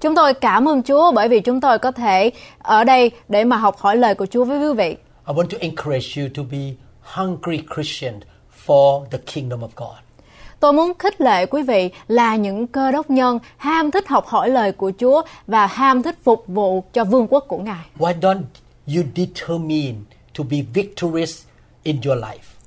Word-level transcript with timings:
Chúng 0.00 0.14
tôi 0.14 0.34
cảm 0.34 0.68
ơn 0.68 0.82
Chúa 0.82 1.12
bởi 1.12 1.28
vì 1.28 1.40
chúng 1.40 1.60
tôi 1.60 1.78
có 1.78 1.92
thể 1.92 2.30
ở 2.58 2.84
đây 2.84 3.10
để 3.28 3.44
mà 3.44 3.56
học 3.56 3.78
hỏi 3.78 3.96
lời 3.96 4.14
của 4.14 4.26
Chúa 4.26 4.44
với 4.44 4.58
quý 4.58 4.74
vị. 4.74 4.96
I 5.26 5.34
want 5.34 5.46
to 5.48 5.58
encourage 5.60 6.06
you 6.16 6.28
to 6.36 6.42
be 6.50 6.58
hungry 7.02 7.62
Christian 7.74 8.14
for 8.66 9.04
the 9.10 9.18
kingdom 9.34 9.60
of 9.60 9.68
God. 9.76 9.96
Tôi 10.60 10.72
muốn 10.72 10.92
khích 10.98 11.20
lệ 11.20 11.46
quý 11.46 11.62
vị 11.62 11.90
là 12.08 12.36
những 12.36 12.66
cơ 12.66 12.92
đốc 12.92 13.10
nhân 13.10 13.38
ham 13.56 13.90
thích 13.90 14.08
học 14.08 14.26
hỏi 14.26 14.48
lời 14.48 14.72
của 14.72 14.92
Chúa 14.98 15.22
và 15.46 15.66
ham 15.66 16.02
thích 16.02 16.18
phục 16.24 16.44
vụ 16.46 16.84
cho 16.92 17.04
vương 17.04 17.26
quốc 17.30 17.44
của 17.48 17.58
Ngài. 17.58 17.84
Why 17.98 18.20
don't 18.20 18.42
you 18.86 19.02
determine 19.16 19.94
to 20.38 20.44
be 20.50 20.56
victorious 20.74 21.44
in 21.82 22.00
your 22.06 22.18
life? 22.18 22.59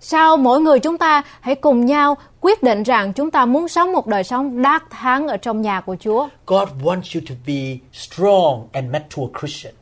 Sao 0.00 0.36
mỗi 0.36 0.60
người 0.60 0.78
chúng 0.78 0.98
ta 0.98 1.22
hãy 1.40 1.54
cùng 1.54 1.86
nhau 1.86 2.16
quyết 2.40 2.62
định 2.62 2.82
rằng 2.82 3.12
chúng 3.12 3.30
ta 3.30 3.46
muốn 3.46 3.68
sống 3.68 3.92
một 3.92 4.06
đời 4.06 4.24
sống 4.24 4.62
đắc 4.62 4.84
thắng 4.90 5.28
ở 5.28 5.36
trong 5.36 5.62
nhà 5.62 5.80
của 5.80 5.96
Chúa. 6.00 6.28
God 6.46 6.68
wants 6.82 7.14
you 7.14 7.20
to 7.28 7.34
be 7.46 7.78
strong 7.92 8.68
and 8.72 8.92
mature 8.92 9.32
Christian. 9.40 9.74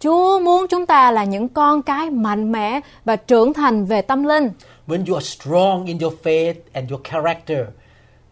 Chúa 0.00 0.40
muốn 0.40 0.66
chúng 0.68 0.86
ta 0.86 1.10
là 1.10 1.24
những 1.24 1.48
con 1.48 1.82
cái 1.82 2.10
mạnh 2.10 2.52
mẽ 2.52 2.80
và 3.04 3.16
trưởng 3.16 3.52
thành 3.52 3.84
về 3.84 4.02
tâm 4.02 4.24
linh. 4.24 4.50
When 4.86 5.04
you 5.06 5.14
are 5.14 5.26
strong 5.26 5.84
in 5.86 5.98
your 5.98 6.14
faith 6.22 6.54
and 6.72 6.90
your 6.90 7.02
character, 7.04 7.58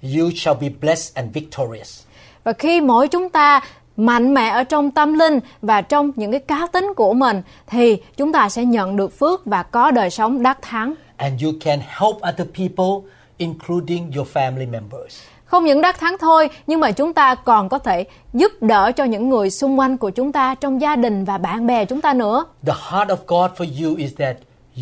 you 0.02 0.30
shall 0.36 0.58
be 0.60 0.68
blessed 0.80 1.14
and 1.14 1.34
victorious. 1.34 2.02
Và 2.44 2.52
khi 2.52 2.80
mỗi 2.80 3.08
chúng 3.08 3.28
ta 3.28 3.60
mạnh 3.96 4.34
mẽ 4.34 4.48
ở 4.48 4.64
trong 4.64 4.90
tâm 4.90 5.14
linh 5.14 5.40
và 5.62 5.80
trong 5.80 6.10
những 6.16 6.30
cái 6.30 6.40
cá 6.40 6.66
tính 6.72 6.92
của 6.96 7.12
mình 7.12 7.42
thì 7.66 7.96
chúng 8.16 8.32
ta 8.32 8.48
sẽ 8.48 8.64
nhận 8.64 8.96
được 8.96 9.18
phước 9.18 9.46
và 9.46 9.62
có 9.62 9.90
đời 9.90 10.10
sống 10.10 10.42
đắc 10.42 10.62
thắng. 10.62 10.94
And 11.19 11.42
you 11.42 11.52
can 11.61 11.80
help 11.80 12.16
other 12.16 12.48
people, 12.58 13.11
including 13.38 14.12
your 14.16 14.28
family 14.34 14.70
members. 14.70 15.20
Không 15.44 15.64
những 15.64 15.80
đắc 15.80 15.98
thắng 15.98 16.16
thôi, 16.20 16.50
nhưng 16.66 16.80
mà 16.80 16.91
chúng 16.91 17.14
ta 17.14 17.34
còn 17.34 17.69
có 17.69 17.78
thể 17.78 18.05
giúp 18.33 18.52
đỡ 18.60 18.92
cho 18.92 19.05
những 19.05 19.28
người 19.28 19.50
xung 19.50 19.78
quanh 19.78 19.97
của 19.97 20.10
chúng 20.10 20.33
ta 20.33 20.55
trong 20.55 20.80
gia 20.80 20.97
đình 20.97 21.25
và 21.25 21.38
bạn 21.38 21.66
bè 21.66 21.84
chúng 21.84 22.00
ta 22.00 22.14
nữa. 22.14 22.44
The 22.66 22.72
heart 22.91 23.10
of 23.10 23.16
God 23.27 23.50
for 23.56 23.84
you 23.84 23.97
is 23.97 24.14
that 24.19 24.36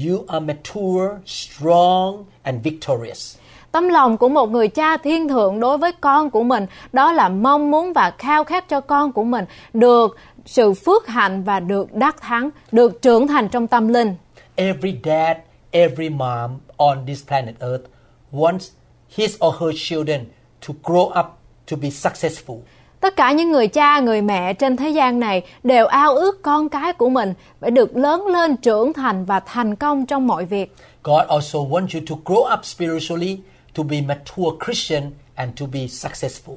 you 0.06 0.24
are 0.28 0.46
mature, 0.46 1.16
strong, 1.26 2.24
and 2.42 2.62
victorious. 2.62 3.36
Tấm 3.72 3.88
lòng 3.88 4.16
của 4.16 4.28
một 4.28 4.50
người 4.50 4.68
cha 4.68 4.96
thiên 4.96 5.28
thượng 5.28 5.60
đối 5.60 5.78
với 5.78 5.92
con 5.92 6.30
của 6.30 6.42
mình 6.42 6.66
đó 6.92 7.12
là 7.12 7.28
mong 7.28 7.70
muốn 7.70 7.92
và 7.92 8.12
khao 8.18 8.44
khát 8.44 8.68
cho 8.68 8.80
con 8.80 9.12
của 9.12 9.24
mình 9.24 9.44
được 9.72 10.16
sự 10.46 10.74
phước 10.74 11.06
hạnh 11.06 11.44
và 11.44 11.60
được 11.60 11.94
đắc 11.94 12.20
thắng, 12.20 12.50
được 12.72 13.02
trưởng 13.02 13.26
thành 13.26 13.48
trong 13.48 13.66
tâm 13.66 13.88
linh. 13.88 14.14
Every 14.54 14.96
dad, 15.04 15.36
every 15.76 16.08
mom 16.10 16.60
on 16.76 17.06
this 17.06 17.22
planet 17.28 17.54
Earth 17.60 17.84
wants 18.32 18.70
his 19.16 19.36
or 19.40 19.52
her 19.60 19.72
children 19.76 20.26
to 20.66 20.74
grow 20.82 21.06
up 21.20 21.26
to 21.66 21.76
be 21.76 21.90
successful. 21.90 22.56
Tất 23.00 23.16
cả 23.16 23.32
những 23.32 23.52
người 23.52 23.68
cha, 23.68 24.00
người 24.00 24.22
mẹ 24.22 24.54
trên 24.54 24.76
thế 24.76 24.90
gian 24.90 25.20
này 25.20 25.42
đều 25.62 25.86
ao 25.86 26.14
ước 26.14 26.42
con 26.42 26.68
cái 26.68 26.92
của 26.92 27.08
mình 27.08 27.34
phải 27.60 27.70
được 27.70 27.96
lớn 27.96 28.26
lên, 28.26 28.56
trưởng 28.56 28.92
thành 28.92 29.24
và 29.24 29.40
thành 29.40 29.76
công 29.76 30.06
trong 30.06 30.26
mọi 30.26 30.44
việc. 30.44 30.74
God 31.02 31.26
also 31.28 31.58
wants 31.58 31.88
you 31.94 32.00
to 32.08 32.16
grow 32.24 32.54
up 32.54 32.64
spiritually 32.64 33.38
to 33.74 33.82
be 33.82 34.00
mature 34.00 34.56
Christian 34.64 35.10
and 35.34 35.60
to 35.60 35.66
be 35.72 35.88
successful. 35.88 36.56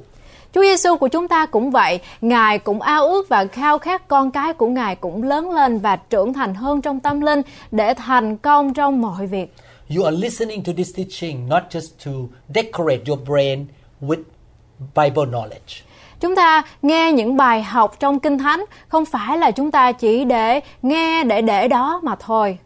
Chúa 0.54 0.62
Giêsu 0.62 0.96
của 0.96 1.08
chúng 1.08 1.28
ta 1.28 1.46
cũng 1.46 1.70
vậy, 1.70 2.00
Ngài 2.20 2.58
cũng 2.58 2.80
ao 2.80 3.06
ước 3.06 3.28
và 3.28 3.44
khao 3.44 3.78
khát 3.78 4.08
con 4.08 4.30
cái 4.30 4.52
của 4.52 4.68
Ngài 4.68 4.96
cũng 4.96 5.22
lớn 5.22 5.50
lên 5.50 5.78
và 5.78 5.96
trưởng 5.96 6.32
thành 6.32 6.54
hơn 6.54 6.82
trong 6.82 7.00
tâm 7.00 7.20
linh 7.20 7.42
để 7.70 7.94
thành 7.94 8.36
công 8.36 8.74
trong 8.74 9.00
mọi 9.00 9.26
việc. 9.26 9.54
You 9.96 10.04
are 10.04 10.16
listening 10.16 10.64
to 10.64 10.72
this 10.76 10.96
teaching 10.96 11.48
not 11.48 11.62
just 11.70 11.88
to 12.04 12.10
decorate 12.54 13.02
your 13.06 13.20
brain 13.28 13.66
with 14.00 14.22
Bible 14.78 15.24
knowledge. 15.32 15.82
Chúng 16.20 16.36
ta 16.36 16.62
nghe 16.82 17.12
những 17.12 17.36
bài 17.36 17.62
học 17.62 18.00
trong 18.00 18.20
Kinh 18.20 18.38
Thánh 18.38 18.64
không 18.88 19.04
phải 19.04 19.38
là 19.38 19.50
chúng 19.50 19.70
ta 19.70 19.92
chỉ 19.92 20.24
để 20.24 20.60
nghe 20.82 21.24
để 21.24 21.42
để 21.42 21.68
đó 21.68 22.00
mà 22.02 22.16
thôi. 22.20 22.58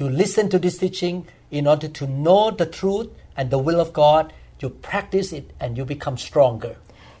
You 0.00 0.08
listen 0.08 0.50
to 0.50 0.58
this 0.62 0.82
teaching 0.82 1.22
in 1.50 1.64
order 1.64 1.90
to 2.00 2.06
know 2.06 2.50
the 2.50 2.64
truth 2.80 3.06
and 3.34 3.52
the 3.52 3.58
will 3.58 3.84
of 3.84 3.92
God. 3.94 4.32
You 4.62 4.70
practice 4.90 5.36
it 5.36 5.44
and 5.58 5.78
you 5.78 5.86
become 5.86 6.16
stronger. 6.16 6.72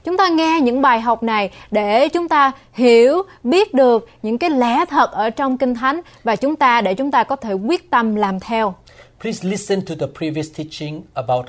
Chúng 0.04 0.16
ta 0.16 0.28
nghe 0.28 0.60
những 0.60 0.82
bài 0.82 1.00
học 1.00 1.22
này 1.22 1.50
để 1.70 2.08
chúng 2.08 2.28
ta 2.28 2.52
hiểu, 2.72 3.22
biết 3.44 3.74
được 3.74 4.08
những 4.22 4.38
cái 4.38 4.50
lẽ 4.50 4.84
thật 4.84 5.12
ở 5.12 5.30
trong 5.30 5.58
Kinh 5.58 5.74
Thánh 5.74 6.00
và 6.24 6.36
chúng 6.36 6.56
ta 6.56 6.80
để 6.80 6.94
chúng 6.94 7.10
ta 7.10 7.24
có 7.24 7.36
thể 7.36 7.52
quyết 7.52 7.90
tâm 7.90 8.14
làm 8.14 8.40
theo. 8.40 8.74
Please 9.20 9.48
listen 9.48 9.80
to 9.86 9.94
the 10.00 10.06
previous 10.18 10.46
teaching 10.58 11.02
about 11.14 11.46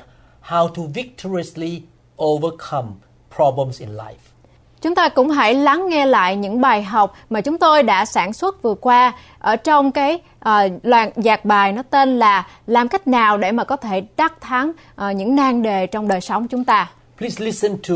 how 0.48 0.68
to 0.68 0.82
victoriously 0.94 1.82
overcome 2.22 2.88
problems 3.36 3.80
in 3.80 3.88
life. 3.96 4.32
Chúng 4.80 4.94
ta 4.94 5.08
cũng 5.08 5.30
hãy 5.30 5.54
lắng 5.54 5.88
nghe 5.88 6.06
lại 6.06 6.36
những 6.36 6.60
bài 6.60 6.82
học 6.82 7.14
mà 7.30 7.40
chúng 7.40 7.58
tôi 7.58 7.82
đã 7.82 8.04
sản 8.04 8.32
xuất 8.32 8.62
vừa 8.62 8.74
qua 8.74 9.12
ở 9.38 9.56
trong 9.56 9.92
cái 9.92 10.14
uh, 10.48 10.72
loạt 10.82 11.16
dạt 11.16 11.44
bài 11.44 11.72
nó 11.72 11.82
tên 11.82 12.18
là 12.18 12.46
làm 12.66 12.88
cách 12.88 13.06
nào 13.06 13.38
để 13.38 13.52
mà 13.52 13.64
có 13.64 13.76
thể 13.76 14.02
đắc 14.16 14.40
thắng 14.40 14.68
uh, 14.70 15.16
những 15.16 15.36
nan 15.36 15.62
đề 15.62 15.86
trong 15.86 16.08
đời 16.08 16.20
sống 16.20 16.48
chúng 16.48 16.64
ta. 16.64 16.90
Please 17.18 17.44
listen 17.44 17.76
to 17.88 17.94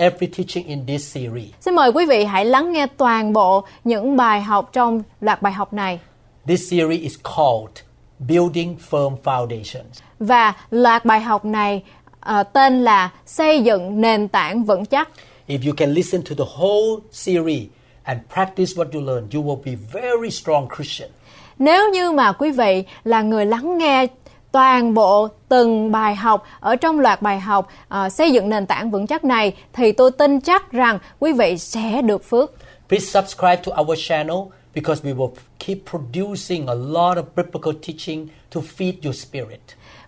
every 0.00 0.26
teaching 0.26 0.66
in 0.66 0.86
this 0.86 1.14
series. 1.14 1.48
Xin 1.60 1.74
mời 1.74 1.92
quý 1.92 2.06
vị 2.06 2.24
hãy 2.24 2.44
lắng 2.44 2.72
nghe 2.72 2.86
toàn 2.86 3.32
bộ 3.32 3.64
những 3.84 4.16
bài 4.16 4.40
học 4.40 4.70
trong 4.72 5.02
loạt 5.20 5.42
bài 5.42 5.52
học 5.52 5.72
này. 5.72 6.00
This 6.46 6.70
series 6.70 7.00
is 7.00 7.16
called 7.24 7.76
Building 8.18 8.76
Firm 8.90 9.16
Foundations. 9.24 10.02
Và 10.18 10.54
loạt 10.70 11.04
bài 11.04 11.20
học 11.20 11.44
này 11.44 11.82
uh, 12.30 12.46
tên 12.52 12.84
là 12.84 13.10
xây 13.26 13.62
dựng 13.62 14.00
nền 14.00 14.28
tảng 14.28 14.64
vững 14.64 14.86
chắc. 14.86 15.08
If 15.48 15.58
you 15.66 15.74
can 15.76 15.92
listen 15.92 16.22
to 16.22 16.44
the 16.44 16.50
whole 16.58 17.00
series 17.12 17.62
and 18.02 18.20
practice 18.34 18.72
what 18.76 18.86
you 18.92 19.00
learn, 19.00 19.28
you 19.34 19.42
will 19.42 19.62
be 19.64 20.00
very 20.00 20.30
strong 20.30 20.68
Christian. 20.76 21.10
Nếu 21.58 21.90
như 21.90 22.12
mà 22.12 22.32
quý 22.32 22.50
vị 22.50 22.84
là 23.04 23.22
người 23.22 23.46
lắng 23.46 23.78
nghe 23.78 24.06
toàn 24.52 24.94
bộ 24.94 25.28
từng 25.48 25.92
bài 25.92 26.14
học 26.14 26.44
ở 26.60 26.76
trong 26.76 27.00
loạt 27.00 27.22
bài 27.22 27.40
học 27.40 27.68
uh, 27.94 28.12
xây 28.12 28.32
dựng 28.32 28.48
nền 28.48 28.66
tảng 28.66 28.90
vững 28.90 29.06
chắc 29.06 29.24
này 29.24 29.54
thì 29.72 29.92
tôi 29.92 30.10
tin 30.10 30.40
chắc 30.40 30.72
rằng 30.72 30.98
quý 31.18 31.32
vị 31.32 31.58
sẽ 31.58 32.02
được 32.02 32.24
phước. 32.24 32.54
Please 32.88 33.06
subscribe 33.06 33.56
to 33.56 33.82
our 33.82 33.98
channel 34.08 34.36
because 34.74 35.02
we 35.04 35.16
will 35.16 35.32
keep 35.58 35.78
producing 35.90 36.66
a 36.66 36.74
lot 36.74 37.16
of 37.16 37.22
biblical 37.36 37.72
teaching 37.86 38.28
to 38.54 38.60
feed 38.78 38.92
your 39.04 39.16
spirit. 39.16 39.60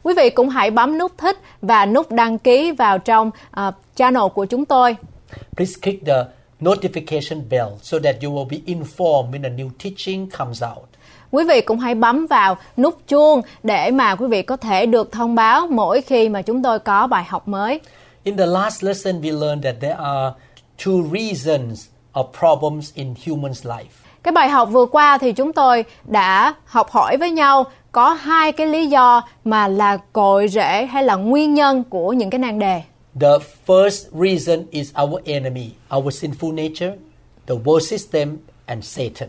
Quý 0.03 0.15
vị 0.17 0.31
cũng 0.31 0.49
hãy 0.49 0.71
bấm 0.71 0.99
nút 0.99 1.19
thích 1.19 1.39
và 1.63 1.87
nút 1.87 2.11
đăng 2.11 2.39
ký 2.39 2.73
vào 2.73 2.99
trong 2.99 3.31
uh, 3.69 3.75
channel 3.95 4.23
của 4.35 4.45
chúng 4.45 4.65
tôi. 4.65 4.97
Please 5.57 5.73
click 5.83 6.07
the 6.07 6.25
notification 6.61 7.43
bell 7.51 7.69
so 7.83 7.99
that 7.99 8.17
you 8.23 8.31
will 8.31 8.49
be 8.49 8.57
informed 8.67 9.31
when 9.31 9.45
a 9.45 9.49
new 9.49 9.71
teaching 9.85 10.31
comes 10.31 10.63
out. 10.63 10.92
Quý 11.33 11.45
vị 11.45 11.61
cũng 11.61 11.79
hãy 11.79 11.95
bấm 11.95 12.27
vào 12.27 12.57
nút 12.77 12.99
chuông 13.09 13.43
để 13.63 13.91
mà 13.91 14.15
quý 14.15 14.27
vị 14.27 14.43
có 14.43 14.57
thể 14.57 14.87
được 14.87 15.13
thông 15.13 15.35
báo 15.35 15.67
mỗi 15.67 16.01
khi 16.01 16.29
mà 16.29 16.43
chúng 16.43 16.63
tôi 16.63 16.79
có 16.79 17.07
bài 17.07 17.25
học 17.29 17.49
mới. 17.49 17.81
In 18.25 18.37
the 18.37 18.47
last 18.47 18.85
lesson, 18.85 19.21
we 19.21 19.41
learned 19.41 19.65
that 19.65 19.75
there 19.81 19.97
are 19.99 20.33
two 20.79 21.11
reasons 21.13 21.87
of 22.13 22.25
problems 22.39 22.95
in 22.95 23.15
human's 23.25 23.71
life. 23.77 23.85
Cái 24.23 24.33
bài 24.33 24.49
học 24.49 24.69
vừa 24.73 24.87
qua 24.87 25.19
thì 25.19 25.33
chúng 25.33 25.53
tôi 25.53 25.85
đã 26.05 26.55
học 26.65 26.91
hỏi 26.91 27.17
với 27.17 27.31
nhau 27.31 27.65
có 27.93 28.13
hai 28.13 28.53
cái 28.53 28.67
lý 28.67 28.87
do 28.87 29.23
mà 29.45 29.69
là 29.69 29.97
cội 30.13 30.49
rễ 30.49 30.87
hay 30.87 31.05
là 31.05 31.15
nguyên 31.17 31.55
nhân 31.55 31.85
của 31.85 32.13
những 32.13 32.31
cái 32.31 32.39
nan 32.39 32.59
đề. 32.59 32.83
The 33.21 33.39
first 33.67 34.05
reason 34.13 34.67
is 34.71 34.93
our 35.03 35.21
enemy, 35.25 35.71
our 35.97 36.25
sinful 36.25 36.55
nature, 36.55 36.97
the 37.47 37.55
world 37.65 37.81
system, 37.81 38.37
and 38.67 38.85
Satan. 38.85 39.29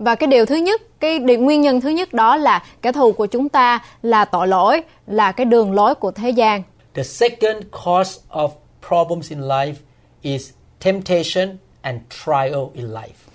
Và 0.00 0.14
cái 0.14 0.26
điều 0.26 0.46
thứ 0.46 0.56
nhất, 0.56 0.80
cái 1.00 1.18
điều 1.18 1.38
nguyên 1.38 1.60
nhân 1.60 1.80
thứ 1.80 1.88
nhất 1.88 2.12
đó 2.12 2.36
là 2.36 2.62
kẻ 2.82 2.92
thù 2.92 3.12
của 3.12 3.26
chúng 3.26 3.48
ta 3.48 3.78
là 4.02 4.24
tội 4.24 4.48
lỗi, 4.48 4.82
là 5.06 5.32
cái 5.32 5.44
đường 5.44 5.72
lối 5.72 5.94
của 5.94 6.10
thế 6.10 6.30
gian. 6.30 6.62
The 6.94 7.02
second 7.02 7.64
cause 7.84 8.20
of 8.30 8.48
problems 8.88 9.30
in 9.30 9.40
life 9.40 9.74
is 10.22 10.50
temptation 10.84 11.56
and 11.80 12.00
trial 12.24 12.64
in 12.74 12.86
life. 12.86 13.30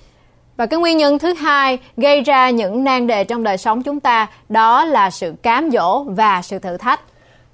Và 0.58 0.66
cái 0.66 0.80
nguyên 0.80 0.98
nhân 0.98 1.20
thứ 1.20 1.34
hai 1.34 1.78
gây 1.98 2.22
ra 2.22 2.50
những 2.50 2.84
nan 2.84 3.08
đề 3.08 3.24
trong 3.24 3.44
đời 3.44 3.58
sống 3.58 3.84
chúng 3.84 4.00
ta 4.00 4.28
đó 4.50 4.86
là 4.86 5.10
sự 5.10 5.34
cám 5.42 5.70
dỗ 5.72 6.04
và 6.04 6.42
sự 6.42 6.60
thử 6.60 6.78
thách. 6.78 7.02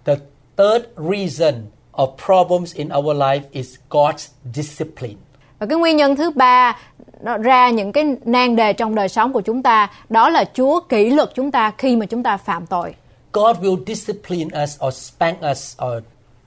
The 0.05 0.15
third 0.57 0.85
reason 0.97 1.53
of 1.91 2.07
problems 2.25 2.75
in 2.75 2.89
our 2.97 3.17
life 3.17 3.41
is 3.51 3.75
God's 3.89 4.27
discipline. 4.53 5.15
Và 5.59 5.67
cái 5.67 5.77
nguyên 5.77 5.97
nhân 5.97 6.15
thứ 6.15 6.31
ba 6.31 6.77
ra 7.41 7.69
những 7.69 7.91
cái 7.91 8.05
nan 8.25 8.55
đề 8.55 8.73
trong 8.73 8.95
đời 8.95 9.09
sống 9.09 9.33
của 9.33 9.41
chúng 9.41 9.63
ta 9.63 9.89
đó 10.09 10.29
là 10.29 10.45
Chúa 10.53 10.79
kỷ 10.79 11.09
luật 11.09 11.29
chúng 11.35 11.51
ta 11.51 11.71
khi 11.77 11.95
mà 11.95 12.05
chúng 12.05 12.23
ta 12.23 12.37
phạm 12.37 12.65
tội. 12.65 12.95
God 13.33 13.57
will 13.57 13.83
discipline 13.87 14.63
us 14.63 14.77
or 14.87 14.93
spank 14.93 15.37
us 15.51 15.77
or 15.85 16.03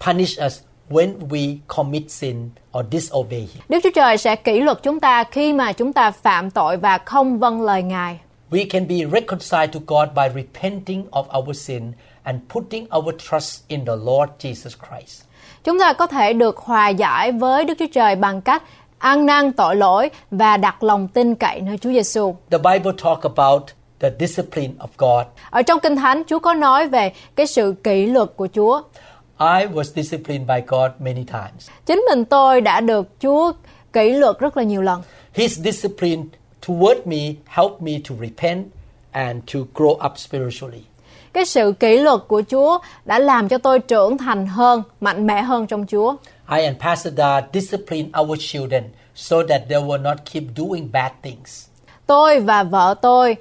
punish 0.06 0.40
us 0.46 0.60
when 0.90 1.28
we 1.28 1.56
commit 1.66 2.10
sin 2.10 2.50
or 2.78 2.84
disobey 2.92 3.38
Him. 3.38 3.62
Đức 3.68 3.78
Chúa 3.82 3.90
Trời 3.94 4.18
sẽ 4.18 4.36
kỷ 4.36 4.60
luật 4.60 4.82
chúng 4.82 5.00
ta 5.00 5.24
khi 5.24 5.52
mà 5.52 5.72
chúng 5.72 5.92
ta 5.92 6.10
phạm 6.10 6.50
tội 6.50 6.76
và 6.76 6.98
không 6.98 7.38
vâng 7.38 7.62
lời 7.62 7.82
Ngài. 7.82 8.18
We 8.50 8.66
can 8.70 8.88
be 8.88 8.96
reconciled 9.12 9.72
to 9.72 9.80
God 9.86 10.08
by 10.16 10.42
repenting 10.42 11.04
of 11.10 11.40
our 11.40 11.56
sin 11.56 11.92
and 12.22 12.40
putting 12.48 12.86
our 12.96 13.14
trust 13.30 13.68
in 13.68 13.84
the 13.84 13.96
Lord 13.96 14.30
Jesus 14.38 14.76
Christ. 14.88 15.22
Chúng 15.64 15.78
ta 15.78 15.92
có 15.92 16.06
thể 16.06 16.32
được 16.32 16.56
hòa 16.56 16.88
giải 16.88 17.32
với 17.32 17.64
Đức 17.64 17.74
Chúa 17.78 17.86
Trời 17.92 18.16
bằng 18.16 18.40
cách 18.40 18.62
ăn 19.04 19.26
năn 19.26 19.52
tội 19.52 19.76
lỗi 19.76 20.10
và 20.30 20.56
đặt 20.56 20.82
lòng 20.82 21.08
tin 21.08 21.34
cậy 21.34 21.60
nơi 21.60 21.78
Chúa 21.78 21.90
Giêsu. 21.90 22.36
The 22.50 22.58
Bible 22.58 22.92
talk 23.04 23.22
about 23.22 23.62
the 24.00 24.10
discipline 24.20 24.72
of 24.78 24.86
God. 24.98 25.26
Ở 25.50 25.62
trong 25.62 25.80
Kinh 25.80 25.96
Thánh, 25.96 26.22
Chúa 26.26 26.38
có 26.38 26.54
nói 26.54 26.88
về 26.88 27.12
cái 27.34 27.46
sự 27.46 27.74
kỷ 27.84 28.06
luật 28.06 28.28
của 28.36 28.48
Chúa. 28.54 28.82
I 29.38 29.66
was 29.66 29.82
disciplined 29.82 30.48
by 30.48 30.54
God 30.66 30.90
many 30.98 31.24
times. 31.24 31.70
Chính 31.86 32.04
mình 32.08 32.24
tôi 32.24 32.60
đã 32.60 32.80
được 32.80 33.08
Chúa 33.20 33.52
kỷ 33.92 34.12
luật 34.12 34.38
rất 34.38 34.56
là 34.56 34.62
nhiều 34.62 34.82
lần. 34.82 35.02
His 35.34 35.58
discipline 35.58 36.22
toward 36.66 37.00
me 37.04 37.34
helped 37.46 37.80
me 37.80 37.92
to 38.08 38.14
repent 38.20 38.66
and 39.10 39.38
to 39.54 39.60
grow 39.74 40.06
up 40.06 40.18
spiritually. 40.18 40.82
Cái 41.32 41.44
sự 41.44 41.72
kỷ 41.80 41.98
luật 41.98 42.20
của 42.28 42.42
Chúa 42.50 42.78
đã 43.04 43.18
làm 43.18 43.48
cho 43.48 43.58
tôi 43.58 43.78
trưởng 43.78 44.18
thành 44.18 44.46
hơn, 44.46 44.82
mạnh 45.00 45.26
mẽ 45.26 45.42
hơn 45.42 45.66
trong 45.66 45.86
Chúa. 45.86 46.14
I 46.48 46.64
and 46.64 46.78
Pastor 46.80 47.14
Da 47.16 47.40
discipline 47.52 48.10
our 48.20 48.38
children 48.40 48.84
so 49.14 49.36
that 49.48 49.62
they 49.68 49.78
will 49.78 50.02
not 50.02 50.16
keep 50.32 50.44
doing 50.56 50.92
bad 50.92 51.12
things. 51.22 51.68
Tôi 52.06 52.40
và 52.40 52.62
vợ 52.62 52.94
tôi 53.02 53.36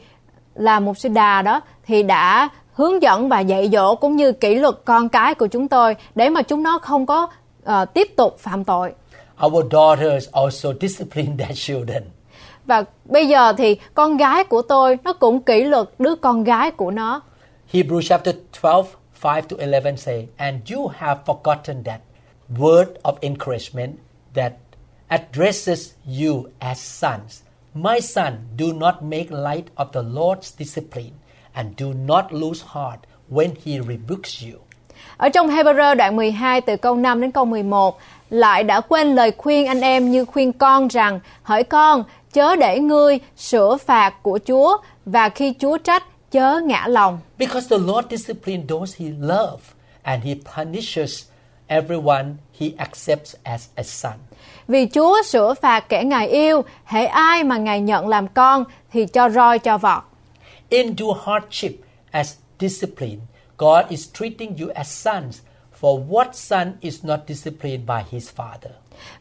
là 0.56 0.80
một 0.80 0.98
sư 0.98 1.10
đà 1.10 1.42
đó 1.42 1.62
thì 1.86 2.04
đã 2.04 2.50
hướng 2.74 3.02
dẫn 3.02 3.30
và 3.30 3.40
dạy 3.40 3.70
dỗ 3.74 3.96
cũng 3.96 4.16
như 4.16 4.32
kỷ 4.32 4.56
luật 4.56 4.76
con 4.86 5.10
cái 5.10 5.36
của 5.36 5.48
chúng 5.48 5.68
tôi 5.68 5.96
để 6.16 6.30
mà 6.30 6.42
chúng 6.42 6.64
nó 6.64 6.80
không 6.80 7.06
có 7.06 7.28
ờ, 7.64 7.86
tiếp 7.86 8.08
tục 8.16 8.40
phạm 8.40 8.64
tội. 8.64 8.94
Our 9.46 9.66
daughters 9.72 10.30
also 10.32 10.70
discipline 10.82 11.38
their 11.46 11.58
children. 11.58 12.04
Và 12.66 12.84
bây 13.06 13.28
giờ 13.28 13.54
thì 13.58 13.78
con 13.94 14.18
gái 14.18 14.44
của 14.44 14.62
tôi 14.62 14.98
nó 15.04 15.14
cũng 15.14 15.44
kỷ 15.44 15.64
luật 15.64 15.90
đứa 16.00 16.16
con 16.16 16.44
gái 16.44 16.72
của 16.72 16.92
nó. 16.92 17.22
Hebrews 17.72 18.02
chapter 18.02 18.36
12, 18.64 18.84
5 19.24 19.42
to 19.50 19.58
11 19.58 19.98
say, 19.98 20.28
And 20.38 20.72
you 20.72 20.88
have 20.88 21.20
forgotten 21.26 21.84
that 21.84 22.00
word 22.58 22.88
of 23.04 23.18
encouragement 23.22 24.00
that 24.34 24.54
addresses 25.10 25.94
you 26.06 26.50
as 26.60 26.80
sons. 26.80 27.42
My 27.74 28.00
son, 28.00 28.34
do 28.58 28.74
not 28.74 29.04
make 29.04 29.32
light 29.32 29.66
of 29.76 29.92
the 29.92 30.02
Lord's 30.02 30.52
discipline, 30.60 31.14
and 31.54 31.76
do 31.76 31.94
not 31.94 32.32
lose 32.32 32.62
heart 32.62 33.00
when 33.30 33.56
he 33.66 33.80
rebukes 33.80 34.44
you. 34.44 34.60
Ở 35.18 35.30
trong 35.30 35.48
Hebrew 35.48 35.96
đoạn 35.96 36.16
12 36.16 36.62
từ 36.62 36.78
câu 36.78 36.96
5 36.96 37.22
đến 37.22 37.32
câu 37.32 37.46
11 37.46 38.00
lại 38.30 38.64
đã 38.64 38.82
quên 38.82 39.16
lời 39.16 39.32
khuyên 39.38 39.68
anh 39.68 39.82
em 39.82 40.12
như 40.12 40.26
khuyên 40.26 40.54
con 40.54 40.88
rằng 40.88 41.20
hỡi 41.44 41.64
con 41.64 42.04
chớ 42.34 42.56
để 42.56 42.80
ngươi 42.80 43.20
sửa 43.38 43.78
phạt 43.78 44.14
của 44.24 44.40
Chúa 44.48 44.78
và 45.06 45.30
khi 45.30 45.54
Chúa 45.60 45.78
trách 45.78 46.04
chớ 46.32 46.62
ngã 46.66 46.88
lòng. 46.88 47.20
Because 47.38 47.78
the 47.78 47.84
Lord 47.86 48.08
disciplines 48.10 48.70
those 48.70 49.06
he 49.06 49.12
loves, 49.20 49.64
and 50.04 50.24
he 50.24 50.36
punishes 50.56 51.24
everyone 51.68 52.34
he 52.60 52.68
accepts 52.78 53.36
as 53.44 53.68
a 53.76 53.84
son. 53.84 54.14
Vì 54.68 54.88
Chúa 54.94 55.24
sửa 55.24 55.54
phạt 55.54 55.90
kẻ 55.90 56.04
Ngài 56.04 56.28
yêu, 56.28 56.64
hễ 56.86 57.06
ai 57.06 57.44
mà 57.44 57.58
Ngài 57.58 57.82
nhận 57.82 58.08
làm 58.08 58.28
con 58.28 58.64
thì 58.92 59.06
cho 59.06 59.30
roi 59.30 59.60
cho 59.60 59.78
vọt. 59.78 60.04
Into 60.70 61.06
hardship 61.26 61.72
as 62.12 62.36
discipline, 62.60 63.18
God 63.58 63.86
is 63.90 64.10
treating 64.14 64.58
you 64.60 64.70
as 64.76 64.88
sons, 64.88 65.40
for 65.82 66.08
what 66.10 66.28
son 66.34 66.74
is 66.82 67.06
not 67.06 67.20
disciplined 67.28 67.88
by 67.88 68.04
his 68.12 68.30
father? 68.36 68.72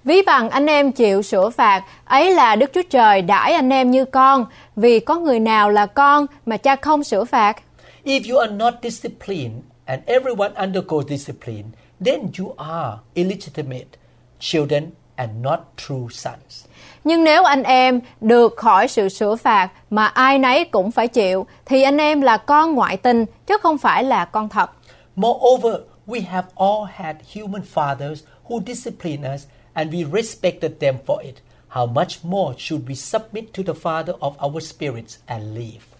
Ví 0.04 0.22
bằng 0.26 0.50
anh 0.50 0.66
em 0.66 0.92
chịu 0.92 1.22
sửa 1.22 1.50
phạt, 1.50 1.82
ấy 2.04 2.34
là 2.34 2.56
Đức 2.56 2.70
Chúa 2.74 2.82
Trời 2.90 3.22
đãi 3.22 3.52
anh 3.52 3.70
em 3.70 3.90
như 3.90 4.04
con, 4.04 4.46
vì 4.76 5.00
có 5.00 5.18
người 5.18 5.40
nào 5.40 5.70
là 5.70 5.86
con 5.86 6.26
mà 6.46 6.56
cha 6.56 6.76
không 6.76 7.04
sửa 7.04 7.24
phạt. 7.24 7.62
If 8.04 8.32
you 8.32 8.38
are 8.38 8.52
not 8.54 8.74
disciplined 8.82 9.62
and 9.84 10.02
everyone 10.06 10.52
undergoes 10.60 11.06
discipline, 11.08 11.64
then 12.04 12.30
you 12.38 12.54
are 12.56 12.98
illegitimate 13.14 13.98
children 14.40 14.90
and 15.16 15.30
not 15.42 15.60
true 15.76 16.06
sons. 16.10 16.66
Nhưng 17.04 17.24
nếu 17.24 17.44
anh 17.44 17.62
em 17.62 18.00
được 18.20 18.56
khỏi 18.56 18.88
sự 18.88 19.08
sửa 19.08 19.36
phạt 19.36 19.68
mà 19.90 20.06
ai 20.06 20.38
nấy 20.38 20.64
cũng 20.64 20.90
phải 20.90 21.08
chịu, 21.08 21.46
thì 21.64 21.82
anh 21.82 21.98
em 21.98 22.20
là 22.20 22.36
con 22.36 22.74
ngoại 22.74 22.96
tình, 22.96 23.24
chứ 23.46 23.56
không 23.62 23.78
phải 23.78 24.04
là 24.04 24.24
con 24.24 24.48
thật. 24.48 24.70
Moreover, 25.16 25.74
we 26.06 26.20
have 26.26 26.48
all 26.56 26.84
had 26.94 27.16
human 27.34 27.62
fathers 27.74 28.16
who 28.48 28.60
disciplined 28.66 29.34
us 29.34 29.46
and 29.72 29.94
we 29.94 30.04
respected 30.12 30.72
them 30.80 30.96
for 31.06 31.18
it. 31.22 31.34
How 31.68 31.86
much 31.86 32.24
more 32.24 32.54
should 32.58 32.88
we 32.88 32.94
submit 32.94 33.44
to 33.54 33.62
the 33.62 33.80
Father 33.82 34.14
of 34.20 34.32
our 34.48 34.60
spirits 34.60 35.18
and 35.26 35.54
live? 35.54 35.91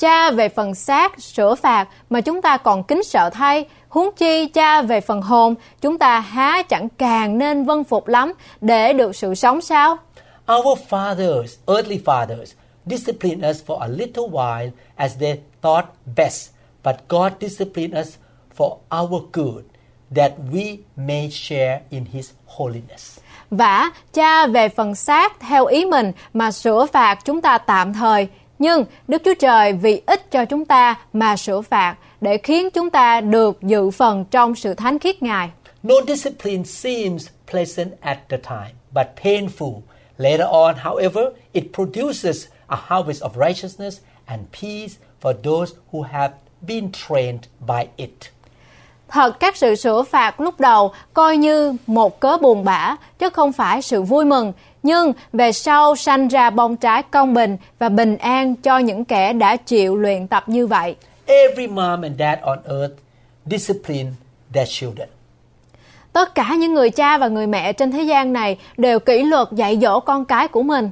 Cha 0.00 0.30
về 0.30 0.48
phần 0.48 0.74
xác 0.74 1.20
sửa 1.20 1.54
phạt 1.54 1.88
mà 2.10 2.20
chúng 2.20 2.42
ta 2.42 2.56
còn 2.56 2.82
kính 2.82 3.02
sợ 3.02 3.30
thay, 3.30 3.64
huống 3.88 4.10
chi 4.16 4.46
cha 4.46 4.82
về 4.82 5.00
phần 5.00 5.22
hồn, 5.22 5.54
chúng 5.80 5.98
ta 5.98 6.20
há 6.20 6.62
chẳng 6.62 6.88
càng 6.98 7.38
nên 7.38 7.64
vâng 7.64 7.84
phục 7.84 8.08
lắm 8.08 8.32
để 8.60 8.92
được 8.92 9.16
sự 9.16 9.34
sống 9.34 9.60
sao? 9.60 9.96
Our 10.52 10.78
fathers, 10.88 11.46
earthly 11.66 12.00
fathers, 12.04 12.46
disciplined 12.86 13.50
us 13.50 13.62
for 13.66 13.78
a 13.78 13.88
little 13.88 14.24
while 14.30 14.70
as 14.96 15.18
they 15.20 15.38
thought 15.62 15.84
best, 16.16 16.50
but 16.84 16.96
God 17.08 17.32
disciplined 17.40 18.00
us 18.00 18.14
for 18.56 18.76
our 19.00 19.22
good, 19.32 19.64
that 20.16 20.32
we 20.52 20.76
may 20.96 21.30
share 21.30 21.80
in 21.90 22.04
His 22.12 22.30
holiness. 22.46 23.18
Vả, 23.50 23.90
cha 24.12 24.46
về 24.46 24.68
phần 24.68 24.94
xác 24.94 25.40
theo 25.40 25.66
ý 25.66 25.84
mình 25.84 26.12
mà 26.32 26.50
sửa 26.50 26.86
phạt 26.86 27.18
chúng 27.24 27.40
ta 27.40 27.58
tạm 27.58 27.92
thời, 27.92 28.28
nhưng 28.60 28.84
Đức 29.08 29.22
Chúa 29.24 29.34
Trời 29.34 29.72
vì 29.72 30.02
ích 30.06 30.30
cho 30.30 30.44
chúng 30.44 30.64
ta 30.64 30.94
mà 31.12 31.36
sửa 31.36 31.60
phạt 31.60 31.96
để 32.20 32.38
khiến 32.38 32.70
chúng 32.70 32.90
ta 32.90 33.20
được 33.20 33.62
dự 33.62 33.90
phần 33.90 34.24
trong 34.30 34.54
sự 34.54 34.74
thánh 34.74 34.98
khiết 34.98 35.22
Ngài. 35.22 35.50
No 35.82 35.94
discipline 36.08 36.64
seems 36.64 37.28
pleasant 37.50 37.90
at 38.00 38.18
the 38.28 38.36
time, 38.36 38.72
but 38.92 39.06
painful. 39.24 39.80
Later 40.18 40.46
on, 40.46 40.74
however, 40.74 41.22
it 41.52 41.64
produces 41.72 42.46
a 42.66 42.76
harvest 42.76 43.22
of 43.22 43.30
righteousness 43.46 43.98
and 44.26 44.40
peace 44.62 44.94
for 45.22 45.32
those 45.42 45.74
who 45.92 46.02
have 46.02 46.34
been 46.60 46.92
trained 46.92 47.42
by 47.60 47.86
it. 47.96 48.10
Thật 49.08 49.40
các 49.40 49.56
sự 49.56 49.74
sửa 49.74 50.02
phạt 50.02 50.40
lúc 50.40 50.60
đầu 50.60 50.92
coi 51.14 51.36
như 51.36 51.74
một 51.86 52.20
cớ 52.20 52.36
buồn 52.42 52.64
bã, 52.64 52.96
chứ 53.18 53.30
không 53.30 53.52
phải 53.52 53.82
sự 53.82 54.02
vui 54.02 54.24
mừng. 54.24 54.52
Nhưng 54.82 55.12
về 55.32 55.52
sau 55.52 55.96
sanh 55.96 56.28
ra 56.28 56.50
bông 56.50 56.76
trái 56.76 57.02
công 57.02 57.34
bình 57.34 57.56
và 57.78 57.88
bình 57.88 58.16
an 58.16 58.56
cho 58.56 58.78
những 58.78 59.04
kẻ 59.04 59.32
đã 59.32 59.56
chịu 59.56 59.96
luyện 59.96 60.28
tập 60.28 60.44
như 60.48 60.66
vậy. 60.66 60.96
Every 61.26 61.66
mom 61.66 62.02
and 62.02 62.18
dad 62.18 62.38
on 62.42 62.58
earth 62.68 62.94
discipline 63.46 64.10
their 64.54 64.68
children. 64.68 65.08
Tất 66.12 66.34
cả 66.34 66.54
những 66.58 66.74
người 66.74 66.90
cha 66.90 67.18
và 67.18 67.28
người 67.28 67.46
mẹ 67.46 67.72
trên 67.72 67.92
thế 67.92 68.02
gian 68.02 68.32
này 68.32 68.58
đều 68.76 69.00
kỷ 69.00 69.22
luật 69.22 69.48
dạy 69.52 69.78
dỗ 69.82 70.00
con 70.00 70.24
cái 70.24 70.48
của 70.48 70.62
mình. 70.62 70.90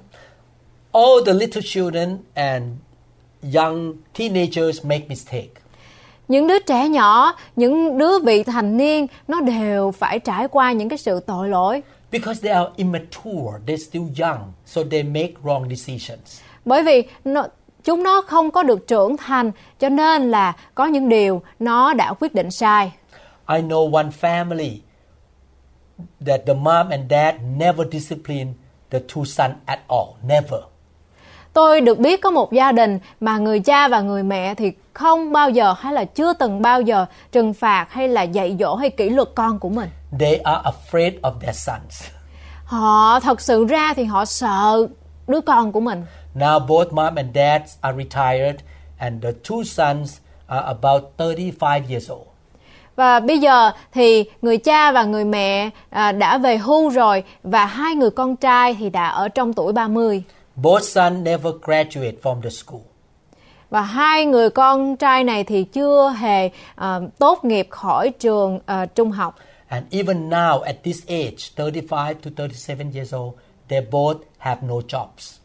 All 0.93 1.27
the 1.27 1.33
little 1.33 1.63
children 1.65 2.19
and 2.35 2.65
young 3.55 3.95
teenagers 4.19 4.85
make 4.85 5.05
mistake. 5.09 5.49
Những 6.29 6.47
đứa 6.47 6.59
trẻ 6.59 6.89
nhỏ, 6.89 7.35
những 7.57 7.99
đứa 7.99 8.19
vị 8.19 8.43
thành 8.43 8.77
niên 8.77 9.07
nó 9.29 9.41
đều 9.41 9.91
phải 9.91 10.19
trải 10.19 10.49
qua 10.49 10.73
những 10.73 10.89
cái 10.89 10.99
sự 10.99 11.21
tội 11.21 11.49
lỗi. 11.49 11.83
Because 12.11 12.41
they 12.43 12.53
are 12.53 12.71
immature, 12.77 13.61
they're 13.67 13.77
still 13.89 14.09
young, 14.27 14.53
so 14.65 14.83
they 14.91 15.03
make 15.03 15.35
wrong 15.43 15.69
decisions. 15.69 16.41
Bởi 16.65 16.83
vì 16.83 17.03
nó, 17.25 17.47
chúng 17.85 18.03
nó 18.03 18.23
không 18.27 18.51
có 18.51 18.63
được 18.63 18.87
trưởng 18.87 19.17
thành 19.17 19.51
cho 19.79 19.89
nên 19.89 20.31
là 20.31 20.53
có 20.75 20.87
những 20.87 21.09
điều 21.09 21.43
nó 21.59 21.95
đã 21.95 22.15
quyết 22.21 22.35
định 22.35 22.51
sai. 22.51 22.93
I 23.49 23.57
know 23.63 23.95
one 23.95 24.09
family 24.21 24.77
that 26.27 26.41
the 26.47 26.55
mom 26.55 26.89
and 26.89 27.11
dad 27.11 27.35
never 27.57 27.87
discipline 27.93 28.53
the 28.91 28.99
two 28.99 29.25
sons 29.25 29.55
at 29.65 29.79
all, 29.89 30.09
never. 30.29 30.61
Tôi 31.53 31.81
được 31.81 31.99
biết 31.99 32.21
có 32.21 32.31
một 32.31 32.53
gia 32.53 32.73
đình 32.73 32.99
mà 33.21 33.39
người 33.39 33.61
cha 33.61 33.89
và 33.89 34.01
người 34.01 34.23
mẹ 34.23 34.55
thì 34.55 34.73
không 34.93 35.33
bao 35.33 35.51
giờ 35.51 35.75
hay 35.79 35.93
là 35.93 36.05
chưa 36.05 36.33
từng 36.33 36.63
bao 36.63 36.81
giờ 36.81 37.07
trừng 37.33 37.55
phạt 37.55 37.87
hay 37.91 38.09
là 38.09 38.23
dạy 38.23 38.57
dỗ 38.61 38.75
hay 38.75 38.91
kỷ 38.91 39.09
luật 39.09 39.29
con 39.35 39.59
của 39.59 39.69
mình. 39.69 39.89
They 40.19 40.37
are 40.37 40.61
afraid 40.65 41.21
of 41.21 41.33
their 41.41 41.57
sons. 41.57 42.03
Họ 42.65 43.21
thật 43.21 43.41
sự 43.41 43.65
ra 43.65 43.95
thì 43.97 44.05
họ 44.05 44.25
sợ 44.25 44.87
đứa 45.27 45.41
con 45.41 45.73
của 45.73 45.81
mình. 45.81 46.05
Now 46.35 46.67
both 46.67 46.93
mom 46.93 47.15
and 47.15 47.35
dad 47.35 47.63
are 47.81 47.97
retired 47.99 48.57
and 48.99 49.23
the 49.23 49.31
two 49.45 49.65
sons 49.65 50.19
are 50.47 50.67
about 50.67 51.03
35 51.19 51.83
years 51.89 52.11
old. 52.11 52.27
Và 52.97 53.21
bây 53.21 53.39
giờ 53.39 53.71
thì 53.93 54.25
người 54.43 54.59
cha 54.59 54.93
và 54.93 55.05
người 55.05 55.25
mẹ 55.25 55.71
à, 55.91 56.13
đã 56.13 56.39
về 56.39 56.57
hưu 56.57 56.89
rồi 56.89 57.25
và 57.43 57.67
hai 57.67 57.95
người 57.95 58.11
con 58.11 58.37
trai 58.37 58.77
thì 58.79 58.91
đã 58.91 59.09
ở 59.09 59.29
trong 59.29 59.53
tuổi 59.53 59.73
30. 59.73 60.23
Both 60.57 60.83
sons 60.83 61.23
never 61.23 61.53
graduate 61.63 62.17
from 62.23 62.43
the 62.43 62.51
school. 62.51 62.81
Và 63.71 63.83
hai 63.83 64.27
người 64.27 64.51
con 64.51 64.97
trai 64.97 65.25
này 65.25 65.45
thì 65.45 65.65
chưa 65.65 66.15
hề 66.19 66.51
à, 66.75 67.01
tốt 67.19 67.45
nghiệp 67.45 67.67
khỏi 67.71 68.11
trường 68.11 68.59
à, 68.67 68.87
trung 68.87 69.11
học. 69.11 69.37
And 69.69 69.85
even 69.91 70.31
now, 70.31 70.63
at 70.65 70.77
this 70.83 71.03
age, 71.09 71.53
35 71.57 72.15
to 72.23 72.31
37 72.37 72.91
years 72.95 73.15
old, 73.15 73.35
they 73.69 73.81
both 73.91 74.17
have 74.39 74.63
no 74.63 74.75
jobs. 74.89 75.39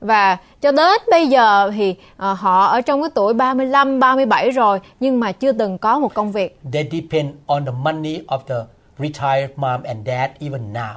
Và 0.00 0.36
cho 0.60 0.72
đến 0.72 1.00
bây 1.10 1.26
giờ 1.26 1.70
thì 1.76 1.94
à, 2.16 2.32
họ 2.32 2.66
ở 2.66 2.80
trong 2.80 3.02
cái 3.02 3.10
tuổi 3.14 3.34
35, 3.34 4.00
37 4.00 4.50
rồi 4.50 4.80
nhưng 5.00 5.20
mà 5.20 5.32
chưa 5.32 5.52
từng 5.52 5.78
có 5.78 5.98
một 5.98 6.14
công 6.14 6.32
việc. 6.32 6.58
They 6.72 6.88
depend 6.92 7.34
on 7.46 7.64
the 7.64 7.72
money 7.72 8.20
of 8.26 8.38
the 8.48 8.54
retired 8.98 9.50
mom 9.56 9.82
and 9.82 10.06
dad 10.06 10.30
even 10.40 10.72
now. 10.72 10.96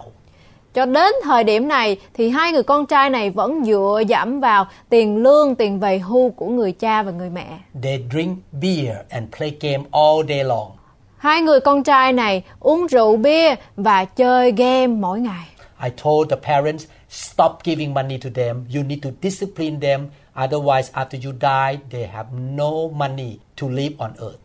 Cho 0.73 0.85
đến 0.85 1.13
thời 1.23 1.43
điểm 1.43 1.67
này 1.67 1.97
thì 2.13 2.29
hai 2.29 2.51
người 2.51 2.63
con 2.63 2.85
trai 2.85 3.09
này 3.09 3.29
vẫn 3.29 3.65
dựa 3.65 4.01
dẫm 4.07 4.39
vào 4.39 4.67
tiền 4.89 5.17
lương, 5.17 5.55
tiền 5.55 5.79
về 5.79 5.99
hưu 5.99 6.29
của 6.29 6.47
người 6.47 6.71
cha 6.71 7.03
và 7.03 7.11
người 7.11 7.29
mẹ. 7.29 7.47
They 7.83 8.03
drink 8.11 8.37
beer 8.51 8.97
and 9.09 9.25
play 9.37 9.57
game 9.61 9.83
all 9.91 10.29
day 10.29 10.43
long. 10.43 10.71
Hai 11.19 11.41
người 11.41 11.59
con 11.59 11.83
trai 11.83 12.13
này 12.13 12.43
uống 12.59 12.87
rượu 12.87 13.17
bia 13.17 13.55
và 13.75 14.05
chơi 14.05 14.51
game 14.51 14.87
mỗi 14.87 15.19
ngày. 15.19 15.45
I 15.83 15.89
told 16.03 16.29
the 16.29 16.35
parents, 16.35 16.85
stop 17.09 17.51
giving 17.63 17.93
money 17.93 18.17
to 18.17 18.29
them. 18.35 18.65
You 18.75 18.83
need 18.83 18.99
to 19.03 19.09
discipline 19.21 19.79
them. 19.81 20.07
Otherwise, 20.35 20.83
after 20.93 21.25
you 21.25 21.31
die, 21.41 21.79
they 21.91 22.07
have 22.13 22.29
no 22.55 22.71
money 22.93 23.37
to 23.61 23.67
live 23.69 23.95
on 23.97 24.11
earth. 24.19 24.39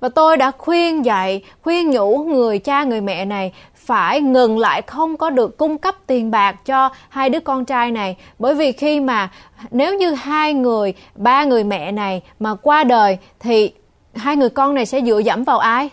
Và 0.00 0.08
tôi 0.08 0.36
đã 0.36 0.50
khuyên 0.58 1.04
dạy, 1.04 1.42
khuyên 1.62 1.90
nhủ 1.90 2.18
người 2.18 2.58
cha 2.58 2.84
người 2.84 3.00
mẹ 3.00 3.24
này 3.24 3.52
phải 3.74 4.20
ngừng 4.20 4.58
lại 4.58 4.82
không 4.82 5.16
có 5.16 5.30
được 5.30 5.58
cung 5.58 5.78
cấp 5.78 5.94
tiền 6.06 6.30
bạc 6.30 6.66
cho 6.66 6.90
hai 7.08 7.30
đứa 7.30 7.40
con 7.40 7.64
trai 7.64 7.90
này 7.90 8.16
bởi 8.38 8.54
vì 8.54 8.72
khi 8.72 9.00
mà 9.00 9.28
nếu 9.70 9.98
như 9.98 10.12
hai 10.12 10.54
người 10.54 10.94
ba 11.14 11.44
người 11.44 11.64
mẹ 11.64 11.92
này 11.92 12.22
mà 12.38 12.54
qua 12.54 12.84
đời 12.84 13.18
thì 13.40 13.72
hai 14.14 14.36
người 14.36 14.50
con 14.50 14.74
này 14.74 14.86
sẽ 14.86 15.00
dựa 15.00 15.18
dẫm 15.18 15.44
vào 15.44 15.58
ai 15.58 15.90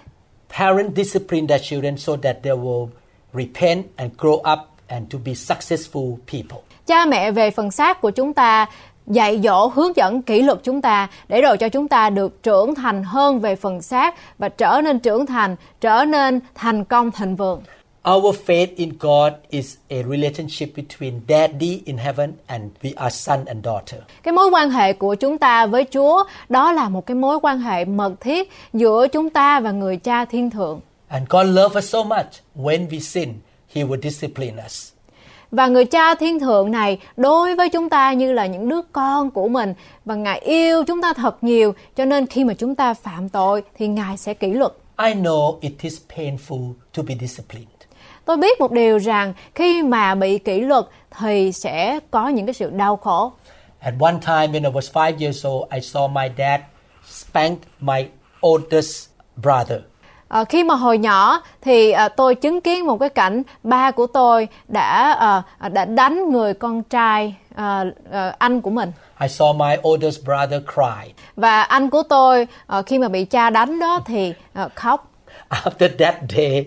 Parents 0.50 0.96
discipline 0.96 1.48
their 1.48 1.62
children 1.64 1.98
so 1.98 2.16
that 2.16 2.36
they 2.44 2.54
will 2.54 2.90
repent 3.34 3.86
and 3.98 4.12
grow 4.18 4.38
up 4.54 4.60
and 4.88 5.10
to 5.10 5.20
be 5.26 5.34
successful 5.36 6.18
people. 6.32 6.60
cha 6.88 7.06
mẹ 7.06 7.32
về 7.32 7.52
phần 7.52 7.72
xác 7.72 8.02
của 8.02 8.12
chúng 8.12 8.34
ta, 8.34 8.66
dạy 9.08 9.40
dỗ, 9.44 9.68
hướng 9.68 9.96
dẫn 9.96 10.22
kỷ 10.22 10.42
luật 10.42 10.60
chúng 10.64 10.82
ta 10.82 11.08
để 11.28 11.42
rồi 11.42 11.58
cho 11.58 11.70
chúng 11.70 11.88
ta 11.88 12.10
được 12.10 12.44
trưởng 12.44 12.76
thành 12.76 13.04
hơn 13.04 13.40
về 13.40 13.56
phần 13.56 13.82
xác 13.82 14.16
và 14.38 14.50
trở 14.50 14.82
nên 14.84 15.00
trưởng 15.00 15.26
thành, 15.26 15.56
trở 15.82 16.06
nên 16.06 16.40
thành 16.56 16.86
công 16.86 17.12
thịnh 17.12 17.36
vượng 17.36 17.62
Our 18.16 18.36
faith 18.46 18.68
in 18.76 18.90
God 19.00 19.34
is 19.50 19.76
a 19.90 19.96
relationship 20.04 20.76
between 20.76 21.22
Daddy 21.30 21.82
in 21.86 21.98
heaven 21.98 22.34
and 22.48 22.64
we 22.84 22.92
are 22.96 23.10
son 23.10 23.46
and 23.46 23.66
daughter. 23.66 24.00
cái 24.24 24.32
mối 24.34 24.50
quan 24.50 24.70
hệ 24.70 24.94
của 24.94 25.16
chúng 25.16 25.38
ta 25.38 25.66
với 25.66 25.86
chúa 25.94 26.24
đó 26.50 26.72
là 26.72 26.90
một 26.90 27.06
cái 27.06 27.16
mối 27.16 27.40
quan 27.42 27.60
hệ 27.60 27.86
mật 27.86 28.22
thiết 28.22 28.50
giữa 28.74 29.08
chúng 29.08 29.30
ta 29.30 29.60
và 29.60 29.72
người 29.72 29.98
cha 29.98 30.26
thiên 30.26 30.50
thượng 30.50 30.80
And 31.08 31.28
God 31.30 31.48
loves 31.48 31.78
us 31.78 31.90
so 31.90 32.04
much. 32.04 32.28
When 32.56 32.88
we 32.90 33.00
sin, 33.00 33.34
He 33.74 33.84
will 33.84 34.02
discipline 34.02 34.64
us. 34.66 34.92
và 35.52 35.68
người 35.68 35.86
cha 35.86 36.16
thiên 36.16 36.40
thượng 36.40 36.72
này 36.72 37.00
đối 37.18 37.56
với 37.56 37.70
chúng 37.70 37.90
ta 37.90 38.14
như 38.14 38.34
là 38.34 38.46
những 38.46 38.70
đứa 38.70 38.82
con 38.92 39.32
của 39.32 39.48
mình 39.48 39.74
và 40.06 40.16
ngài 40.16 40.40
yêu 40.40 40.84
chúng 40.88 41.02
ta 41.02 41.14
thật 41.14 41.44
nhiều 41.44 41.74
cho 41.96 42.06
nên 42.06 42.26
khi 42.28 42.44
mà 42.44 42.54
chúng 42.54 42.76
ta 42.76 42.94
phạm 42.94 43.30
tội 43.30 43.64
thì 43.78 43.88
ngài 43.88 44.18
sẽ 44.18 44.34
kỷ 44.34 44.48
luật 44.54 44.72
I 45.08 45.14
know 45.14 45.58
it 45.62 45.74
is 45.82 45.98
painful 46.18 46.74
to 46.98 47.04
be 47.08 47.16
disciplined. 47.22 47.68
Tôi 48.28 48.38
biết 48.38 48.60
một 48.60 48.72
điều 48.72 48.98
rằng 48.98 49.34
khi 49.56 49.84
mà 49.84 50.16
bị 50.16 50.38
kỷ 50.38 50.60
luật 50.60 50.86
thì 51.20 51.52
sẽ 51.52 52.00
có 52.12 52.28
những 52.28 52.46
cái 52.46 52.54
sự 52.54 52.70
đau 52.70 52.96
khổ 52.98 53.32
At 53.80 53.94
one 54.00 54.14
time, 54.26 54.48
when 54.48 54.64
I 54.64 54.72
was 54.72 54.92
five 54.94 55.18
years 55.20 55.48
old, 55.48 55.70
I 55.74 55.80
saw 55.80 56.08
my 56.10 56.30
dad 56.38 56.62
spank 57.08 57.60
my 57.80 58.06
oldest 58.48 59.08
brother. 59.36 59.80
Ờ, 60.28 60.46
khi 60.50 60.64
mà 60.64 60.76
hồi 60.76 60.98
nhỏ 60.98 61.42
thì 61.62 61.92
ờ, 61.92 62.10
tôi 62.10 62.36
chứng 62.36 62.62
kiến 62.62 62.86
một 62.86 62.98
cái 62.98 63.10
cảnh 63.10 63.44
ba 63.64 63.92
của 63.92 64.08
tôi 64.08 64.48
đã 64.68 65.12
ờ, 65.60 65.70
đã 65.70 65.86
đánh 65.86 66.30
người 66.32 66.54
con 66.54 66.84
trai 66.84 67.36
ờ, 67.56 67.86
ờ, 68.12 68.34
anh 68.38 68.62
của 68.62 68.70
mình 68.70 68.92
I 69.22 69.28
saw 69.28 69.54
my 69.58 69.76
oldest 69.90 70.24
brother 70.26 70.62
cry. 70.76 71.14
và 71.36 71.62
anh 71.62 71.90
của 71.90 72.04
tôi 72.10 72.48
ờ, 72.68 72.82
khi 72.82 72.98
mà 73.00 73.08
bị 73.08 73.26
cha 73.26 73.50
đánh 73.50 73.80
đó 73.80 74.00
thì 74.06 74.34
ờ, 74.54 74.70
khóc 74.76 75.12
After 75.50 75.90
that 76.00 76.16
day, 76.30 76.66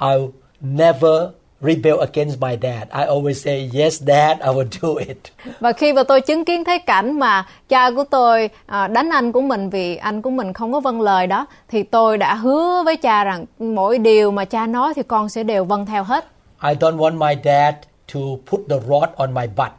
I 0.00 0.26
never 0.60 1.28
rebel 1.60 1.98
against 2.00 2.40
my 2.40 2.58
dad. 2.62 2.88
I 2.92 3.04
always 3.06 3.34
say, 3.34 3.70
Yes, 3.74 4.02
dad, 4.02 4.38
I 4.40 4.48
will 4.48 4.68
do 4.82 4.88
it. 5.08 5.18
và 5.60 5.72
khi 5.72 5.92
mà 5.92 6.02
tôi 6.02 6.20
chứng 6.20 6.44
kiến 6.44 6.64
thấy 6.64 6.78
cảnh 6.78 7.18
mà 7.18 7.46
cha 7.68 7.90
của 7.90 8.04
tôi 8.04 8.50
ờ, 8.66 8.88
đánh 8.88 9.08
anh 9.12 9.32
của 9.32 9.40
mình 9.40 9.70
vì 9.70 9.96
anh 9.96 10.22
của 10.22 10.30
mình 10.30 10.52
không 10.52 10.72
có 10.72 10.80
vâng 10.80 11.00
lời 11.00 11.26
đó 11.26 11.46
thì 11.68 11.82
tôi 11.82 12.18
đã 12.18 12.34
hứa 12.34 12.82
với 12.84 12.96
cha 12.96 13.24
rằng 13.24 13.44
mỗi 13.58 13.98
điều 13.98 14.30
mà 14.30 14.44
cha 14.44 14.66
nói 14.66 14.92
thì 14.96 15.02
con 15.02 15.28
sẽ 15.28 15.42
đều 15.42 15.64
vâng 15.64 15.86
theo 15.86 16.04
hết 16.04 16.24
I 16.62 16.74
don't 16.74 16.96
want 16.96 17.18
my 17.18 17.34
dad 17.44 17.74
to 18.14 18.20
put 18.50 18.60
the 18.70 18.76
rod 18.88 19.08
on 19.16 19.34
my 19.34 19.46
butt 19.56 19.72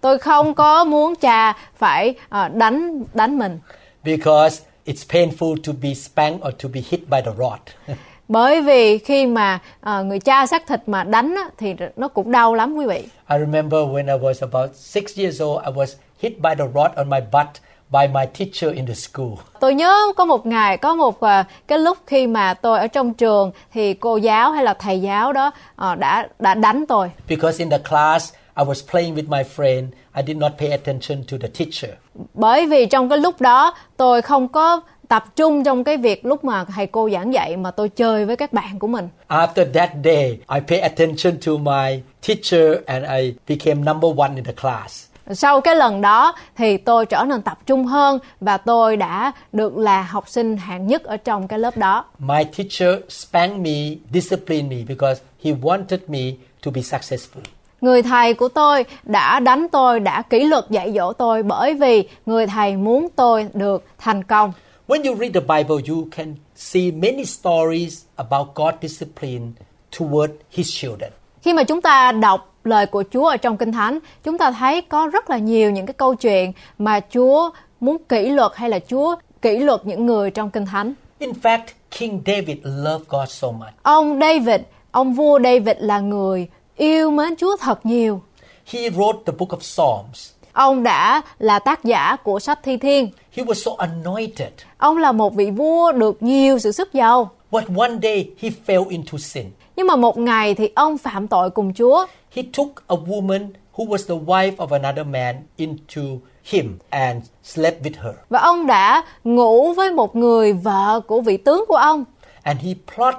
tôi 0.00 0.18
không 0.18 0.54
có 0.54 0.84
muốn 0.84 1.14
cha 1.16 1.52
phải 1.76 2.14
ờ, 2.28 2.48
đánh 2.48 3.04
đánh 3.14 3.38
mình 3.38 3.58
because 4.04 4.62
it's 4.86 5.06
painful 5.08 5.56
to 5.66 5.72
be 5.82 5.94
spanked 5.94 6.40
or 6.48 6.54
to 6.62 6.68
be 6.74 6.80
hit 6.90 7.00
by 7.10 7.20
the 7.24 7.32
rod. 7.38 7.60
bởi 8.32 8.60
vì 8.60 8.98
khi 8.98 9.26
mà 9.26 9.58
ờ, 9.80 10.04
người 10.04 10.20
cha 10.20 10.46
xác 10.46 10.66
thịt 10.66 10.80
mà 10.86 11.04
đánh 11.04 11.34
á, 11.34 11.42
thì 11.58 11.74
nó 11.96 12.08
cũng 12.08 12.32
đau 12.32 12.54
lắm 12.54 12.74
quý 12.74 12.86
vị 12.86 12.98
I 13.30 13.38
remember 13.38 13.80
when 13.80 14.06
I 14.06 14.22
was 14.24 14.34
about 14.50 14.70
six 14.76 15.18
years 15.18 15.42
old, 15.42 15.64
I 15.64 15.72
was 15.72 15.86
hit 16.20 16.32
by 16.40 16.50
the 16.58 16.64
rod 16.74 16.90
on 16.96 17.10
my 17.10 17.20
butt 17.32 17.48
by 17.90 18.08
my 18.14 18.26
teacher 18.38 18.74
in 18.76 18.86
the 18.86 18.94
school. 18.94 19.28
tôi 19.60 19.74
nhớ 19.74 19.94
có 20.16 20.24
một 20.24 20.46
ngày 20.46 20.76
có 20.76 20.94
một 20.94 21.20
ờ, 21.20 21.44
cái 21.68 21.78
lúc 21.78 21.98
khi 22.06 22.26
mà 22.26 22.54
tôi 22.54 22.78
ở 22.78 22.86
trong 22.86 23.14
trường 23.14 23.50
thì 23.72 23.94
cô 23.94 24.16
giáo 24.16 24.52
hay 24.52 24.64
là 24.64 24.74
thầy 24.74 25.00
giáo 25.00 25.32
đó 25.32 25.50
ờ, 25.76 25.94
đã 25.94 26.28
đã 26.38 26.54
đánh 26.54 26.86
tôi 26.86 27.10
Because 27.28 27.58
in 27.58 27.70
the 27.70 27.78
class, 27.78 28.34
I 28.56 28.64
was 28.64 28.90
playing 28.90 29.14
with 29.14 29.28
my 29.28 29.42
friend, 29.56 29.86
I 30.16 30.22
did 30.26 30.36
not 30.36 30.52
pay 30.58 30.70
attention 30.70 31.24
to 31.30 31.36
the 31.40 31.48
teacher. 31.58 31.90
bởi 32.34 32.66
vì 32.66 32.86
trong 32.86 33.08
cái 33.08 33.18
lúc 33.18 33.40
đó 33.40 33.74
tôi 33.96 34.22
không 34.22 34.48
có 34.48 34.80
tập 35.08 35.24
trung 35.36 35.64
trong 35.64 35.84
cái 35.84 35.96
việc 35.96 36.26
lúc 36.26 36.44
mà 36.44 36.64
thầy 36.64 36.86
cô 36.86 37.10
giảng 37.10 37.34
dạy 37.34 37.56
mà 37.56 37.70
tôi 37.70 37.88
chơi 37.88 38.24
với 38.24 38.36
các 38.36 38.52
bạn 38.52 38.78
của 38.78 38.86
mình 38.86 39.08
After 39.28 39.72
that 39.72 39.90
day, 40.04 40.38
I 40.54 40.60
paid 40.68 40.82
attention 40.82 41.34
to 41.46 41.52
my 41.56 42.02
teacher 42.28 42.76
and 42.86 43.04
I 43.20 43.34
became 43.48 43.82
number 43.92 44.10
one 44.16 44.30
in 44.34 44.44
the 44.44 44.52
class. 44.62 45.06
sau 45.30 45.60
cái 45.60 45.76
lần 45.76 46.00
đó 46.00 46.34
thì 46.56 46.76
tôi 46.76 47.06
trở 47.06 47.24
nên 47.24 47.42
tập 47.42 47.58
trung 47.66 47.86
hơn 47.86 48.18
và 48.40 48.56
tôi 48.56 48.96
đã 48.96 49.32
được 49.52 49.76
là 49.76 50.02
học 50.02 50.28
sinh 50.28 50.56
hạng 50.56 50.86
nhất 50.86 51.04
ở 51.04 51.16
trong 51.16 51.48
cái 51.48 51.58
lớp 51.58 51.76
đó 51.76 52.04
My 52.18 52.44
teacher 52.44 52.94
spanked 53.08 53.58
me, 53.58 53.96
disciplined 54.12 54.70
me 54.70 54.76
because 54.88 55.20
he 55.44 55.52
wanted 55.52 55.98
me 56.08 56.20
to 56.64 56.70
be 56.74 56.80
successful. 56.80 57.40
Người 57.80 58.02
thầy 58.02 58.34
của 58.34 58.48
tôi 58.48 58.84
đã 59.02 59.40
đánh 59.40 59.66
tôi, 59.72 60.00
đã 60.00 60.22
kỷ 60.22 60.44
luật 60.44 60.64
dạy 60.70 60.92
dỗ 60.96 61.12
tôi 61.12 61.42
bởi 61.42 61.74
vì 61.74 62.08
người 62.26 62.46
thầy 62.46 62.76
muốn 62.76 63.08
tôi 63.16 63.46
được 63.54 63.84
thành 63.98 64.24
công. 64.24 64.52
When 64.88 65.04
you 65.04 65.14
read 65.14 65.32
the 65.32 65.40
Bible, 65.40 65.80
you 65.88 66.08
can 66.10 66.36
see 66.56 66.90
many 66.90 67.24
stories 67.24 68.04
about 68.16 68.54
God's 68.54 68.80
discipline 68.80 69.52
toward 69.98 70.30
His 70.50 70.80
children. 70.80 71.10
Khi 71.42 71.52
mà 71.52 71.64
chúng 71.64 71.80
ta 71.82 72.12
đọc 72.12 72.54
lời 72.64 72.86
của 72.86 73.04
Chúa 73.12 73.26
ở 73.26 73.36
trong 73.36 73.56
Kinh 73.56 73.72
Thánh, 73.72 73.98
chúng 74.24 74.38
ta 74.38 74.50
thấy 74.50 74.82
có 74.82 75.06
rất 75.06 75.30
là 75.30 75.38
nhiều 75.38 75.70
những 75.70 75.86
cái 75.86 75.94
câu 75.94 76.14
chuyện 76.14 76.52
mà 76.78 77.00
Chúa 77.14 77.50
muốn 77.80 77.96
kỷ 78.08 78.28
luật 78.28 78.52
hay 78.54 78.70
là 78.70 78.78
Chúa 78.78 79.16
kỷ 79.42 79.58
luật 79.58 79.86
những 79.86 80.06
người 80.06 80.30
trong 80.30 80.50
Kinh 80.50 80.66
Thánh. 80.66 80.94
In 81.18 81.30
fact, 81.30 81.66
King 81.90 82.22
David 82.26 82.56
loved 82.62 83.08
God 83.08 83.28
so 83.28 83.50
much. 83.50 83.82
Ông 83.82 84.20
David, 84.20 84.60
ông 84.90 85.14
vua 85.14 85.38
David 85.44 85.76
là 85.78 86.00
người 86.00 86.48
yêu 86.76 87.10
mến 87.10 87.36
Chúa 87.36 87.56
thật 87.60 87.86
nhiều. 87.86 88.22
He 88.66 88.80
wrote 88.80 89.18
the 89.26 89.32
book 89.38 89.50
of 89.50 89.58
Psalms. 89.58 90.31
Ông 90.52 90.82
đã 90.82 91.22
là 91.38 91.58
tác 91.58 91.84
giả 91.84 92.16
của 92.16 92.38
sách 92.38 92.58
Thi 92.62 92.76
Thiên. 92.76 93.10
He 93.32 93.44
was 93.44 93.54
so 93.54 93.70
anointed. 93.78 94.48
Ông 94.78 94.98
là 94.98 95.12
một 95.12 95.34
vị 95.34 95.50
vua 95.50 95.92
được 95.92 96.22
nhiều 96.22 96.58
sự 96.58 96.72
sức 96.72 96.92
giàu. 96.92 97.30
But 97.50 97.64
one 97.76 97.98
day 98.02 98.30
he 98.38 98.50
fell 98.66 98.88
into 98.88 99.18
sin. 99.18 99.46
Nhưng 99.76 99.86
mà 99.86 99.96
một 99.96 100.18
ngày 100.18 100.54
thì 100.54 100.68
ông 100.74 100.98
phạm 100.98 101.28
tội 101.28 101.50
cùng 101.50 101.74
Chúa. 101.74 102.06
He 102.30 102.42
took 102.56 102.68
a 102.86 102.96
woman 102.96 103.48
who 103.76 103.88
was 103.88 104.08
the 104.08 104.24
wife 104.26 104.56
of 104.56 104.82
another 104.82 105.06
man 105.06 105.36
into 105.56 106.02
him 106.44 106.78
and 106.90 107.24
slept 107.44 107.82
with 107.82 108.04
her. 108.04 108.14
Và 108.28 108.40
ông 108.40 108.66
đã 108.66 109.04
ngủ 109.24 109.72
với 109.72 109.92
một 109.92 110.16
người 110.16 110.52
vợ 110.52 111.00
của 111.06 111.20
vị 111.20 111.36
tướng 111.36 111.64
của 111.68 111.76
ông. 111.76 112.04
And 112.42 112.60
he 112.60 112.74
plot 112.94 113.14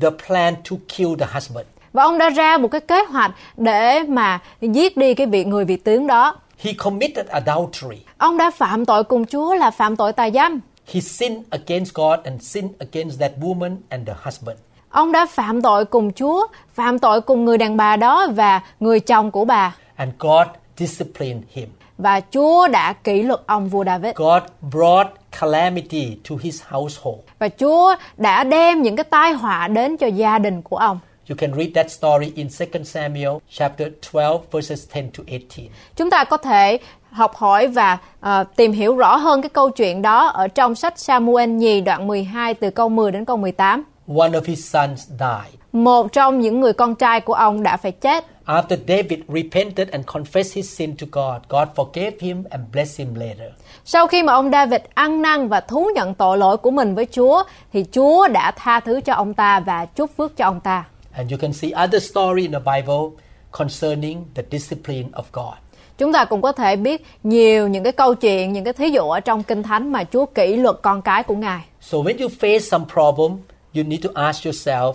the 0.00 0.10
plan 0.26 0.54
to 0.70 0.76
kill 0.96 1.14
the 1.18 1.26
husband. 1.34 1.66
Và 1.96 2.02
ông 2.02 2.18
đã 2.18 2.30
ra 2.30 2.58
một 2.58 2.68
cái 2.68 2.80
kế 2.80 3.04
hoạch 3.04 3.30
để 3.56 4.02
mà 4.02 4.38
giết 4.60 4.96
đi 4.96 5.14
cái 5.14 5.26
vị 5.26 5.44
người 5.44 5.64
vị 5.64 5.76
tướng 5.76 6.06
đó. 6.06 6.36
He 6.58 6.72
committed 6.72 7.26
adultery. 7.26 7.96
Ông 8.18 8.36
đã 8.38 8.50
phạm 8.50 8.84
tội 8.84 9.04
cùng 9.04 9.26
Chúa 9.26 9.54
là 9.54 9.70
phạm 9.70 9.96
tội 9.96 10.12
tà 10.12 10.30
dâm. 10.30 10.60
He 10.92 11.00
sinned 11.00 11.42
against 11.50 11.94
God 11.94 12.18
and 12.24 12.42
sinned 12.42 12.70
against 12.78 13.20
that 13.20 13.32
woman 13.40 13.76
and 13.88 14.08
the 14.08 14.14
husband. 14.24 14.58
Ông 14.90 15.12
đã 15.12 15.26
phạm 15.26 15.62
tội 15.62 15.84
cùng 15.84 16.12
Chúa, 16.12 16.46
phạm 16.74 16.98
tội 16.98 17.20
cùng 17.20 17.44
người 17.44 17.58
đàn 17.58 17.76
bà 17.76 17.96
đó 17.96 18.28
và 18.34 18.60
người 18.80 19.00
chồng 19.00 19.30
của 19.30 19.44
bà. 19.44 19.74
And 19.96 20.12
God 20.18 20.46
disciplined 20.76 21.42
him. 21.52 21.68
Và 21.98 22.20
Chúa 22.20 22.68
đã 22.68 22.92
kỷ 22.92 23.22
luật 23.22 23.40
ông 23.46 23.68
vua 23.68 23.84
David. 23.84 24.14
God 24.16 24.42
brought 24.72 25.08
calamity 25.40 26.18
to 26.30 26.36
his 26.40 26.62
household. 26.68 27.18
Và 27.38 27.48
Chúa 27.48 27.94
đã 28.16 28.44
đem 28.44 28.82
những 28.82 28.96
cái 28.96 29.04
tai 29.04 29.32
họa 29.32 29.68
đến 29.68 29.96
cho 29.96 30.06
gia 30.06 30.38
đình 30.38 30.62
của 30.62 30.76
ông. 30.76 30.98
You 31.28 31.36
can 31.38 31.52
read 31.54 31.68
that 31.74 31.90
story 31.90 32.32
in 32.34 32.48
2 32.48 32.84
Samuel 32.84 33.38
chapter 33.50 33.88
12 34.12 34.38
verses 34.52 34.86
10 34.94 35.10
to 35.18 35.24
18. 35.26 35.66
Chúng 35.96 36.10
ta 36.10 36.24
có 36.24 36.36
thể 36.36 36.78
học 37.10 37.36
hỏi 37.36 37.66
và 37.66 37.98
ờ, 38.20 38.44
tìm 38.56 38.72
hiểu 38.72 38.96
rõ 38.96 39.16
hơn 39.16 39.42
cái 39.42 39.48
câu 39.48 39.70
chuyện 39.70 40.02
đó 40.02 40.26
ở 40.26 40.48
trong 40.48 40.74
sách 40.74 40.98
Samuel 40.98 41.50
nhì 41.50 41.80
đoạn 41.80 42.06
12 42.06 42.54
từ 42.54 42.70
câu 42.70 42.88
10 42.88 43.12
đến 43.12 43.24
câu 43.24 43.36
18. 43.36 43.82
One 44.08 44.30
of 44.30 44.40
his 44.44 44.70
sons 44.74 45.08
died. 45.08 45.54
Một 45.72 46.12
trong 46.12 46.40
những 46.40 46.60
người 46.60 46.72
con 46.72 46.94
trai 46.94 47.20
của 47.20 47.34
ông 47.34 47.62
đã 47.62 47.76
phải 47.76 47.92
chết. 47.92 48.24
After 48.46 48.76
David 48.88 49.18
repented 49.28 49.88
and 49.88 50.04
confessed 50.04 50.54
his 50.54 50.78
sin 50.78 50.96
to 50.96 51.06
God, 51.12 51.42
God 51.48 51.68
forgave 51.76 52.12
him 52.20 52.44
and 52.50 52.62
blessed 52.72 52.98
him 52.98 53.14
later. 53.14 53.52
Sau 53.84 54.06
khi 54.06 54.22
mà 54.22 54.32
ông 54.32 54.50
David 54.50 54.80
ăn 54.94 55.22
năn 55.22 55.48
và 55.48 55.60
thú 55.60 55.90
nhận 55.94 56.14
tội 56.14 56.38
lỗi 56.38 56.56
của 56.56 56.70
mình 56.70 56.94
với 56.94 57.06
Chúa 57.10 57.42
thì 57.72 57.84
Chúa 57.92 58.28
đã 58.28 58.50
tha 58.50 58.80
thứ 58.80 59.00
cho 59.00 59.14
ông 59.14 59.34
ta 59.34 59.60
và 59.60 59.86
chúc 59.86 60.10
phước 60.16 60.36
cho 60.36 60.44
ông 60.44 60.60
ta. 60.60 60.84
And 61.18 61.32
you 61.32 61.38
can 61.38 61.52
see 61.52 61.72
other 61.84 62.02
story 62.02 62.42
in 62.42 62.52
the 62.52 62.58
Bible 62.58 63.10
concerning 63.50 64.24
the 64.34 64.42
discipline 64.50 65.08
of 65.12 65.22
God. 65.32 65.54
Chúng 65.98 66.12
ta 66.12 66.24
cũng 66.24 66.42
có 66.42 66.52
thể 66.52 66.76
biết 66.76 67.06
nhiều 67.22 67.68
những 67.68 67.84
cái 67.84 67.92
câu 67.92 68.14
chuyện, 68.14 68.52
những 68.52 68.64
cái 68.64 68.72
thí 68.72 68.88
dụ 68.88 69.02
ở 69.02 69.20
trong 69.20 69.42
Kinh 69.42 69.62
Thánh 69.62 69.92
mà 69.92 70.04
Chúa 70.04 70.26
kỷ 70.26 70.56
luật 70.56 70.76
con 70.82 71.02
cái 71.02 71.22
của 71.22 71.34
Ngài. 71.34 71.60
So 71.80 71.98
when 71.98 72.18
you 72.20 72.28
face 72.40 72.58
some 72.58 72.84
problem, 72.92 73.38
you 73.74 73.82
need 73.84 74.04
to 74.04 74.10
ask 74.14 74.46
yourself, 74.46 74.92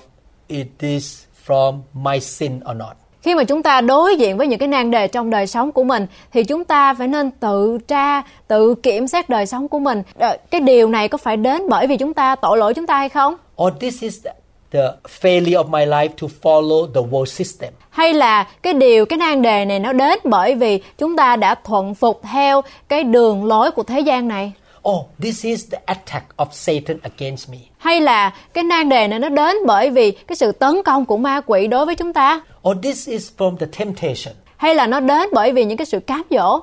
is 0.48 0.66
this 0.80 1.24
from 1.48 1.80
my 1.94 2.20
sin 2.20 2.60
or 2.72 2.78
not? 2.78 2.92
Khi 3.22 3.36
mà 3.36 3.44
chúng 3.44 3.64
ta 3.64 3.82
đối 3.82 4.16
diện 4.16 4.38
với 4.38 4.48
những 4.48 4.60
cái 4.60 4.68
nan 4.68 4.92
đề 4.92 5.08
trong 5.08 5.30
đời 5.30 5.48
sống 5.48 5.72
của 5.72 5.84
mình 5.84 6.08
thì 6.34 6.44
chúng 6.44 6.64
ta 6.64 6.94
phải 6.94 7.08
nên 7.08 7.32
tự 7.32 7.78
tra, 7.88 8.22
tự 8.48 8.76
kiểm 8.76 9.08
soát 9.08 9.30
đời 9.30 9.46
sống 9.46 9.68
của 9.68 9.80
mình. 9.80 10.04
Cái 10.52 10.62
điều 10.62 10.90
này 10.90 11.08
có 11.08 11.18
phải 11.18 11.38
đến 11.38 11.70
bởi 11.70 11.88
vì 11.88 11.98
chúng 11.98 12.14
ta 12.14 12.36
tội 12.36 12.58
lỗi 12.58 12.74
chúng 12.74 12.88
ta 12.88 12.98
hay 12.98 13.10
không? 13.10 13.36
Or 13.64 13.74
this 13.80 14.02
is 14.02 14.26
the 14.72 14.94
failure 15.22 15.64
of 15.64 15.70
my 15.70 15.86
life 15.86 16.10
to 16.18 16.28
follow 16.42 16.88
the 16.94 17.02
world 17.02 17.26
system. 17.26 17.74
Hay 17.90 18.14
là 18.14 18.48
cái 18.62 18.74
điều 18.74 19.06
cái 19.06 19.18
nan 19.18 19.42
đề 19.42 19.66
này 19.66 19.80
nó 19.80 19.94
đến 19.94 20.20
bởi 20.24 20.56
vì 20.56 20.82
chúng 20.98 21.16
ta 21.16 21.36
đã 21.36 21.56
thuận 21.56 21.96
phục 21.96 22.22
theo 22.32 22.62
cái 22.90 23.04
đường 23.04 23.46
lối 23.46 23.72
của 23.72 23.84
thế 23.84 24.00
gian 24.00 24.28
này? 24.28 24.52
Oh, 24.90 25.06
this 25.20 25.46
is 25.46 25.72
the 25.72 25.78
attack 25.86 26.38
of 26.38 26.46
Satan 26.52 26.98
against 27.04 27.50
me. 27.50 27.58
Hay 27.78 28.02
là 28.02 28.34
cái 28.54 28.64
nan 28.64 28.90
đề 28.90 29.08
này 29.08 29.20
nó 29.20 29.30
đến 29.30 29.56
bởi 29.66 29.90
vì 29.90 30.12
cái 30.12 30.36
sự 30.36 30.52
tấn 30.52 30.84
công 30.86 31.06
của 31.06 31.18
ma 31.18 31.42
quỷ 31.46 31.68
đối 31.68 31.86
với 31.86 31.96
chúng 31.96 32.14
ta? 32.14 32.42
Or 32.70 32.78
this 32.84 33.10
is 33.10 33.32
from 33.38 33.58
the 33.58 33.68
temptation. 33.78 34.36
Hay 34.58 34.76
là 34.76 34.88
nó 34.88 35.00
đến 35.00 35.30
bởi 35.34 35.52
vì 35.52 35.66
những 35.66 35.78
cái 35.78 35.86
sự 35.86 36.00
cám 36.00 36.24
dỗ? 36.30 36.60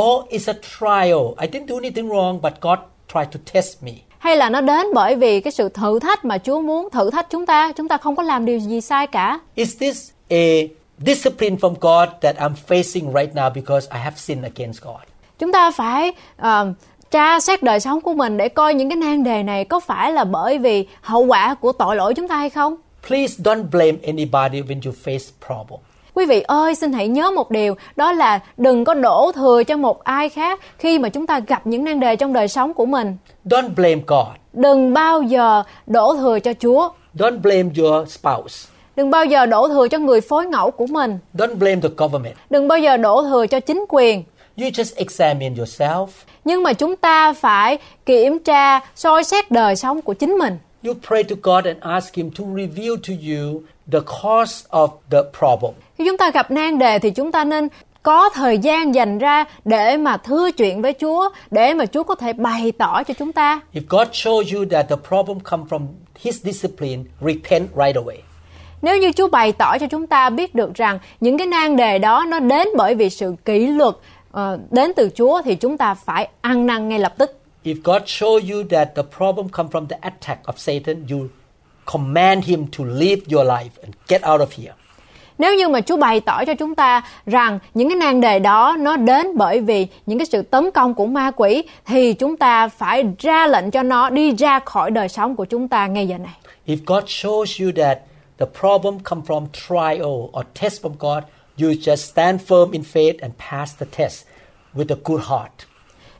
Or 0.00 0.24
it's 0.30 0.52
a 0.52 0.58
trial. 0.78 1.34
I 1.40 1.46
didn't 1.46 1.66
do 1.66 1.74
anything 1.74 2.08
wrong, 2.08 2.40
but 2.40 2.52
God 2.60 2.78
tried 3.14 3.32
to 3.32 3.40
test 3.52 3.82
me. 3.82 3.92
Hay 4.22 4.36
là 4.36 4.50
nó 4.50 4.60
đến 4.60 4.86
bởi 4.94 5.16
vì 5.16 5.40
cái 5.40 5.52
sự 5.52 5.68
thử 5.68 5.98
thách 5.98 6.24
mà 6.24 6.38
Chúa 6.38 6.60
muốn 6.60 6.88
thử 6.90 7.10
thách 7.10 7.30
chúng 7.30 7.46
ta, 7.46 7.72
chúng 7.76 7.88
ta 7.88 7.96
không 7.96 8.16
có 8.16 8.22
làm 8.22 8.44
điều 8.44 8.58
gì 8.58 8.80
sai 8.80 9.06
cả? 9.06 9.38
Is 9.54 9.78
this 9.78 10.10
a 10.30 10.46
discipline 10.98 11.56
from 11.56 11.74
God 11.80 12.08
that 12.20 12.36
I'm 12.36 12.54
facing 12.68 13.12
right 13.12 13.34
now 13.34 13.54
because 13.54 13.88
I 13.94 13.98
have 13.98 14.16
sinned 14.16 14.44
against 14.44 14.82
God? 14.82 15.00
Chúng 15.38 15.52
ta 15.52 15.70
phải 15.70 16.12
ờ, 16.36 16.72
tra 17.10 17.40
xét 17.40 17.62
đời 17.62 17.80
sống 17.80 18.00
của 18.00 18.14
mình 18.14 18.36
để 18.36 18.48
coi 18.48 18.74
những 18.74 18.90
cái 18.90 18.96
nan 18.96 19.24
đề 19.24 19.42
này 19.42 19.64
có 19.64 19.80
phải 19.80 20.12
là 20.12 20.24
bởi 20.24 20.58
vì 20.58 20.86
hậu 21.00 21.24
quả 21.24 21.54
của 21.54 21.72
tội 21.72 21.96
lỗi 21.96 22.14
chúng 22.14 22.28
ta 22.28 22.36
hay 22.36 22.50
không? 22.50 22.76
Please 23.08 23.34
don't 23.42 23.64
blame 23.70 23.98
anybody 24.02 24.62
when 24.62 24.80
you 24.84 24.92
face 25.04 25.30
problem. 25.46 25.80
Quý 26.14 26.26
vị 26.26 26.40
ơi, 26.40 26.74
xin 26.74 26.92
hãy 26.92 27.08
nhớ 27.08 27.30
một 27.30 27.50
điều, 27.50 27.74
đó 27.96 28.12
là 28.12 28.40
đừng 28.56 28.84
có 28.84 28.94
đổ 28.94 29.32
thừa 29.34 29.64
cho 29.64 29.76
một 29.76 30.04
ai 30.04 30.28
khác 30.28 30.60
khi 30.78 30.98
mà 30.98 31.08
chúng 31.08 31.26
ta 31.26 31.40
gặp 31.40 31.66
những 31.66 31.84
nan 31.84 32.00
đề 32.00 32.16
trong 32.16 32.32
đời 32.32 32.48
sống 32.48 32.74
của 32.74 32.86
mình. 32.86 33.16
Don't 33.44 33.74
blame 33.74 34.00
God. 34.06 34.26
Đừng 34.52 34.92
bao 34.92 35.22
giờ 35.22 35.62
đổ 35.86 36.16
thừa 36.16 36.38
cho 36.38 36.52
Chúa. 36.60 36.88
Don't 37.14 37.40
blame 37.40 37.70
your 37.78 38.08
spouse. 38.08 38.68
Đừng 38.96 39.10
bao 39.10 39.24
giờ 39.24 39.46
đổ 39.46 39.68
thừa 39.68 39.88
cho 39.88 39.98
người 39.98 40.20
phối 40.20 40.46
ngẫu 40.46 40.70
của 40.70 40.86
mình. 40.86 41.18
Don't 41.34 41.54
blame 41.54 41.80
the 41.80 41.88
government. 41.96 42.34
Đừng 42.50 42.68
bao 42.68 42.78
giờ 42.78 42.96
đổ 42.96 43.22
thừa 43.22 43.46
cho 43.46 43.60
chính 43.60 43.84
quyền. 43.88 44.24
You 44.56 44.68
just 44.68 44.92
examine 44.96 45.56
yourself. 45.56 46.06
Nhưng 46.44 46.62
mà 46.62 46.72
chúng 46.72 46.96
ta 46.96 47.32
phải 47.32 47.78
kiểm 48.06 48.38
tra, 48.38 48.80
soi 48.96 49.24
xét 49.24 49.50
đời 49.50 49.76
sống 49.76 50.02
của 50.02 50.14
chính 50.14 50.30
mình. 50.30 50.58
You 50.84 50.94
pray 51.08 51.22
to 51.22 51.36
God 51.42 51.64
and 51.64 51.78
ask 51.80 52.14
Him 52.14 52.30
to 52.30 52.44
reveal 52.56 52.94
to 53.08 53.14
you 53.28 53.62
the 53.92 54.00
cause 54.22 54.66
of 54.70 54.88
the 55.10 55.22
problem. 55.38 55.72
Khi 56.02 56.06
chúng 56.08 56.16
ta 56.16 56.30
gặp 56.30 56.50
nan 56.50 56.78
đề 56.78 56.98
thì 56.98 57.10
chúng 57.10 57.32
ta 57.32 57.44
nên 57.44 57.68
có 58.02 58.30
thời 58.34 58.58
gian 58.58 58.94
dành 58.94 59.18
ra 59.18 59.44
để 59.64 59.96
mà 59.96 60.16
thưa 60.16 60.50
chuyện 60.50 60.82
với 60.82 60.94
Chúa, 61.00 61.28
để 61.50 61.74
mà 61.74 61.86
Chúa 61.86 62.02
có 62.02 62.14
thể 62.14 62.32
bày 62.32 62.72
tỏ 62.78 63.02
cho 63.02 63.14
chúng 63.18 63.32
ta. 63.32 63.60
If 63.74 63.80
God 63.88 64.08
shows 64.08 64.56
you 64.56 64.64
that 64.70 64.88
the 64.88 64.96
problem 65.08 65.40
come 65.40 65.64
from 65.68 65.86
His 66.20 66.44
discipline, 66.44 67.02
repent 67.20 67.68
right 67.76 67.96
away. 67.96 68.16
Nếu 68.82 68.98
như 68.98 69.12
Chúa 69.12 69.28
bày 69.28 69.52
tỏ 69.52 69.78
cho 69.78 69.86
chúng 69.86 70.06
ta 70.06 70.30
biết 70.30 70.54
được 70.54 70.74
rằng 70.74 70.98
những 71.20 71.38
cái 71.38 71.46
nan 71.46 71.76
đề 71.76 71.98
đó 71.98 72.24
nó 72.28 72.40
đến 72.40 72.68
bởi 72.76 72.94
vì 72.94 73.10
sự 73.10 73.34
kỷ 73.44 73.66
luật 73.66 73.94
ờ, 74.32 74.58
đến 74.70 74.92
từ 74.96 75.10
Chúa 75.14 75.42
thì 75.44 75.54
chúng 75.54 75.78
ta 75.78 75.94
phải 75.94 76.28
ăn 76.40 76.66
năn 76.66 76.88
ngay 76.88 76.98
lập 76.98 77.14
tức. 77.18 77.38
If 77.64 77.76
God 77.84 78.02
show 78.02 78.54
you 78.54 78.64
that 78.70 78.88
the 78.96 79.02
problem 79.16 79.48
come 79.48 79.68
from 79.72 79.86
the 79.86 79.96
attack 80.00 80.42
of 80.46 80.52
Satan, 80.56 81.06
you 81.10 81.28
command 81.92 82.44
him 82.44 82.66
to 82.78 82.84
leave 82.84 83.22
your 83.32 83.46
life 83.46 83.82
and 83.82 83.94
get 84.08 84.22
out 84.30 84.40
of 84.40 84.62
here. 84.62 84.72
Nếu 85.42 85.54
như 85.54 85.68
mà 85.68 85.80
Chúa 85.80 85.96
bày 85.96 86.20
tỏ 86.20 86.44
cho 86.44 86.54
chúng 86.54 86.74
ta 86.74 87.02
rằng 87.26 87.58
những 87.74 87.88
cái 87.88 87.96
nan 87.96 88.20
đề 88.20 88.38
đó 88.38 88.76
nó 88.78 88.96
đến 88.96 89.26
bởi 89.34 89.60
vì 89.60 89.86
những 90.06 90.18
cái 90.18 90.26
sự 90.26 90.42
tấn 90.42 90.70
công 90.70 90.94
của 90.94 91.06
ma 91.06 91.30
quỷ 91.36 91.62
thì 91.86 92.12
chúng 92.12 92.36
ta 92.36 92.68
phải 92.68 93.04
ra 93.18 93.46
lệnh 93.46 93.70
cho 93.70 93.82
nó 93.82 94.10
đi 94.10 94.34
ra 94.34 94.58
khỏi 94.58 94.90
đời 94.90 95.08
sống 95.08 95.36
của 95.36 95.44
chúng 95.44 95.68
ta 95.68 95.86
ngay 95.86 96.08
giờ 96.08 96.18
này. 96.18 96.34
If 96.66 96.76
God 96.86 97.04
shows 97.04 97.64
you 97.64 97.72
that 97.76 97.98
the 98.38 98.46
problem 98.60 98.98
come 99.04 99.22
from 99.26 99.46
trial 99.68 100.06
or 100.38 100.44
test 100.62 100.84
from 100.84 100.92
God, 100.98 101.24
you 101.62 101.68
just 101.68 101.96
stand 101.96 102.40
firm 102.48 102.70
in 102.72 102.82
faith 102.92 103.14
and 103.20 103.32
pass 103.50 103.78
the 103.78 103.86
test 103.98 104.24
with 104.74 104.94
a 104.94 104.98
good 105.04 105.22
heart. 105.22 105.52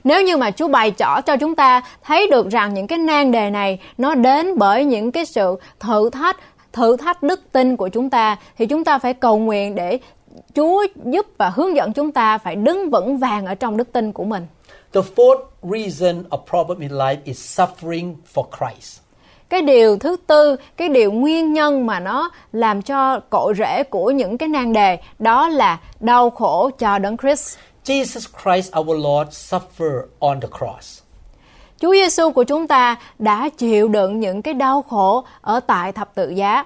Nếu 0.05 0.23
như 0.23 0.37
mà 0.37 0.51
Chúa 0.51 0.69
bày 0.69 0.91
tỏ 0.91 1.21
cho 1.21 1.37
chúng 1.37 1.55
ta 1.55 1.83
thấy 2.03 2.29
được 2.31 2.49
rằng 2.51 2.75
những 2.75 2.87
cái 2.87 2.99
nan 2.99 3.33
đề 3.33 3.51
này 3.51 3.79
nó 3.99 4.15
đến 4.15 4.59
bởi 4.59 4.85
những 4.85 5.13
cái 5.13 5.25
sự 5.25 5.57
thử 5.81 6.11
thách, 6.11 6.37
thử 6.73 6.97
thách 6.97 7.23
đức 7.23 7.53
tin 7.53 7.77
của 7.77 7.89
chúng 7.89 8.11
ta 8.11 8.37
thì 8.59 8.67
chúng 8.67 8.85
ta 8.85 8.99
phải 8.99 9.15
cầu 9.15 9.39
nguyện 9.39 9.75
để 9.75 9.99
Chúa 10.55 10.87
giúp 11.05 11.27
và 11.39 11.49
hướng 11.51 11.77
dẫn 11.77 11.93
chúng 11.93 12.13
ta 12.13 12.39
phải 12.39 12.57
đứng 12.57 12.91
vững 12.91 13.19
vàng 13.19 13.47
ở 13.47 13.55
trong 13.55 13.77
đức 13.77 13.93
tin 13.93 14.13
của 14.13 14.25
mình. 14.25 14.47
The 14.93 15.01
fourth 15.17 15.43
reason 15.63 16.25
of 16.31 16.39
problem 16.51 16.81
in 16.81 16.91
life 16.91 17.17
is 17.25 17.61
suffering 17.61 18.15
for 18.35 18.45
Christ. 18.59 19.01
Cái 19.49 19.63
điều 19.63 19.99
thứ 19.99 20.17
tư, 20.27 20.57
cái 20.77 20.89
điều 20.89 21.13
nguyên 21.13 21.53
nhân 21.53 21.87
mà 21.87 22.01
nó 22.01 22.31
làm 22.53 22.83
cho 22.83 23.21
cội 23.31 23.55
rễ 23.59 23.83
của 23.83 24.11
những 24.11 24.39
cái 24.39 24.49
nan 24.49 24.73
đề 24.73 24.99
đó 25.19 25.49
là 25.49 25.81
đau 26.01 26.31
khổ 26.31 26.71
cho 26.79 26.99
đấng 26.99 27.17
Christ. 27.17 27.59
Jesus 27.85 28.27
Christ 28.43 28.79
our 28.79 29.05
Lord 29.05 29.55
suffered 29.55 30.03
on 30.19 30.41
the 30.41 30.49
cross. 30.59 31.02
Chúa 31.83 31.92
Giêsu 31.92 32.31
của 32.31 32.45
chúng 32.45 32.66
ta 32.66 32.97
đã 33.18 33.49
chịu 33.49 33.88
đựng 33.88 34.21
những 34.21 34.42
cái 34.42 34.55
đau 34.55 34.83
khổ 34.83 35.25
ở 35.40 35.61
tại 35.61 35.92
thập 35.92 36.14
tự 36.14 36.31
giá. 36.31 36.64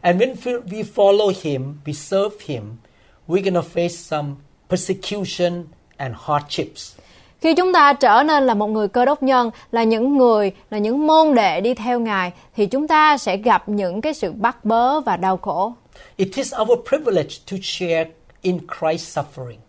And 0.00 0.22
when 0.22 0.34
we- 0.34 0.84
follow 0.94 1.32
him, 1.42 1.74
we 1.84 1.92
serve 1.92 2.36
him, 2.46 2.62
we're 3.28 3.54
to 3.54 3.60
face 3.74 3.88
some 3.88 4.28
persecution 4.70 5.64
and 5.96 6.14
hardships. 6.18 6.96
Khi 7.40 7.54
chúng 7.54 7.72
ta 7.72 7.92
trở 7.92 8.22
nên 8.22 8.46
là 8.46 8.54
một 8.54 8.66
người 8.66 8.88
cơ 8.88 9.04
đốc 9.04 9.22
nhân, 9.22 9.50
là 9.72 9.82
những 9.82 10.18
người, 10.18 10.52
là 10.70 10.78
những 10.78 11.06
môn 11.06 11.34
đệ 11.34 11.60
đi 11.60 11.74
theo 11.74 12.00
Ngài, 12.00 12.32
thì 12.56 12.66
chúng 12.66 12.88
ta 12.88 13.18
sẽ 13.18 13.36
gặp 13.36 13.68
những 13.68 14.00
cái 14.00 14.14
sự 14.14 14.32
bắt 14.32 14.64
bớ 14.64 15.00
và 15.00 15.16
đau 15.16 15.36
khổ. 15.36 15.72
It 16.16 16.28
is 16.36 16.54
our 16.60 16.78
privilege 16.88 17.36
to 17.50 17.56
share 17.62 18.10
in 18.42 18.58
Christ's 18.58 19.22
suffering. 19.22 19.65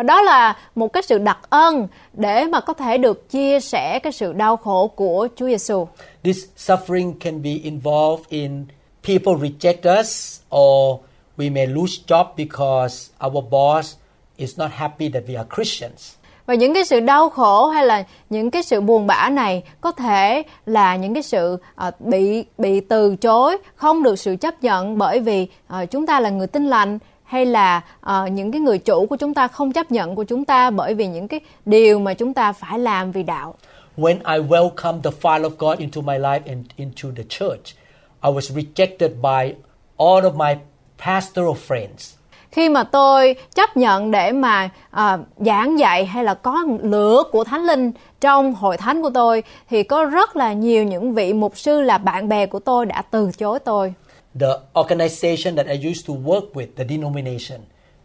Và 0.00 0.04
đó 0.04 0.22
là 0.22 0.56
một 0.74 0.92
cái 0.92 1.02
sự 1.02 1.18
đặc 1.18 1.38
ân 1.50 1.88
để 2.12 2.44
mà 2.44 2.60
có 2.60 2.72
thể 2.72 2.98
được 2.98 3.30
chia 3.30 3.60
sẻ 3.60 3.98
cái 3.98 4.12
sự 4.12 4.32
đau 4.32 4.56
khổ 4.56 4.86
của 4.86 5.28
Chúa 5.36 5.46
Giêsu. 5.46 5.86
This 6.24 6.44
suffering 6.56 7.12
can 7.20 7.42
be 7.42 7.50
involved 7.50 8.24
in 8.28 8.66
people 9.08 9.32
reject 9.32 10.00
us 10.00 10.40
or 10.56 11.00
we 11.36 11.52
may 11.52 11.66
lose 11.66 12.02
job 12.06 12.24
because 12.36 13.10
our 13.26 13.44
boss 13.50 13.94
is 14.36 14.58
not 14.58 14.70
happy 14.70 15.08
that 15.08 15.22
we 15.26 15.36
are 15.36 15.48
Christians. 15.56 16.14
Và 16.46 16.54
những 16.54 16.74
cái 16.74 16.84
sự 16.84 17.00
đau 17.00 17.28
khổ 17.28 17.66
hay 17.66 17.86
là 17.86 18.04
những 18.30 18.50
cái 18.50 18.62
sự 18.62 18.80
buồn 18.80 19.06
bã 19.06 19.28
này 19.28 19.62
có 19.80 19.92
thể 19.92 20.42
là 20.66 20.96
những 20.96 21.14
cái 21.14 21.22
sự 21.22 21.56
ờ, 21.74 21.90
bị 21.98 22.44
bị 22.58 22.80
từ 22.80 23.16
chối, 23.16 23.56
không 23.76 24.02
được 24.02 24.18
sự 24.18 24.36
chấp 24.40 24.62
nhận 24.62 24.98
bởi 24.98 25.20
vì 25.20 25.46
ờ, 25.68 25.86
chúng 25.86 26.06
ta 26.06 26.20
là 26.20 26.30
người 26.30 26.46
tin 26.46 26.66
lành 26.66 26.98
hay 27.30 27.46
là 27.46 27.80
ờ, 28.00 28.26
những 28.26 28.52
cái 28.52 28.60
người 28.60 28.78
chủ 28.78 29.06
của 29.06 29.16
chúng 29.16 29.34
ta 29.34 29.48
không 29.48 29.72
chấp 29.72 29.92
nhận 29.92 30.14
của 30.14 30.24
chúng 30.24 30.44
ta 30.44 30.70
bởi 30.70 30.94
vì 30.94 31.06
những 31.06 31.28
cái 31.28 31.40
điều 31.66 31.98
mà 31.98 32.14
chúng 32.14 32.34
ta 32.34 32.52
phải 32.52 32.78
làm 32.78 33.12
vì 33.12 33.22
đạo. 33.22 33.54
when 33.96 34.16
I 34.16 34.48
welcomed 34.48 35.00
the 35.02 35.10
fire 35.22 35.42
of 35.42 35.50
God 35.58 35.78
into 35.78 36.00
my 36.00 36.18
life 36.18 36.40
and 36.46 36.66
into 36.76 37.08
the 37.16 37.22
church, 37.28 37.76
I 38.22 38.30
was 38.30 38.54
rejected 38.54 39.10
by 39.22 39.54
all 39.96 40.24
of 40.24 40.36
my 40.36 40.54
pastoral 40.98 41.54
friends. 41.68 42.14
khi 42.50 42.68
mà 42.68 42.84
tôi 42.84 43.36
chấp 43.54 43.76
nhận 43.76 44.10
để 44.10 44.32
mà 44.32 44.68
à, 44.90 45.18
giảng 45.36 45.78
dạy 45.78 46.06
hay 46.06 46.24
là 46.24 46.34
có 46.34 46.64
lửa 46.82 47.22
của 47.32 47.44
thánh 47.44 47.64
linh 47.64 47.92
trong 48.20 48.54
hội 48.54 48.76
thánh 48.76 49.02
của 49.02 49.10
tôi 49.14 49.42
thì 49.70 49.82
có 49.82 50.04
rất 50.04 50.36
là 50.36 50.52
nhiều 50.52 50.84
những 50.84 51.14
vị 51.14 51.32
mục 51.32 51.58
sư 51.58 51.80
là 51.80 51.98
bạn 51.98 52.28
bè 52.28 52.46
của 52.46 52.58
tôi 52.58 52.86
đã 52.86 53.02
từ 53.10 53.30
chối 53.38 53.58
tôi 53.58 53.94
The 54.38 54.60
organization 54.74 55.56
that 55.56 55.66
I 55.66 55.88
used 55.90 56.06
to 56.06 56.12
work 56.12 56.54
with, 56.54 56.76
the 56.76 56.84
denomination, 56.84 57.60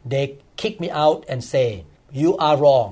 they 0.09 0.37
kicked 0.57 0.81
me 0.81 0.87
out 1.05 1.27
and 1.27 1.43
say, 1.43 1.83
"You 2.11 2.35
are 2.37 2.57
wrong. 2.57 2.91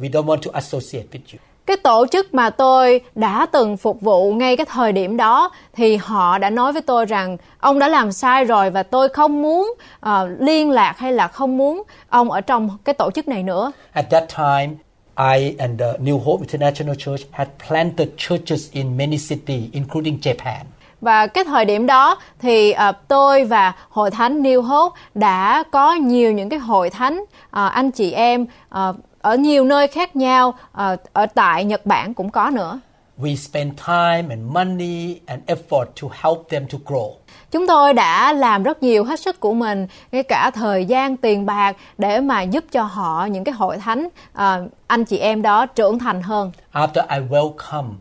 We 0.00 0.08
don't 0.08 0.26
want 0.26 0.42
to 0.42 0.50
associate 0.52 1.06
with 1.12 1.32
you." 1.32 1.38
cái 1.70 1.76
tổ 1.76 2.06
chức 2.12 2.34
mà 2.34 2.50
tôi 2.50 3.00
đã 3.14 3.46
từng 3.52 3.76
phục 3.76 4.00
vụ 4.00 4.32
ngay 4.32 4.56
cái 4.56 4.66
thời 4.66 4.92
điểm 4.92 5.16
đó 5.16 5.50
thì 5.72 5.96
họ 5.96 6.38
đã 6.38 6.50
nói 6.50 6.72
với 6.72 6.82
tôi 6.82 7.06
rằng 7.06 7.36
ông 7.58 7.78
đã 7.78 7.88
làm 7.88 8.12
sai 8.12 8.44
rồi 8.44 8.70
và 8.70 8.82
tôi 8.82 9.08
không 9.08 9.42
muốn 9.42 9.74
ờ, 10.00 10.28
liên 10.38 10.70
lạc 10.70 10.98
hay 10.98 11.12
là 11.12 11.28
không 11.28 11.56
muốn 11.56 11.82
ông 12.08 12.30
ở 12.30 12.40
trong 12.40 12.78
cái 12.84 12.94
tổ 12.94 13.10
chức 13.10 13.28
này 13.28 13.42
nữa 13.42 13.72
At 13.92 14.10
that 14.10 14.24
time, 14.36 14.74
I 15.16 15.56
and 15.58 15.80
the 15.80 15.92
New 15.98 16.18
Hope 16.18 16.40
International 16.40 16.94
Church 16.98 17.22
had 17.30 17.48
planted 17.68 18.08
churches 18.16 18.72
in 18.72 18.96
many 18.96 19.18
cities, 19.18 19.72
including 19.72 20.18
Japan. 20.22 20.64
Và 21.00 21.26
cái 21.26 21.44
thời 21.44 21.64
điểm 21.64 21.86
đó 21.86 22.18
thì 22.38 22.72
ờ, 22.72 22.92
tôi 23.08 23.44
và 23.44 23.72
hội 23.88 24.10
thánh 24.10 24.42
New 24.42 24.62
Hope 24.62 25.00
đã 25.14 25.64
có 25.70 25.94
nhiều 25.94 26.32
những 26.32 26.48
cái 26.48 26.58
hội 26.58 26.90
thánh 26.90 27.24
ờ, 27.50 27.66
anh 27.66 27.90
chị 27.90 28.12
em 28.12 28.46
ờ, 28.68 28.94
ở 29.20 29.36
nhiều 29.36 29.64
nơi 29.64 29.88
khác 29.88 30.16
nhau 30.16 30.54
ờ, 30.72 30.96
ở 31.12 31.26
tại 31.26 31.64
Nhật 31.64 31.86
Bản 31.86 32.14
cũng 32.14 32.30
có 32.30 32.50
nữa. 32.50 32.80
We 33.18 33.36
spent 33.36 33.76
time 33.86 34.26
and 34.28 34.52
money 34.52 35.20
and 35.26 35.42
effort 35.46 35.84
to 36.02 36.08
help 36.22 36.38
them 36.50 36.66
to 36.72 36.78
grow. 36.86 37.10
Chúng 37.50 37.66
tôi 37.66 37.92
đã 37.94 38.32
làm 38.32 38.62
rất 38.62 38.82
nhiều 38.82 39.04
hết 39.04 39.20
sức 39.20 39.40
của 39.40 39.54
mình, 39.54 39.86
ngay 40.12 40.22
cả 40.22 40.50
thời 40.54 40.84
gian, 40.84 41.16
tiền 41.16 41.46
bạc 41.46 41.76
để 41.98 42.20
mà 42.20 42.42
giúp 42.42 42.64
cho 42.72 42.82
họ 42.82 43.26
những 43.30 43.44
cái 43.44 43.52
hội 43.52 43.78
thánh 43.78 44.08
ờ, 44.32 44.66
anh 44.86 45.04
chị 45.04 45.18
em 45.18 45.42
đó 45.42 45.66
trưởng 45.66 45.98
thành 45.98 46.22
hơn. 46.22 46.52
After 46.72 47.02
I 47.08 47.18
welcomed 47.30 47.92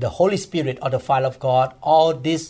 the 0.00 0.08
Holy 0.18 0.36
Spirit 0.36 0.76
or 0.80 0.90
the 0.92 0.98
fire 0.98 1.24
of 1.24 1.38
God, 1.40 1.68
all 1.80 2.12
these 2.24 2.44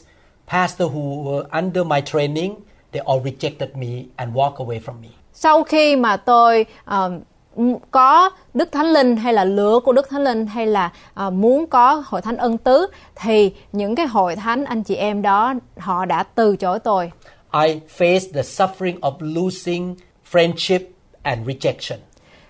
pastors 0.47 0.91
who 0.93 1.23
were 1.23 1.45
under 1.61 1.85
my 1.85 2.01
training, 2.01 2.55
they 2.93 3.01
all 3.07 3.21
rejected 3.25 3.77
me 3.77 4.05
and 4.17 4.33
walked 4.35 4.59
away 4.67 4.81
from 4.81 5.01
me. 5.03 5.09
sau 5.35 5.63
khi 5.65 5.97
mà 5.97 6.17
tôi 6.17 6.67
ờ, 6.85 7.11
m- 7.57 7.79
có 7.91 8.31
đức 8.55 8.69
thánh 8.73 8.87
linh 8.87 9.17
hay 9.17 9.33
là 9.33 9.45
lửa 9.45 9.81
của 9.85 9.93
đức 9.93 10.09
thánh 10.11 10.25
linh 10.25 10.47
hay 10.47 10.67
là 10.67 10.91
ờ, 11.15 11.31
muốn 11.31 11.67
có 11.67 12.03
hội 12.07 12.23
thánh 12.23 12.37
ân 12.37 12.59
tứ 12.59 12.87
thì 13.17 13.53
những 13.73 13.95
cái 13.95 14.07
hội 14.07 14.37
thánh 14.37 14.65
anh 14.65 14.83
chị 14.83 14.95
em 14.95 15.23
đó 15.23 15.55
họ 15.79 16.05
đã 16.05 16.23
từ 16.23 16.57
chối 16.57 16.79
tôi 16.79 17.11
I 17.53 17.81
faced 17.99 18.33
the 18.35 18.43
suffering 18.43 19.01
of 19.01 19.13
losing 19.21 19.95
friendship 20.33 20.81
and 21.23 21.47
rejection. 21.49 21.97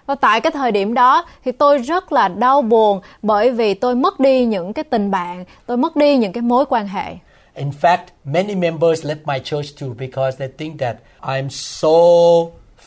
Và 0.07 0.15
tại 0.15 0.41
cái 0.41 0.53
thời 0.53 0.73
điểm 0.73 0.95
đó 0.95 1.25
thì 1.45 1.53
tôi 1.53 1.79
rất 1.79 2.13
là 2.13 2.29
đau 2.29 2.63
buồn 2.63 3.01
bởi 3.23 3.51
vì 3.51 3.75
tôi 3.75 3.95
mất 3.95 4.21
đi 4.21 4.45
những 4.45 4.73
cái 4.73 4.85
tình 4.85 5.11
bạn 5.11 5.45
tôi 5.67 5.77
mất 5.77 5.97
đi 5.97 6.17
những 6.17 6.33
cái 6.33 6.43
mối 6.43 6.65
quan 6.69 6.89
hệ 6.89 7.17
In 7.55 7.71
fact, 7.81 8.11
many 8.25 8.55
members 8.55 9.07
left 9.07 9.25
my 9.25 9.39
church 9.45 9.81
too 9.81 9.89
because 9.99 10.37
they 10.39 10.49
think 10.59 10.81
that 10.81 10.97
I'm 11.23 11.49
so 11.49 11.89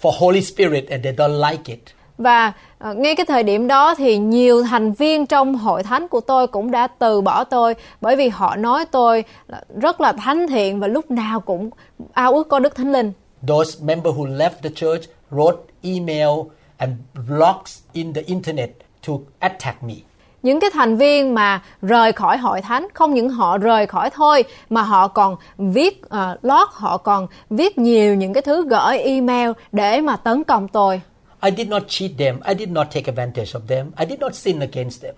for 0.01 0.11
Holy 0.19 0.41
Spirit 0.41 0.89
and 0.89 1.03
they 1.03 1.13
don't 1.13 1.49
like 1.49 1.73
it. 1.73 1.79
Và 2.17 2.53
ờ, 2.77 2.93
ngay 2.93 3.15
cái 3.15 3.25
thời 3.25 3.43
điểm 3.43 3.67
đó 3.67 3.95
thì 3.95 4.17
nhiều 4.17 4.63
thành 4.63 4.93
viên 4.93 5.25
trong 5.25 5.55
hội 5.55 5.83
thánh 5.83 6.07
của 6.07 6.19
tôi 6.19 6.47
cũng 6.47 6.71
đã 6.71 6.87
từ 6.87 7.21
bỏ 7.21 7.43
tôi 7.43 7.75
bởi 8.01 8.15
vì 8.15 8.29
họ 8.29 8.55
nói 8.55 8.85
tôi 8.85 9.23
là 9.47 9.61
rất 9.81 10.01
là 10.01 10.11
thánh 10.11 10.47
thiện 10.47 10.79
và 10.79 10.87
lúc 10.87 11.11
nào 11.11 11.39
cũng 11.39 11.69
ao 12.13 12.33
ước 12.33 12.49
có 12.49 12.59
Đức 12.59 12.75
Thánh 12.75 12.91
Linh. 12.91 13.11
Those 13.47 13.85
members 13.85 14.15
who 14.15 14.37
left 14.37 14.61
the 14.63 14.69
church 14.75 15.09
wrote 15.31 15.57
email 15.81 16.29
and 16.77 16.91
blogs 17.27 17.79
in 17.93 18.13
the 18.13 18.21
internet 18.21 18.69
to 19.07 19.13
attack 19.39 19.83
me. 19.83 19.93
Những 20.43 20.59
cái 20.59 20.69
thành 20.73 20.97
viên 20.97 21.33
mà 21.33 21.61
rời 21.81 22.11
khỏi 22.11 22.37
hội 22.37 22.61
thánh 22.61 22.87
không 22.93 23.13
những 23.13 23.29
họ 23.29 23.57
rời 23.57 23.85
khỏi 23.87 24.09
thôi 24.09 24.43
mà 24.69 24.81
họ 24.81 25.07
còn 25.07 25.35
viết 25.57 26.01
uh, 26.05 26.43
blog, 26.43 26.67
họ 26.71 26.97
còn 26.97 27.27
viết 27.49 27.77
nhiều 27.77 28.15
những 28.15 28.33
cái 28.33 28.41
thứ 28.41 28.67
gửi 28.69 28.97
email 28.97 29.51
để 29.71 30.01
mà 30.01 30.15
tấn 30.15 30.43
công 30.43 30.67
tôi. 30.67 31.01
I 31.41 31.51
did 31.57 31.67
not 31.67 31.83
cheat 31.87 32.11
them. 32.17 32.39
I 32.47 32.55
did 32.59 32.69
not 32.69 32.87
take 32.93 33.03
advantage 33.05 33.51
of 33.53 33.59
them. 33.67 33.91
I 33.99 34.05
did 34.09 34.19
not 34.19 34.35
sin 34.35 34.59
against 34.59 35.03
them. 35.03 35.15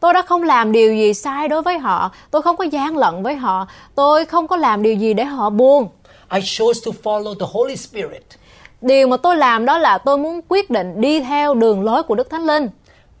Tôi 0.00 0.12
đã 0.14 0.22
không 0.22 0.42
làm 0.42 0.72
điều 0.72 0.94
gì 0.94 1.14
sai 1.14 1.48
đối 1.48 1.62
với 1.62 1.78
họ, 1.78 2.12
tôi 2.30 2.42
không 2.42 2.56
có 2.56 2.64
gian 2.64 2.96
lận 2.96 3.22
với 3.22 3.34
họ, 3.34 3.66
tôi 3.94 4.24
không 4.24 4.48
có 4.48 4.56
làm 4.56 4.82
điều 4.82 4.94
gì 4.94 5.14
để 5.14 5.24
họ 5.24 5.50
buồn. 5.50 5.88
I 6.32 6.40
chose 6.44 6.80
to 6.86 6.92
follow 7.02 7.34
the 7.34 7.46
Holy 7.52 7.76
Spirit. 7.76 8.24
Điều 8.80 9.08
mà 9.08 9.16
tôi 9.16 9.36
làm 9.36 9.64
đó 9.64 9.78
là 9.78 9.98
tôi 9.98 10.18
muốn 10.18 10.40
quyết 10.48 10.70
định 10.70 11.00
đi 11.00 11.20
theo 11.20 11.54
đường 11.54 11.82
lối 11.84 12.02
của 12.02 12.14
Đức 12.14 12.30
Thánh 12.30 12.46
Linh. 12.46 12.68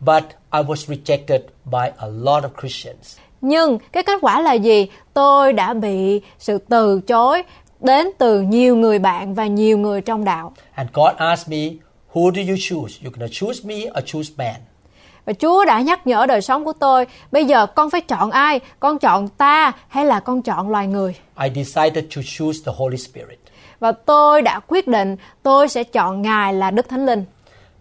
But 0.00 0.24
I 0.52 0.60
was 0.60 0.94
rejected 0.94 1.40
by 1.64 1.88
a 1.96 2.06
lot 2.06 2.44
of 2.44 2.48
Christians. 2.60 3.16
Nhưng 3.40 3.78
cái 3.92 4.02
kết 4.02 4.18
quả 4.20 4.40
là 4.40 4.52
gì? 4.52 4.86
Tôi 5.14 5.52
đã 5.52 5.74
bị 5.74 6.20
sự 6.38 6.58
từ 6.58 7.00
chối 7.00 7.42
đến 7.80 8.10
từ 8.18 8.40
nhiều 8.40 8.76
người 8.76 8.98
bạn 8.98 9.34
và 9.34 9.46
nhiều 9.46 9.78
người 9.78 10.00
trong 10.00 10.24
đạo. 10.24 10.52
And 10.74 10.90
God 10.92 11.12
asked 11.16 11.48
me, 11.48 11.76
Who 12.12 12.30
do 12.30 12.42
you 12.48 12.56
choose? 12.58 12.94
You're 13.02 13.10
going 13.18 13.30
to 13.30 13.32
choose 13.32 13.60
me 13.64 13.90
or 13.98 14.04
choose 14.06 14.30
man? 14.36 14.60
Và 15.24 15.32
Chúa 15.32 15.64
đã 15.64 15.80
nhắc 15.80 16.06
nhở 16.06 16.26
đời 16.26 16.40
sống 16.40 16.64
của 16.64 16.72
tôi, 16.72 17.06
bây 17.32 17.44
giờ 17.44 17.66
con 17.66 17.90
phải 17.90 18.00
chọn 18.00 18.30
ai? 18.30 18.60
Con 18.80 18.98
chọn 18.98 19.28
ta 19.28 19.72
hay 19.88 20.04
là 20.04 20.20
con 20.20 20.42
chọn 20.42 20.70
loài 20.70 20.86
người? 20.86 21.14
I 21.42 21.64
decided 21.64 22.04
to 22.16 22.22
choose 22.24 22.58
the 22.66 22.72
Holy 22.76 22.96
Spirit. 22.96 23.38
Và 23.80 23.92
tôi 23.92 24.42
đã 24.42 24.60
quyết 24.66 24.88
định 24.88 25.16
tôi 25.42 25.68
sẽ 25.68 25.84
chọn 25.84 26.22
Ngài 26.22 26.54
là 26.54 26.70
Đức 26.70 26.88
Thánh 26.88 27.06
Linh. 27.06 27.24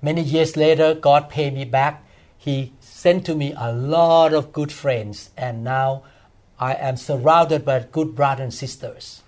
Many 0.02 0.24
years 0.34 0.58
later, 0.58 0.98
God 1.02 1.24
paid 1.36 1.54
me 1.54 1.66
back. 1.72 1.98
He 2.46 2.54
sent 2.82 3.26
to 3.28 3.34
me 3.34 3.46
a 3.56 3.68
lot 3.72 4.32
of 4.32 4.42
good 4.54 4.70
friends, 4.70 5.30
and 5.36 5.68
now 5.68 5.98
I 6.60 6.74
am 6.74 6.96
surrounded 6.96 7.62
by 7.66 7.74
good 7.94 8.08
brothers 8.16 8.40
and 8.40 8.54
sisters. 8.54 9.20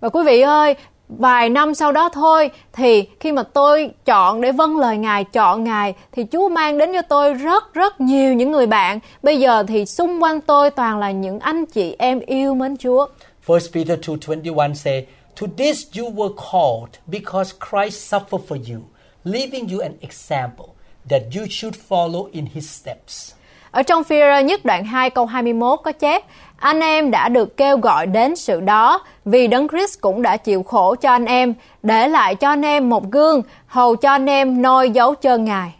Và 0.00 0.08
quý 0.08 0.22
vị 0.26 0.40
ơi, 0.40 0.74
vài 1.08 1.48
năm 1.48 1.74
sau 1.74 1.92
đó 1.92 2.08
thôi 2.08 2.50
thì 2.72 3.08
khi 3.20 3.32
mà 3.32 3.42
tôi 3.42 3.90
chọn 4.04 4.40
để 4.40 4.52
vâng 4.52 4.76
lời 4.76 4.96
Ngài, 4.96 5.24
chọn 5.24 5.64
Ngài 5.64 5.94
thì 6.12 6.26
Chúa 6.32 6.48
mang 6.48 6.78
đến 6.78 6.92
cho 6.92 7.02
tôi 7.02 7.34
rất 7.34 7.74
rất 7.74 8.00
nhiều 8.00 8.34
những 8.34 8.50
người 8.50 8.66
bạn. 8.66 8.98
Bây 9.22 9.40
giờ 9.40 9.64
thì 9.68 9.86
xung 9.86 10.22
quanh 10.22 10.40
tôi 10.40 10.70
toàn 10.70 10.98
là 10.98 11.10
những 11.10 11.40
anh 11.40 11.66
chị 11.66 11.96
em 11.98 12.20
yêu 12.20 12.54
mến 12.54 12.76
Chúa. 12.76 13.06
1 13.46 13.58
Peter 13.74 13.98
2:21 13.98 14.74
say, 14.74 15.06
"To 15.40 15.46
this 15.56 15.98
you 15.98 16.10
were 16.14 16.34
called 16.52 16.90
because 17.06 17.52
Christ 17.70 18.14
suffered 18.14 18.42
for 18.48 18.58
you, 18.72 18.80
leaving 19.24 19.68
you 19.72 19.80
an 19.80 19.92
example 20.00 20.66
that 21.10 21.22
you 21.36 21.46
should 21.50 21.74
follow 21.88 22.28
in 22.32 22.46
his 22.54 22.70
steps." 22.80 23.32
Ở 23.70 23.82
trong 23.82 24.04
phi 24.04 24.20
nhất 24.44 24.64
đoạn 24.64 24.84
2 24.84 25.10
câu 25.10 25.26
21 25.26 25.80
có 25.84 25.92
chép 25.92 26.22
Anh 26.60 26.80
em 26.80 27.10
đã 27.10 27.28
được 27.28 27.56
kêu 27.56 27.78
gọi 27.78 28.06
đến 28.06 28.36
sự 28.36 28.60
đó 28.60 29.04
vì 29.24 29.46
Đấng 29.46 29.68
Christ 29.68 30.00
cũng 30.00 30.22
đã 30.22 30.36
chịu 30.36 30.62
khổ 30.62 30.94
cho 30.94 31.10
anh 31.10 31.24
em, 31.24 31.54
để 31.82 32.08
lại 32.08 32.34
cho 32.34 32.48
anh 32.48 32.62
em 32.62 32.88
một 32.88 33.10
gương, 33.10 33.42
hầu 33.66 33.96
cho 33.96 34.10
anh 34.10 34.26
em 34.26 34.62
noi 34.62 34.90
dấu 34.90 35.14
chân 35.14 35.44
Ngài. 35.44 35.74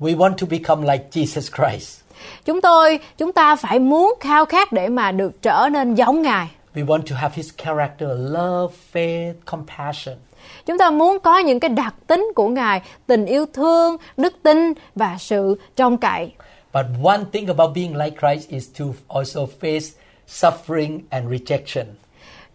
We 0.00 0.16
want 0.16 0.36
to 0.36 0.46
become 0.50 0.92
like 0.92 1.04
Jesus 1.12 1.40
Christ. 1.56 2.00
Chúng 2.44 2.60
tôi, 2.60 2.98
chúng 3.18 3.32
ta 3.32 3.56
phải 3.56 3.78
muốn 3.78 4.14
khao 4.20 4.44
khát 4.44 4.72
để 4.72 4.88
mà 4.88 5.12
được 5.12 5.42
trở 5.42 5.68
nên 5.72 5.94
giống 5.94 6.22
Ngài. 6.22 6.48
We 6.74 6.86
want 6.86 7.02
to 7.10 7.16
have 7.16 7.34
his 7.34 7.50
character, 7.64 8.08
love, 8.16 8.74
faith, 8.92 9.34
compassion. 9.44 10.16
Chúng 10.66 10.78
ta 10.78 10.90
muốn 10.90 11.18
có 11.20 11.38
những 11.38 11.60
cái 11.60 11.68
đặc 11.68 11.94
tính 12.06 12.32
của 12.34 12.48
Ngài, 12.48 12.82
tình 13.06 13.26
yêu 13.26 13.46
thương, 13.54 13.96
đức 14.16 14.34
tin 14.42 14.72
và 14.94 15.16
sự 15.18 15.60
trông 15.76 15.98
cậy. 15.98 16.32
But 16.74 16.86
one 17.04 17.24
thing 17.32 17.46
about 17.46 17.70
being 17.74 17.96
like 17.96 18.16
Christ 18.20 18.48
is 18.48 18.68
to 18.78 18.84
also 19.08 19.40
face 19.60 19.90
suffering 20.28 21.00
and 21.10 21.26
rejection. 21.30 21.84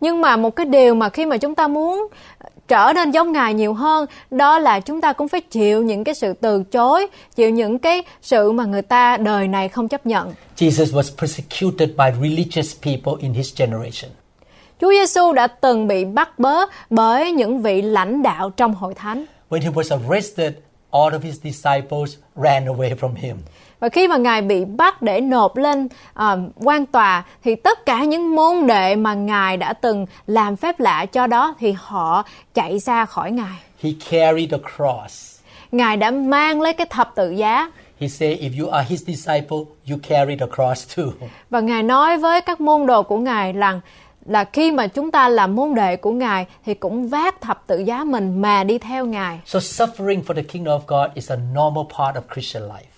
Nhưng 0.01 0.21
mà 0.21 0.37
một 0.37 0.55
cái 0.55 0.65
điều 0.65 0.95
mà 0.95 1.09
khi 1.09 1.25
mà 1.25 1.37
chúng 1.37 1.55
ta 1.55 1.67
muốn 1.67 2.07
trở 2.67 2.91
nên 2.95 3.11
giống 3.11 3.31
Ngài 3.31 3.53
nhiều 3.53 3.73
hơn, 3.73 4.05
đó 4.31 4.59
là 4.59 4.79
chúng 4.79 5.01
ta 5.01 5.13
cũng 5.13 5.27
phải 5.27 5.41
chịu 5.41 5.83
những 5.83 6.03
cái 6.03 6.15
sự 6.15 6.33
từ 6.33 6.63
chối, 6.63 7.07
chịu 7.35 7.49
những 7.49 7.79
cái 7.79 8.03
sự 8.21 8.51
mà 8.51 8.65
người 8.65 8.81
ta 8.81 9.17
đời 9.17 9.47
này 9.47 9.69
không 9.69 9.87
chấp 9.87 10.05
nhận. 10.05 10.33
Jesus 10.57 10.85
was 10.85 11.17
persecuted 11.17 11.89
by 11.89 12.05
religious 12.21 12.75
people 12.81 13.13
in 13.19 13.33
his 13.33 13.55
generation. 13.59 14.11
Chúa 14.81 14.91
Giêsu 14.91 15.33
đã 15.33 15.47
từng 15.47 15.87
bị 15.87 16.05
bắt 16.05 16.39
bớ 16.39 16.65
bởi 16.89 17.31
những 17.31 17.61
vị 17.61 17.81
lãnh 17.81 18.23
đạo 18.23 18.49
trong 18.49 18.73
hội 18.73 18.93
thánh. 18.93 19.25
When 19.49 19.61
he 19.61 19.69
was 19.69 19.97
arrested, 20.07 20.53
all 20.91 21.13
of 21.13 21.19
his 21.21 21.35
disciples 21.43 22.15
ran 22.35 22.65
away 22.65 22.95
from 22.95 23.15
him. 23.15 23.37
Và 23.83 23.89
khi 23.89 24.07
mà 24.07 24.17
Ngài 24.17 24.41
bị 24.41 24.65
bắt 24.65 25.01
để 25.01 25.21
nộp 25.21 25.57
lên 25.57 25.87
à, 26.13 26.35
quan 26.55 26.85
tòa 26.85 27.23
thì 27.43 27.55
tất 27.55 27.85
cả 27.85 28.03
những 28.03 28.35
môn 28.35 28.67
đệ 28.67 28.95
mà 28.95 29.13
Ngài 29.13 29.57
đã 29.57 29.73
từng 29.73 30.05
làm 30.27 30.55
phép 30.55 30.79
lạ 30.79 31.05
cho 31.05 31.27
đó 31.27 31.55
thì 31.59 31.75
họ 31.77 32.25
chạy 32.53 32.79
ra 32.79 33.05
khỏi 33.05 33.31
Ngài. 33.31 33.57
He 33.81 33.89
carried 34.09 34.51
the 34.51 34.57
cross. 34.57 35.39
Ngài 35.71 35.97
đã 35.97 36.11
mang 36.11 36.61
lấy 36.61 36.73
cái 36.73 36.87
thập 36.89 37.15
tự 37.15 37.31
giá. 37.31 37.71
He 37.99 38.07
said, 38.07 38.39
if 38.39 38.63
you 38.63 38.69
are 38.69 38.87
his 38.89 39.03
disciple, 39.07 39.57
you 39.89 39.97
carry 40.09 40.35
the 40.35 40.47
cross 40.55 40.97
too. 40.97 41.05
Và 41.49 41.59
Ngài 41.59 41.83
nói 41.83 42.17
với 42.17 42.41
các 42.41 42.61
môn 42.61 42.85
đồ 42.85 43.03
của 43.03 43.17
Ngài 43.17 43.53
rằng 43.53 43.79
là 44.25 44.43
khi 44.43 44.71
mà 44.71 44.87
chúng 44.87 45.11
ta 45.11 45.29
làm 45.29 45.55
môn 45.55 45.75
đệ 45.75 45.95
của 45.95 46.11
Ngài 46.11 46.45
thì 46.65 46.73
cũng 46.73 47.07
vác 47.07 47.41
thập 47.41 47.67
tự 47.67 47.79
giá 47.79 48.03
mình 48.03 48.41
mà 48.41 48.63
đi 48.63 48.77
theo 48.77 49.05
Ngài. 49.05 49.39
So 49.45 49.59
suffering 49.59 50.23
for 50.23 50.33
the 50.33 50.43
kingdom 50.43 50.81
of 50.81 50.85
God 50.87 51.15
is 51.15 51.31
a 51.31 51.35
normal 51.35 51.83
part 51.97 52.17
of 52.17 52.21
Christian 52.33 52.63
life. 52.63 52.92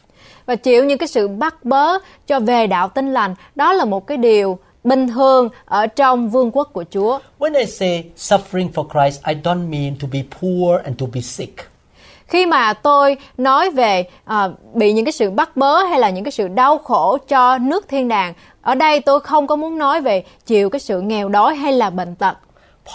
Và 0.45 0.55
chịu 0.55 0.84
những 0.84 0.97
cái 0.97 1.08
sự 1.08 1.27
bắt 1.27 1.65
bớ 1.65 1.97
cho 2.27 2.39
về 2.39 2.67
đạo 2.67 2.89
tin 2.89 3.13
lành, 3.13 3.36
đó 3.55 3.73
là 3.73 3.86
một 3.86 4.08
cái 4.08 4.17
điều 4.17 4.58
bình 4.84 5.08
thường 5.08 5.49
ở 5.65 5.88
trong 5.88 6.29
vương 6.29 6.51
quốc 6.51 6.69
của 6.73 6.84
Chúa. 6.91 7.19
When 7.39 7.60
I 7.60 7.65
say 7.65 8.03
suffering 8.17 8.71
for 8.71 8.88
Christ, 8.89 9.23
I 9.23 9.34
don't 9.43 9.69
mean 9.69 9.95
to 10.01 10.08
be 10.12 10.19
poor 10.41 10.81
and 10.84 10.99
to 10.99 11.05
be 11.13 11.21
sick. 11.21 11.55
Khi 12.27 12.45
mà 12.45 12.73
tôi 12.73 13.17
nói 13.38 13.69
về 13.69 14.03
à, 14.25 14.49
bị 14.73 14.93
những 14.93 15.05
cái 15.05 15.12
sự 15.12 15.29
bắt 15.29 15.58
bớ 15.58 15.84
hay 15.84 15.99
là 15.99 16.10
những 16.10 16.23
cái 16.23 16.31
sự 16.31 16.47
đau 16.47 16.77
khổ 16.77 17.17
cho 17.27 17.58
nước 17.58 17.88
thiên 17.88 18.08
đàng, 18.08 18.34
ở 18.62 18.75
đây 18.75 18.99
tôi 18.99 19.19
không 19.19 19.47
có 19.47 19.55
muốn 19.55 19.77
nói 19.77 20.01
về 20.01 20.23
chịu 20.45 20.69
cái 20.69 20.79
sự 20.79 21.01
nghèo 21.01 21.29
đói 21.29 21.55
hay 21.55 21.73
là 21.73 21.89
bệnh 21.89 22.15
tật. 22.15 22.38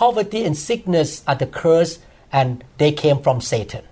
Poverty 0.00 0.42
and 0.42 0.58
sickness 0.58 1.22
are 1.24 1.46
the 1.46 1.60
curse 1.62 2.00
and 2.30 2.50
they 2.78 2.90
came 2.90 3.16
from 3.24 3.40
Satan. 3.40 3.82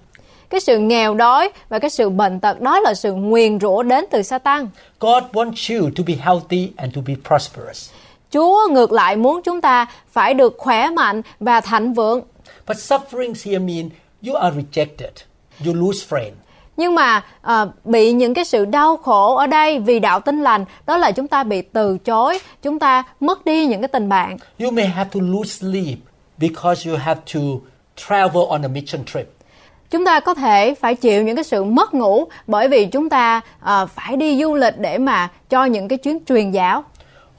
Cái 0.50 0.60
sự 0.60 0.78
nghèo 0.78 1.14
đói 1.14 1.50
và 1.68 1.78
cái 1.78 1.90
sự 1.90 2.10
bệnh 2.10 2.40
tật 2.40 2.60
đó 2.60 2.80
là 2.80 2.94
sự 2.94 3.12
nguyền 3.12 3.60
rủa 3.60 3.82
đến 3.82 4.04
từ 4.10 4.22
Satan. 4.22 4.68
God 5.00 5.22
wants 5.32 5.80
you 5.80 5.90
to 5.96 6.04
be 6.06 6.14
healthy 6.14 6.72
and 6.76 6.94
to 6.96 7.02
be 7.06 7.14
prosperous. 7.28 7.90
Chúa 8.30 8.68
ngược 8.70 8.92
lại 8.92 9.16
muốn 9.16 9.40
chúng 9.44 9.60
ta 9.60 9.86
phải 10.12 10.34
được 10.34 10.54
khỏe 10.58 10.90
mạnh 10.90 11.22
và 11.40 11.60
thịnh 11.60 11.92
vượng. 11.92 12.22
But 12.68 12.76
sufferings 12.76 13.50
here 13.50 13.58
mean 13.58 13.90
you 14.26 14.34
are 14.34 14.56
rejected. 14.56 15.10
You 15.66 15.74
lose 15.74 16.06
friend. 16.08 16.32
Nhưng 16.76 16.94
mà 16.94 17.24
à, 17.42 17.66
bị 17.84 18.12
những 18.12 18.34
cái 18.34 18.44
sự 18.44 18.64
đau 18.64 18.96
khổ 18.96 19.36
ở 19.36 19.46
đây 19.46 19.78
vì 19.78 20.00
đạo 20.00 20.20
tin 20.20 20.42
lành 20.42 20.64
đó 20.86 20.96
là 20.96 21.12
chúng 21.12 21.28
ta 21.28 21.44
bị 21.44 21.62
từ 21.62 21.98
chối, 21.98 22.38
chúng 22.62 22.78
ta 22.78 23.02
mất 23.20 23.44
đi 23.44 23.66
những 23.66 23.80
cái 23.80 23.88
tình 23.88 24.08
bạn. 24.08 24.36
You 24.58 24.70
may 24.70 24.86
have 24.86 25.10
to 25.14 25.20
lose 25.22 25.50
sleep 25.50 25.98
because 26.38 26.90
you 26.90 26.96
have 26.96 27.20
to 27.34 27.40
travel 27.96 28.42
on 28.48 28.62
a 28.62 28.68
mission 28.68 29.04
trip. 29.04 29.37
Chúng 29.90 30.04
ta 30.04 30.20
có 30.20 30.34
thể 30.34 30.74
phải 30.74 30.94
chịu 30.94 31.22
những 31.22 31.36
cái 31.36 31.44
sự 31.44 31.64
mất 31.64 31.94
ngủ 31.94 32.24
bởi 32.46 32.68
vì 32.68 32.86
chúng 32.86 33.08
ta 33.08 33.40
à, 33.60 33.86
phải 33.86 34.16
đi 34.16 34.42
du 34.42 34.54
lịch 34.54 34.78
để 34.78 34.98
mà 34.98 35.28
cho 35.48 35.64
những 35.64 35.88
cái 35.88 35.98
chuyến 35.98 36.18
truyền 36.24 36.50
giáo. 36.50 36.84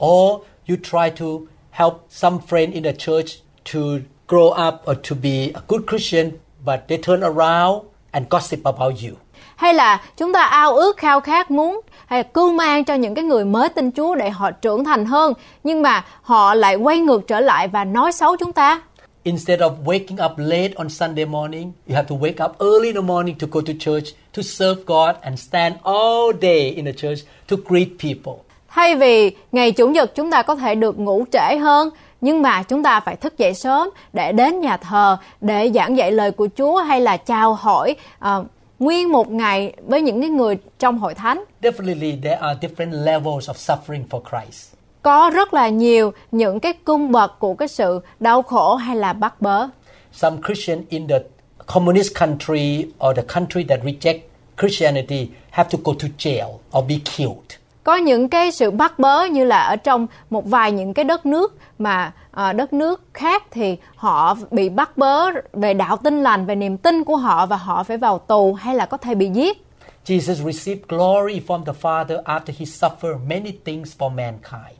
Or 0.04 0.40
you 0.68 0.76
try 0.82 1.10
to 1.20 1.26
help 1.70 1.94
some 2.08 2.36
friend 2.48 2.72
in 2.72 2.82
the 2.82 2.92
church 2.92 3.28
to 3.74 3.80
grow 4.28 4.68
up 4.68 4.74
or 4.90 4.96
to 5.10 5.16
be 5.22 5.50
a 5.54 5.60
good 5.68 5.82
Christian, 5.88 6.30
but 6.66 6.80
they 6.88 6.98
turn 6.98 7.20
around 7.20 7.82
and 8.10 8.26
gossip 8.30 8.64
about 8.64 8.94
you. 9.02 9.16
Hay 9.56 9.74
là 9.74 10.00
chúng 10.16 10.32
ta 10.32 10.44
ao 10.44 10.76
ước 10.76 10.96
khao 10.96 11.20
khát 11.20 11.50
muốn 11.50 11.80
hay 12.06 12.18
là 12.18 12.22
cưu 12.22 12.52
mang 12.52 12.84
cho 12.84 12.94
những 12.94 13.14
cái 13.14 13.24
người 13.24 13.44
mới 13.44 13.68
tin 13.68 13.90
Chúa 13.92 14.14
để 14.14 14.30
họ 14.30 14.50
trưởng 14.50 14.84
thành 14.84 15.04
hơn 15.04 15.32
nhưng 15.64 15.82
mà 15.82 16.04
họ 16.22 16.54
lại 16.54 16.74
quay 16.74 16.98
ngược 16.98 17.26
trở 17.26 17.40
lại 17.40 17.68
và 17.68 17.84
nói 17.84 18.12
xấu 18.12 18.36
chúng 18.36 18.52
ta. 18.52 18.80
Instead 19.24 19.60
of 19.60 19.84
waking 19.84 20.18
up 20.18 20.38
late 20.38 20.74
on 20.76 20.88
Sunday 20.88 21.26
morning, 21.26 21.72
you 21.86 21.94
have 21.94 22.06
to 22.06 22.14
wake 22.14 22.40
up 22.40 22.56
early 22.58 22.88
in 22.88 22.94
the 22.94 23.02
morning 23.02 23.36
to 23.38 23.46
go 23.46 23.60
to 23.60 23.72
church 23.74 24.14
to 24.32 24.42
serve 24.42 24.86
God 24.86 25.16
and 25.22 25.38
stand 25.38 25.74
all 25.84 26.32
day 26.32 26.68
in 26.68 26.84
the 26.84 26.92
church 26.92 27.18
to 27.48 27.56
greet 27.56 27.98
people. 27.98 28.34
Thay 28.68 28.96
vì 28.96 29.30
ngày 29.52 29.72
Chủ 29.72 29.88
nhật 29.88 30.14
chúng 30.14 30.30
ta 30.30 30.42
có 30.42 30.56
thể 30.56 30.74
được 30.74 30.98
ngủ 30.98 31.24
trễ 31.32 31.56
hơn 31.56 31.90
nhưng 32.20 32.42
mà 32.42 32.62
chúng 32.62 32.82
ta 32.82 33.00
phải 33.00 33.16
thức 33.16 33.38
dậy 33.38 33.54
sớm 33.54 33.90
để 34.12 34.32
đến 34.32 34.60
nhà 34.60 34.76
thờ 34.76 35.16
để 35.40 35.70
giảng 35.74 35.96
dạy 35.96 36.12
lời 36.12 36.30
của 36.30 36.48
Chúa 36.56 36.76
hay 36.76 37.00
là 37.00 37.16
chào 37.16 37.54
hỏi 37.54 37.96
uh, 38.18 38.46
nguyên 38.78 39.12
một 39.12 39.30
ngày 39.30 39.72
với 39.86 40.02
những 40.02 40.20
cái 40.20 40.30
người 40.30 40.58
trong 40.78 40.98
hội 40.98 41.14
thánh. 41.14 41.44
Definitely, 41.62 42.22
there 42.22 42.38
are 42.40 42.58
different 42.60 43.04
levels 43.04 43.50
of 43.50 43.54
suffering 43.54 44.04
for 44.10 44.20
Christ. 44.30 44.79
Có 45.02 45.30
rất 45.34 45.54
là 45.54 45.68
nhiều 45.68 46.12
những 46.32 46.60
cái 46.60 46.72
cung 46.72 47.12
bậc 47.12 47.38
của 47.38 47.54
cái 47.54 47.68
sự 47.68 48.00
đau 48.20 48.42
khổ 48.42 48.74
hay 48.74 48.96
là 48.96 49.12
bắt 49.12 49.40
bớ. 49.40 49.68
Some 50.12 50.36
Christian 50.46 50.84
in 50.88 51.08
the 51.08 51.18
communist 51.66 52.18
country 52.20 52.86
or 53.08 53.16
the 53.16 53.22
country 53.34 53.64
that 53.68 53.80
reject 53.84 54.18
Christianity 54.58 55.28
have 55.50 55.70
to 55.70 55.78
go 55.84 55.92
to 56.02 56.08
jail 56.18 56.48
or 56.78 56.84
be 56.88 56.94
killed. 57.16 57.60
Có 57.84 57.96
những 57.96 58.28
cái 58.28 58.52
sự 58.52 58.70
bắt 58.70 58.98
bớ 58.98 59.24
như 59.24 59.44
là 59.44 59.62
ở 59.62 59.76
trong 59.76 60.06
một 60.30 60.46
vài 60.46 60.72
những 60.72 60.94
cái 60.94 61.04
đất 61.04 61.26
nước 61.26 61.56
mà 61.78 62.12
à, 62.30 62.52
đất 62.52 62.72
nước 62.72 63.02
khác 63.14 63.42
thì 63.50 63.76
họ 63.96 64.36
bị 64.50 64.68
bắt 64.68 64.98
bớ 64.98 65.30
về 65.52 65.74
đạo 65.74 65.96
tin 65.96 66.22
lành, 66.22 66.46
về 66.46 66.54
niềm 66.54 66.76
tin 66.76 67.04
của 67.04 67.16
họ 67.16 67.46
và 67.46 67.56
họ 67.56 67.82
phải 67.82 67.96
vào 67.96 68.18
tù 68.18 68.54
hay 68.54 68.74
là 68.74 68.86
có 68.86 68.96
thể 68.96 69.14
bị 69.14 69.28
giết. 69.28 69.64
Jesus 70.06 70.52
received 70.52 70.82
glory 70.88 71.40
from 71.46 71.64
the 71.64 71.72
Father 71.82 72.22
after 72.22 72.52
he 72.58 72.64
suffered 72.64 73.18
many 73.28 73.52
things 73.64 73.96
for 73.98 74.14
mankind. 74.14 74.79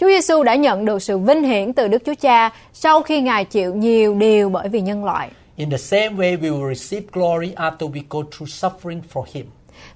Chúa 0.00 0.06
Giêsu 0.06 0.42
đã 0.42 0.54
nhận 0.54 0.84
được 0.84 1.02
sự 1.02 1.18
vinh 1.18 1.42
hiển 1.42 1.72
từ 1.72 1.88
Đức 1.88 2.02
Chúa 2.06 2.14
Cha 2.14 2.50
sau 2.72 3.02
khi 3.02 3.20
Ngài 3.20 3.44
chịu 3.44 3.74
nhiều 3.74 4.14
điều 4.14 4.48
bởi 4.48 4.68
vì 4.68 4.80
nhân 4.80 5.04
loại. 5.04 5.30
In 5.56 5.70
the 5.70 5.76
same 5.76 6.08
way, 6.08 6.38
we 6.38 6.50
will 6.50 6.74
receive 6.74 7.06
glory 7.12 7.52
after 7.54 7.90
we 7.92 8.02
go 8.10 8.20
through 8.22 8.48
suffering 8.48 9.00
for 9.12 9.24
him. 9.32 9.46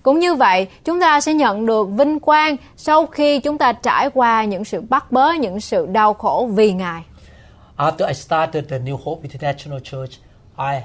Cũng 0.03 0.19
như 0.19 0.35
vậy, 0.35 0.67
chúng 0.85 1.01
ta 1.01 1.21
sẽ 1.21 1.35
nhận 1.35 1.67
được 1.67 1.85
vinh 1.85 2.21
quang 2.21 2.57
sau 2.77 3.07
khi 3.07 3.41
chúng 3.41 3.59
ta 3.59 3.73
trải 3.73 4.11
qua 4.15 4.45
những 4.45 4.65
sự 4.65 4.81
bắt 4.81 5.13
bớ, 5.13 5.33
những 5.33 5.61
sự 5.61 5.87
đau 5.87 6.15
khổ 6.15 6.49
vì 6.53 6.73
Ngài. 6.73 7.03
After 7.77 8.09
I 8.09 8.15
started 8.15 8.65
the 8.69 8.79
New 8.79 8.99
Hope 9.05 9.23
International 9.23 9.81
Church, 9.85 10.13
I 10.59 10.83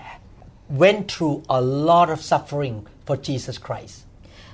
went 0.80 1.02
through 1.18 1.42
a 1.48 1.60
lot 1.62 2.10
of 2.10 2.16
suffering 2.16 2.74
for 3.08 3.16
Jesus 3.16 3.58
Christ. 3.68 4.05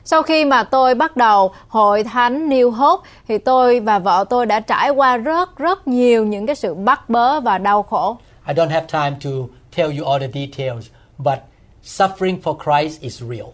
Sau 0.03 0.21
khi 0.21 0.45
mà 0.45 0.63
tôi 0.63 0.95
bắt 0.95 1.17
đầu 1.17 1.51
hội 1.67 2.03
thánh 2.03 2.49
New 2.49 2.69
Hope 2.69 3.09
thì 3.27 3.37
tôi 3.37 3.79
và 3.79 3.99
vợ 3.99 4.25
tôi 4.29 4.45
đã 4.45 4.59
trải 4.59 4.89
qua 4.89 5.17
rất 5.17 5.57
rất 5.57 5.87
nhiều 5.87 6.25
những 6.25 6.45
cái 6.45 6.55
sự 6.55 6.73
bắt 6.73 7.09
bớ 7.09 7.39
và 7.39 7.57
đau 7.57 7.83
khổ. 7.83 8.17
I 8.47 8.53
don't 8.53 8.69
have 8.69 8.85
time 8.91 9.17
to 9.23 9.29
tell 9.77 9.99
you 9.99 10.09
all 10.09 10.21
the 10.21 10.27
details, 10.33 10.85
but 11.17 11.39
suffering 11.83 12.37
for 12.43 12.57
Christ 12.63 13.01
is 13.01 13.21
real. 13.21 13.47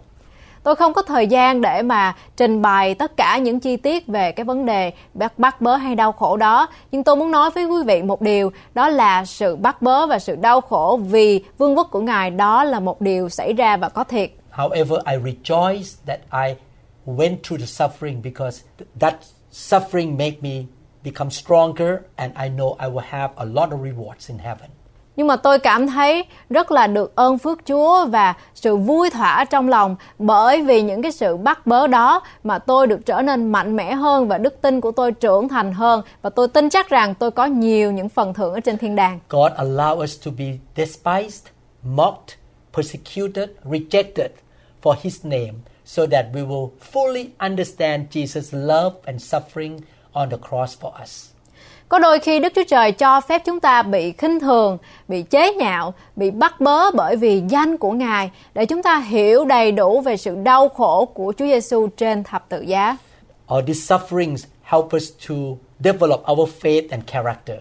Tôi 0.63 0.75
không 0.75 0.93
có 0.93 1.01
thời 1.01 1.27
gian 1.27 1.61
để 1.61 1.81
mà 1.81 2.15
trình 2.37 2.61
bày 2.61 2.95
tất 2.95 3.17
cả 3.17 3.37
những 3.37 3.59
chi 3.59 3.77
tiết 3.77 4.07
về 4.07 4.31
cái 4.31 4.43
vấn 4.43 4.65
đề 4.65 4.91
bắt 5.13 5.39
bắt 5.39 5.61
bớ 5.61 5.75
hay 5.75 5.95
đau 5.95 6.11
khổ 6.11 6.37
đó, 6.37 6.67
nhưng 6.91 7.03
tôi 7.03 7.15
muốn 7.15 7.31
nói 7.31 7.49
với 7.49 7.65
quý 7.65 7.83
vị 7.83 8.01
một 8.01 8.21
điều, 8.21 8.51
đó 8.73 8.89
là 8.89 9.25
sự 9.25 9.55
bắt 9.55 9.81
bớ 9.81 10.07
và 10.07 10.19
sự 10.19 10.35
đau 10.35 10.61
khổ 10.61 10.99
vì 11.03 11.43
vương 11.57 11.77
quốc 11.77 11.87
của 11.91 11.99
Ngài 11.99 12.31
đó 12.31 12.63
là 12.63 12.79
một 12.79 13.01
điều 13.01 13.29
xảy 13.29 13.53
ra 13.53 13.77
và 13.77 13.89
có 13.89 14.03
thiệt. 14.03 14.31
However, 14.57 14.97
I 15.05 15.15
rejoice 15.15 15.89
that 16.05 16.19
I 16.31 16.55
went 17.05 17.43
through 17.43 17.59
the 17.59 17.67
suffering 17.67 18.21
because 18.23 18.63
th- 18.77 18.89
that 18.99 19.15
suffering 19.51 20.17
made 20.17 20.41
me 20.41 20.65
become 21.03 21.29
stronger 21.29 22.01
and 22.15 22.33
I 22.35 22.49
know 22.49 22.75
I 22.79 22.87
will 22.87 23.05
have 23.09 23.29
a 23.35 23.45
lot 23.45 23.69
of 23.69 23.79
rewards 23.81 24.29
in 24.29 24.39
heaven. 24.39 24.69
Nhưng 25.15 25.27
mà 25.27 25.35
tôi 25.35 25.59
cảm 25.59 25.87
thấy 25.87 26.25
rất 26.49 26.71
là 26.71 26.87
được 26.87 27.15
ơn 27.15 27.37
phước 27.37 27.59
Chúa 27.65 28.05
và 28.05 28.33
sự 28.55 28.75
vui 28.75 29.09
thỏa 29.09 29.45
trong 29.45 29.69
lòng 29.69 29.95
bởi 30.19 30.61
vì 30.61 30.81
những 30.81 31.01
cái 31.01 31.11
sự 31.11 31.37
bắt 31.37 31.67
bớ 31.67 31.87
đó 31.87 32.21
mà 32.43 32.59
tôi 32.59 32.87
được 32.87 33.05
trở 33.05 33.21
nên 33.21 33.51
mạnh 33.51 33.75
mẽ 33.75 33.93
hơn 33.93 34.27
và 34.27 34.37
đức 34.37 34.61
tin 34.61 34.81
của 34.81 34.91
tôi 34.91 35.11
trưởng 35.11 35.49
thành 35.49 35.73
hơn 35.73 36.01
và 36.21 36.29
tôi 36.29 36.47
tin 36.47 36.69
chắc 36.69 36.89
rằng 36.89 37.15
tôi 37.15 37.31
có 37.31 37.45
nhiều 37.45 37.91
những 37.91 38.09
phần 38.09 38.33
thưởng 38.33 38.53
ở 38.53 38.59
trên 38.59 38.77
thiên 38.77 38.95
đàng. 38.95 39.19
God 39.29 39.51
allow 39.51 40.03
us 40.03 40.25
to 40.25 40.31
be 40.37 40.45
despised, 40.75 41.45
mocked, 41.83 42.37
persecuted, 42.73 43.49
rejected 43.63 44.29
for 44.81 44.95
his 45.01 45.25
name 45.25 45.53
so 45.85 46.05
that 46.05 46.25
we 46.33 46.47
will 46.47 46.69
fully 46.93 47.25
understand 47.39 48.01
Jesus' 48.11 48.53
love 48.67 48.95
and 49.05 49.21
suffering 49.21 49.79
on 50.11 50.29
the 50.29 50.37
cross 50.49 50.77
for 50.81 50.91
us. 51.03 51.29
Có 51.89 51.99
đôi 51.99 52.19
khi 52.19 52.39
Đức 52.39 52.53
Chúa 52.55 52.63
Trời 52.67 52.91
cho 52.91 53.21
phép 53.21 53.41
chúng 53.45 53.59
ta 53.59 53.81
bị 53.81 54.11
khinh 54.11 54.39
thường, 54.39 54.77
bị 55.07 55.21
chế 55.21 55.53
nhạo, 55.53 55.93
bị 56.15 56.31
bắt 56.31 56.61
bớ 56.61 56.91
bởi 56.91 57.15
vì 57.15 57.43
danh 57.49 57.77
của 57.77 57.91
Ngài 57.91 58.31
để 58.53 58.65
chúng 58.65 58.83
ta 58.83 58.97
hiểu 58.97 59.45
đầy 59.45 59.71
đủ 59.71 60.01
về 60.01 60.17
sự 60.17 60.35
đau 60.35 60.69
khổ 60.69 61.05
của 61.05 61.33
Chúa 61.37 61.45
Giêsu 61.45 61.87
trên 61.97 62.23
thập 62.23 62.49
tự 62.49 62.61
giá. 62.61 62.97
All 63.47 63.65
these 63.67 63.95
sufferings 63.95 64.45
help 64.63 64.85
us 64.95 65.11
to 65.29 65.35
develop 65.79 66.23
our 66.31 66.49
faith 66.61 66.87
and 66.91 67.03
character. 67.07 67.57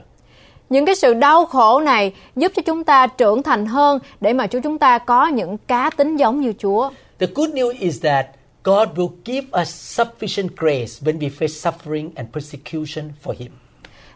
Những 0.70 0.86
cái 0.86 0.94
sự 0.94 1.14
đau 1.14 1.46
khổ 1.46 1.80
này 1.80 2.12
giúp 2.36 2.52
cho 2.56 2.62
chúng 2.62 2.84
ta 2.84 3.06
trưởng 3.06 3.42
thành 3.42 3.66
hơn 3.66 3.98
để 4.20 4.32
mà 4.32 4.46
Chúa 4.46 4.60
chúng 4.60 4.78
ta 4.78 4.98
có 4.98 5.26
những 5.26 5.58
cá 5.58 5.90
tính 5.96 6.16
giống 6.16 6.40
như 6.40 6.52
Chúa. 6.58 6.90
The 7.18 7.26
good 7.34 7.54
news 7.54 7.80
is 7.80 8.02
that 8.02 8.26
God 8.62 8.88
will 8.96 9.12
give 9.24 9.44
us 9.62 9.98
sufficient 9.98 10.48
grace 10.56 11.02
when 11.02 11.18
we 11.18 11.28
face 11.28 11.54
suffering 11.54 12.10
and 12.14 12.28
persecution 12.32 13.12
for 13.22 13.34
Him. 13.38 13.52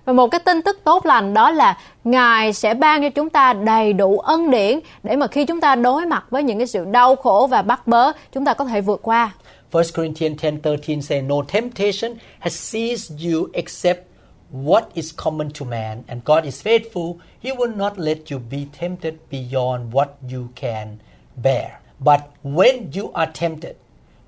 Và 0.05 0.13
một 0.13 0.29
cái 0.29 0.41
tin 0.45 0.63
tức 0.63 0.81
tốt 0.85 1.07
lành 1.07 1.35
đó 1.35 1.51
là 1.51 1.79
Ngài 2.05 2.53
sẽ 2.53 2.75
ban 2.75 3.03
cho 3.03 3.09
chúng 3.09 3.31
ta 3.31 3.53
đầy 3.53 3.93
đủ 3.93 4.19
ân 4.19 4.51
điển 4.51 4.81
để 5.03 5.17
mà 5.17 5.27
khi 5.27 5.45
chúng 5.45 5.61
ta 5.61 5.75
đối 5.75 6.07
mặt 6.07 6.25
với 6.31 6.43
những 6.43 6.59
cái 6.59 6.67
sự 6.67 6.85
đau 6.85 7.17
khổ 7.17 7.49
và 7.51 7.63
bắt 7.63 7.87
bớ, 7.87 8.13
chúng 8.33 8.45
ta 8.45 8.55
có 8.55 8.65
thể 8.65 8.81
vượt 8.81 9.01
qua. 9.03 9.35
1 9.73 9.83
Corinthians 9.95 10.41
10:13 10.41 11.01
say 11.01 11.23
no 11.23 11.37
temptation 11.53 12.19
has 12.39 12.75
seized 12.75 13.33
you 13.33 13.49
except 13.53 14.07
what 14.53 14.83
is 14.95 15.15
common 15.17 15.51
to 15.61 15.67
man 15.67 16.03
and 16.07 16.23
God 16.25 16.45
is 16.45 16.67
faithful 16.67 17.15
he 17.43 17.53
will 17.53 17.77
not 17.77 17.99
let 17.99 18.19
you 18.31 18.41
be 18.51 18.59
tempted 18.81 19.15
beyond 19.31 19.95
what 19.95 20.07
you 20.33 20.49
can 20.57 20.97
bear 21.43 21.80
but 22.05 22.21
when 22.45 23.03
you 23.03 23.11
are 23.13 23.31
tempted 23.41 23.75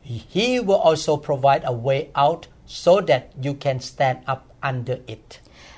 He 0.04 0.60
will 0.60 0.80
also 0.80 1.16
provide 1.16 1.62
a 1.64 1.72
way 1.72 2.06
out 2.26 2.46
so 2.66 2.92
that 3.08 3.22
you 3.44 3.54
can 3.60 3.78
stand 3.78 4.18
up 4.32 4.38
under 4.60 4.98
it. 5.06 5.18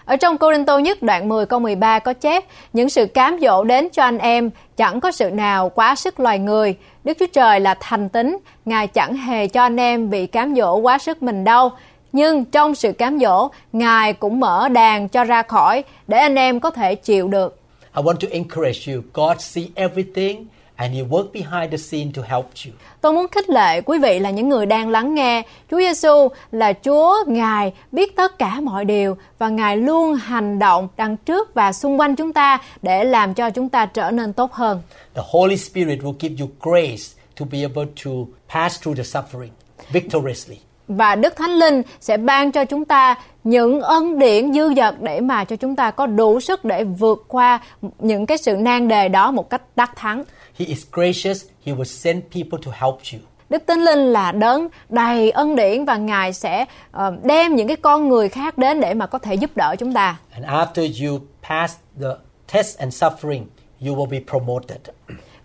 Ở 0.05 0.17
trong 0.17 0.39
Cô 0.39 0.53
Đinh 0.53 0.65
Tô 0.65 0.79
nhất 0.79 1.03
đoạn 1.03 1.29
10 1.29 1.47
câu 1.47 1.61
13 1.61 1.99
có 1.99 2.13
chép 2.13 2.45
Những 2.73 2.89
sự 2.89 3.07
cám 3.07 3.39
dỗ 3.43 3.65
đến 3.65 3.89
cho 3.93 4.03
anh 4.03 4.19
em 4.19 4.51
Chẳng 4.77 5.01
có 5.01 5.13
sự 5.13 5.31
nào 5.31 5.69
quá 5.69 5.95
sức 5.95 6.21
loài 6.21 6.39
người 6.39 6.77
Đức 7.05 7.17
Chúa 7.21 7.27
Trời 7.33 7.61
là 7.61 7.75
thành 7.81 8.09
tính 8.09 8.39
Ngài 8.65 8.87
chẳng 8.87 9.17
hề 9.17 9.47
cho 9.47 9.63
anh 9.63 9.77
em 9.77 10.11
bị 10.11 10.27
cám 10.27 10.55
dỗ 10.55 10.77
quá 10.77 10.99
sức 10.99 11.23
mình 11.23 11.45
đâu 11.45 11.71
Nhưng 12.13 12.45
trong 12.45 12.75
sự 12.75 12.93
cám 12.93 13.19
dỗ 13.19 13.49
Ngài 13.73 14.13
cũng 14.13 14.41
mở 14.41 14.69
đàn 14.69 15.09
cho 15.09 15.25
ra 15.25 15.43
khỏi 15.43 15.85
Để 16.07 16.19
anh 16.19 16.35
em 16.35 16.61
có 16.61 16.71
thể 16.71 16.95
chịu 16.95 17.29
được 17.29 17.61
I 17.97 18.03
want 18.03 18.17
to 18.17 18.29
encourage 18.31 18.93
you. 18.93 19.03
God 19.13 19.41
see 19.41 19.65
everything 19.75 20.47
and 20.85 20.95
he 20.95 21.03
work 21.03 21.33
behind 21.33 21.71
the 21.71 21.77
scene 21.77 22.11
to 22.17 22.23
help 22.29 22.45
you. 22.67 22.73
Tôi 23.01 23.13
muốn 23.13 23.29
khích 23.29 23.51
lệ 23.51 23.81
quý 23.81 23.99
vị 23.99 24.19
là 24.19 24.31
những 24.31 24.49
người 24.49 24.67
đang 24.67 24.89
lắng 24.89 25.15
nghe. 25.15 25.43
Chúa 25.71 25.79
Giêsu 25.79 26.29
là 26.53 26.73
Chúa, 26.73 27.25
Ngài 27.27 27.73
biết 27.93 28.17
tất 28.17 28.39
cả 28.39 28.61
mọi 28.61 28.85
điều 28.85 29.17
và 29.39 29.49
Ngài 29.49 29.77
luôn 29.77 30.15
hành 30.15 30.59
động 30.59 30.89
đằng 30.97 31.17
trước 31.17 31.55
và 31.55 31.73
xung 31.73 32.01
quanh 32.01 32.17
chúng 32.17 32.33
ta 32.33 32.59
để 32.83 33.05
làm 33.05 33.35
cho 33.35 33.51
chúng 33.51 33.69
ta 33.69 33.87
trở 33.87 34.11
nên 34.11 34.33
tốt 34.33 34.53
hơn. 34.53 34.83
The 35.15 35.23
Holy 35.31 35.57
Spirit 35.57 35.99
will 35.99 36.15
give 36.21 36.35
you 36.41 36.49
grace 36.61 37.05
to 37.41 37.47
be 37.53 37.63
able 37.63 37.85
to 38.05 38.11
pass 38.55 38.83
through 38.83 38.97
the 38.97 39.03
suffering 39.03 39.51
victoriously. 39.93 40.57
Và 40.89 41.15
Đức 41.15 41.37
Thánh 41.37 41.51
Linh 41.51 41.83
sẽ 42.01 42.17
ban 42.17 42.53
cho 42.53 42.65
chúng 42.65 42.85
ta 42.85 43.15
những 43.45 43.81
ân 43.81 44.19
điển 44.19 44.53
dư 44.53 44.75
dật 44.75 44.95
để 45.01 45.21
mà 45.21 45.45
cho 45.45 45.57
chúng 45.57 45.77
ta 45.77 45.91
có 45.91 46.07
đủ 46.07 46.41
sức 46.41 46.65
để 46.65 46.85
vượt 46.85 47.25
qua 47.29 47.61
những 47.99 48.27
cái 48.27 48.39
sự 48.39 48.57
nan 48.57 48.89
đề 48.89 49.09
đó 49.09 49.31
một 49.31 49.51
cách 49.51 49.63
đắc 49.77 49.97
thắng. 49.97 50.25
He 50.59 50.65
is 50.67 50.87
gracious. 50.93 51.45
He 51.67 51.73
will 51.73 51.85
send 51.85 52.23
people 52.35 52.59
to 52.67 52.73
help 52.75 52.99
you. 53.13 53.21
Đức 53.51 53.63
Thánh 53.67 53.85
Linh 53.85 53.99
là 53.99 54.33
đấng 54.33 54.69
đầy 54.89 55.31
ân 55.31 55.57
điển 55.57 55.85
và 55.85 55.97
Ngài 55.97 56.33
sẽ 56.33 56.65
ờ, 56.93 57.17
đem 57.23 57.57
những 57.57 57.69
cái 57.69 57.77
con 57.77 58.09
người 58.09 58.29
khác 58.29 58.59
đến 58.59 58.81
để 58.81 58.95
mà 58.95 59.07
có 59.07 59.19
thể 59.19 59.35
giúp 59.35 59.51
đỡ 59.57 59.77
chúng 59.79 59.93
ta. 59.93 60.17
And 60.33 60.47
after 60.47 61.07
you 61.07 61.19
pass 61.49 61.77
the 62.01 62.09
test 62.53 62.79
and 62.79 63.03
suffering, 63.05 63.45
you 63.87 63.97
will 63.97 64.09
be 64.11 64.21
promoted. 64.31 64.79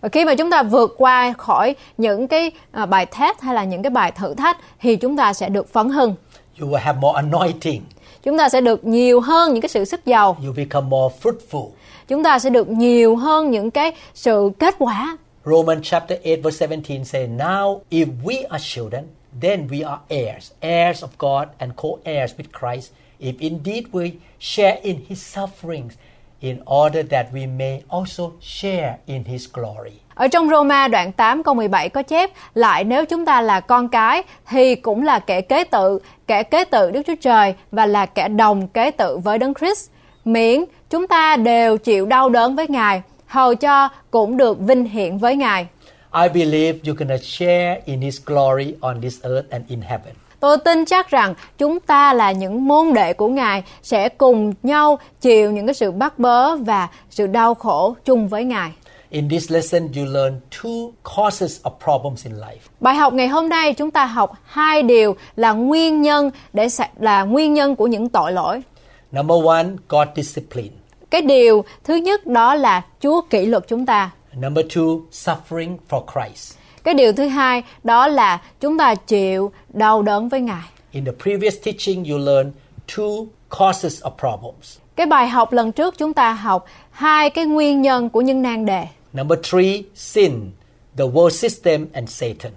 Và 0.02 0.10
khi 0.10 0.26
mà 0.26 0.36
chúng 0.36 0.52
ta 0.52 0.64
vượt 0.64 0.96
qua 0.98 1.34
khỏi 1.38 1.76
những 1.98 2.28
cái 2.28 2.52
ờ, 2.72 2.86
bài 2.86 3.06
test 3.06 3.40
hay 3.42 3.56
là 3.56 3.64
những 3.64 3.84
cái 3.84 3.90
bài 3.90 4.12
thử 4.12 4.34
thách 4.34 4.58
thì 4.82 4.96
chúng 4.96 5.18
ta 5.18 5.34
sẽ 5.34 5.50
được 5.50 5.74
phấn 5.74 5.90
hưng. 5.90 6.16
You 6.62 6.68
will 6.68 6.80
have 6.80 7.00
more 7.00 7.16
anointing. 7.16 7.82
Chúng 8.24 8.38
ta 8.38 8.50
sẽ 8.50 8.62
được 8.62 8.86
nhiều 8.86 9.22
hơn 9.22 9.54
những 9.54 9.62
cái 9.62 9.70
sự 9.70 9.86
sức 9.86 10.06
giàu. 10.06 10.38
You 10.46 10.54
become 10.54 10.88
more 10.88 11.16
fruitful. 11.22 11.70
Chúng 12.10 12.24
ta 12.24 12.40
sẽ 12.40 12.50
được 12.50 12.70
nhiều 12.70 13.16
hơn 13.16 13.52
những 13.52 13.72
cái 13.72 13.92
sự 14.14 14.52
kết 14.60 14.76
quả. 14.80 15.18
Romans 15.46 15.84
chapter 15.84 16.20
8 16.24 16.42
verse 16.44 16.68
17 16.68 17.06
say, 17.06 17.28
Now 17.28 17.80
if 17.90 18.06
we 18.24 18.48
are 18.50 18.64
children, 18.64 19.04
then 19.42 19.68
we 19.68 19.88
are 19.88 20.00
heirs, 20.10 20.52
heirs 20.62 21.04
of 21.04 21.08
God 21.18 21.48
and 21.58 21.72
co-heirs 21.76 22.32
with 22.38 22.60
Christ, 22.60 22.92
if 23.20 23.34
indeed 23.40 23.84
we 23.92 24.12
share 24.40 24.80
in 24.82 24.96
his 25.10 25.38
sufferings, 25.38 25.90
in 26.42 26.58
order 26.66 27.04
that 27.10 27.26
we 27.34 27.58
may 27.58 27.82
also 27.90 28.32
share 28.42 28.98
in 29.06 29.24
his 29.24 29.48
glory. 29.54 29.94
Ở 30.16 30.28
trong 30.28 30.50
Roma 30.50 30.88
đoạn 30.88 31.12
8 31.12 31.44
câu 31.44 31.54
17 31.54 31.90
có 31.90 32.04
chép 32.04 32.30
lại 32.54 32.84
nếu 32.84 33.06
chúng 33.06 33.26
ta 33.26 33.42
là 33.42 33.60
con 33.60 33.88
cái 33.88 34.24
thì 34.48 34.76
cũng 34.76 35.04
là 35.04 35.20
kẻ 35.20 35.42
kế 35.42 35.64
tự, 35.64 36.00
kẻ 36.28 36.44
kế 36.44 36.66
tự 36.66 36.92
Đức 36.92 37.02
Chúa 37.08 37.16
Trời 37.22 37.54
và 37.72 37.86
là 37.86 38.06
kẻ 38.06 38.28
đồng 38.28 38.68
kế 38.68 38.92
tự 38.92 39.18
với 39.18 39.38
Đấng 39.38 39.54
Christ. 39.54 39.90
Miễn 40.26 40.66
chúng 40.90 41.08
ta 41.08 41.36
đều 41.36 41.78
chịu 41.78 42.06
đau 42.06 42.30
đớn 42.30 42.56
với 42.56 42.66
Ngài, 42.70 43.02
hầu 43.28 43.56
cho 43.56 43.90
cũng 44.12 44.38
được 44.38 44.60
vinh 44.60 44.86
hiển 44.86 45.18
với 45.18 45.36
Ngài. 45.36 45.68
I 46.24 46.30
believe 46.30 46.80
you're 46.84 47.08
to 47.10 47.18
share 47.24 47.82
in 47.86 48.02
his 48.02 48.22
glory 48.26 48.74
on 48.82 49.02
this 49.02 49.24
earth 49.24 49.50
and 49.50 49.64
in 49.68 49.82
heaven. 49.82 50.14
Tôi 50.40 50.58
tin 50.58 50.86
chắc 50.86 51.10
rằng 51.10 51.34
chúng 51.58 51.80
ta 51.80 52.14
là 52.14 52.32
những 52.32 52.68
môn 52.68 52.94
đệ 52.94 53.14
của 53.14 53.28
Ngài 53.28 53.64
sẽ 53.84 54.10
cùng 54.10 54.54
nhau 54.64 55.00
chịu 55.22 55.52
những 55.52 55.68
cái 55.68 55.74
sự 55.74 55.92
bắt 55.92 56.20
bớ 56.20 56.56
và 56.56 56.88
sự 57.10 57.28
đau 57.28 57.54
khổ 57.54 57.96
chung 58.06 58.28
với 58.28 58.44
Ngài. 58.44 58.72
In 59.10 59.30
this 59.30 59.52
lesson, 59.52 59.82
you 59.82 60.06
learn 60.06 60.40
two 60.62 60.92
causes 61.18 61.62
of 61.64 61.72
problems 61.84 62.26
in 62.26 62.34
life. 62.34 62.70
Bài 62.80 62.96
học 62.96 63.14
ngày 63.14 63.28
hôm 63.28 63.50
nay 63.50 63.74
chúng 63.74 63.92
ta 63.92 64.06
học 64.06 64.32
hai 64.46 64.84
điều 64.84 65.16
là 65.36 65.52
nguyên 65.52 66.02
nhân 66.02 66.32
để 66.54 66.68
là 67.00 67.24
nguyên 67.24 67.54
nhân 67.54 67.76
của 67.76 67.88
những 67.88 68.10
tội 68.10 68.32
lỗi. 68.32 68.62
Number 69.12 69.46
one, 69.46 69.66
God 69.90 70.08
discipline. 70.16 70.70
Cái 71.10 71.22
điều 71.22 71.66
thứ 71.84 71.96
nhất 71.96 72.28
đó 72.28 72.56
là 72.56 72.82
Chúa 73.02 73.22
kỷ 73.22 73.46
luật 73.46 73.68
chúng 73.68 73.86
ta. 73.86 74.12
Number 74.34 74.66
two, 74.66 75.02
suffering 75.12 75.78
for 75.90 76.04
Christ. 76.14 76.56
Cái 76.84 76.94
điều 76.94 77.14
thứ 77.14 77.28
hai 77.28 77.64
đó 77.84 78.08
là 78.08 78.42
chúng 78.60 78.78
ta 78.78 78.96
chịu 78.96 79.52
đau 79.70 80.02
đớn 80.02 80.30
với 80.30 80.42
Ngài. 80.42 80.64
In 80.92 81.06
the 81.06 81.12
previous 81.24 81.56
teaching, 81.64 82.06
you 82.06 82.18
learn 82.18 82.52
two 82.88 83.26
causes 83.60 84.04
of 84.04 84.12
problems. 84.18 84.78
Cái 84.96 85.06
bài 85.06 85.28
học 85.28 85.54
lần 85.54 85.72
trước 85.72 85.98
chúng 85.98 86.14
ta 86.14 86.34
học 86.34 86.66
hai 86.92 87.30
cái 87.30 87.46
nguyên 87.46 87.82
nhân 87.82 88.10
của 88.10 88.22
những 88.22 88.42
nan 88.42 88.66
đề. 88.66 88.88
Number 89.14 89.40
three, 89.52 89.82
sin, 89.96 90.52
the 90.98 91.06
world 91.06 91.30
system 91.30 91.88
and 91.94 92.10
Satan. 92.10 92.52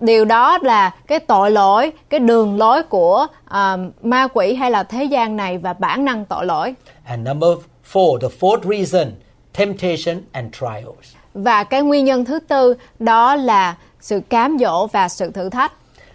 Điều 0.00 0.24
đó 0.24 0.58
là 0.62 0.90
cái 1.06 1.18
tội 1.18 1.50
lỗi, 1.50 1.92
cái 2.08 2.20
đường 2.20 2.58
lối 2.58 2.82
của 2.82 3.26
à, 3.44 3.76
ma 4.02 4.28
quỷ 4.34 4.54
hay 4.54 4.70
là 4.70 4.82
thế 4.82 5.04
gian 5.04 5.36
này 5.36 5.58
và 5.58 5.72
bản 5.72 6.04
năng 6.04 6.24
tội 6.24 6.46
lỗi. 6.46 6.74
And 7.04 7.28
number 7.28 7.50
four, 7.92 8.18
the 8.18 8.28
fourth 8.40 8.62
reason, 8.70 9.12
temptation 9.52 10.22
and 10.32 10.54
trials. 10.54 11.14
Và 11.34 11.64
cái 11.64 11.82
nguyên 11.82 12.04
nhân 12.04 12.24
thứ 12.24 12.40
tư 12.40 12.74
đó 12.98 13.36
là 13.36 13.76
sự 14.00 14.20
cám 14.28 14.56
dỗ 14.60 14.86
và 14.86 15.08
sự 15.08 15.30
thử 15.30 15.48
thách. 15.48 15.72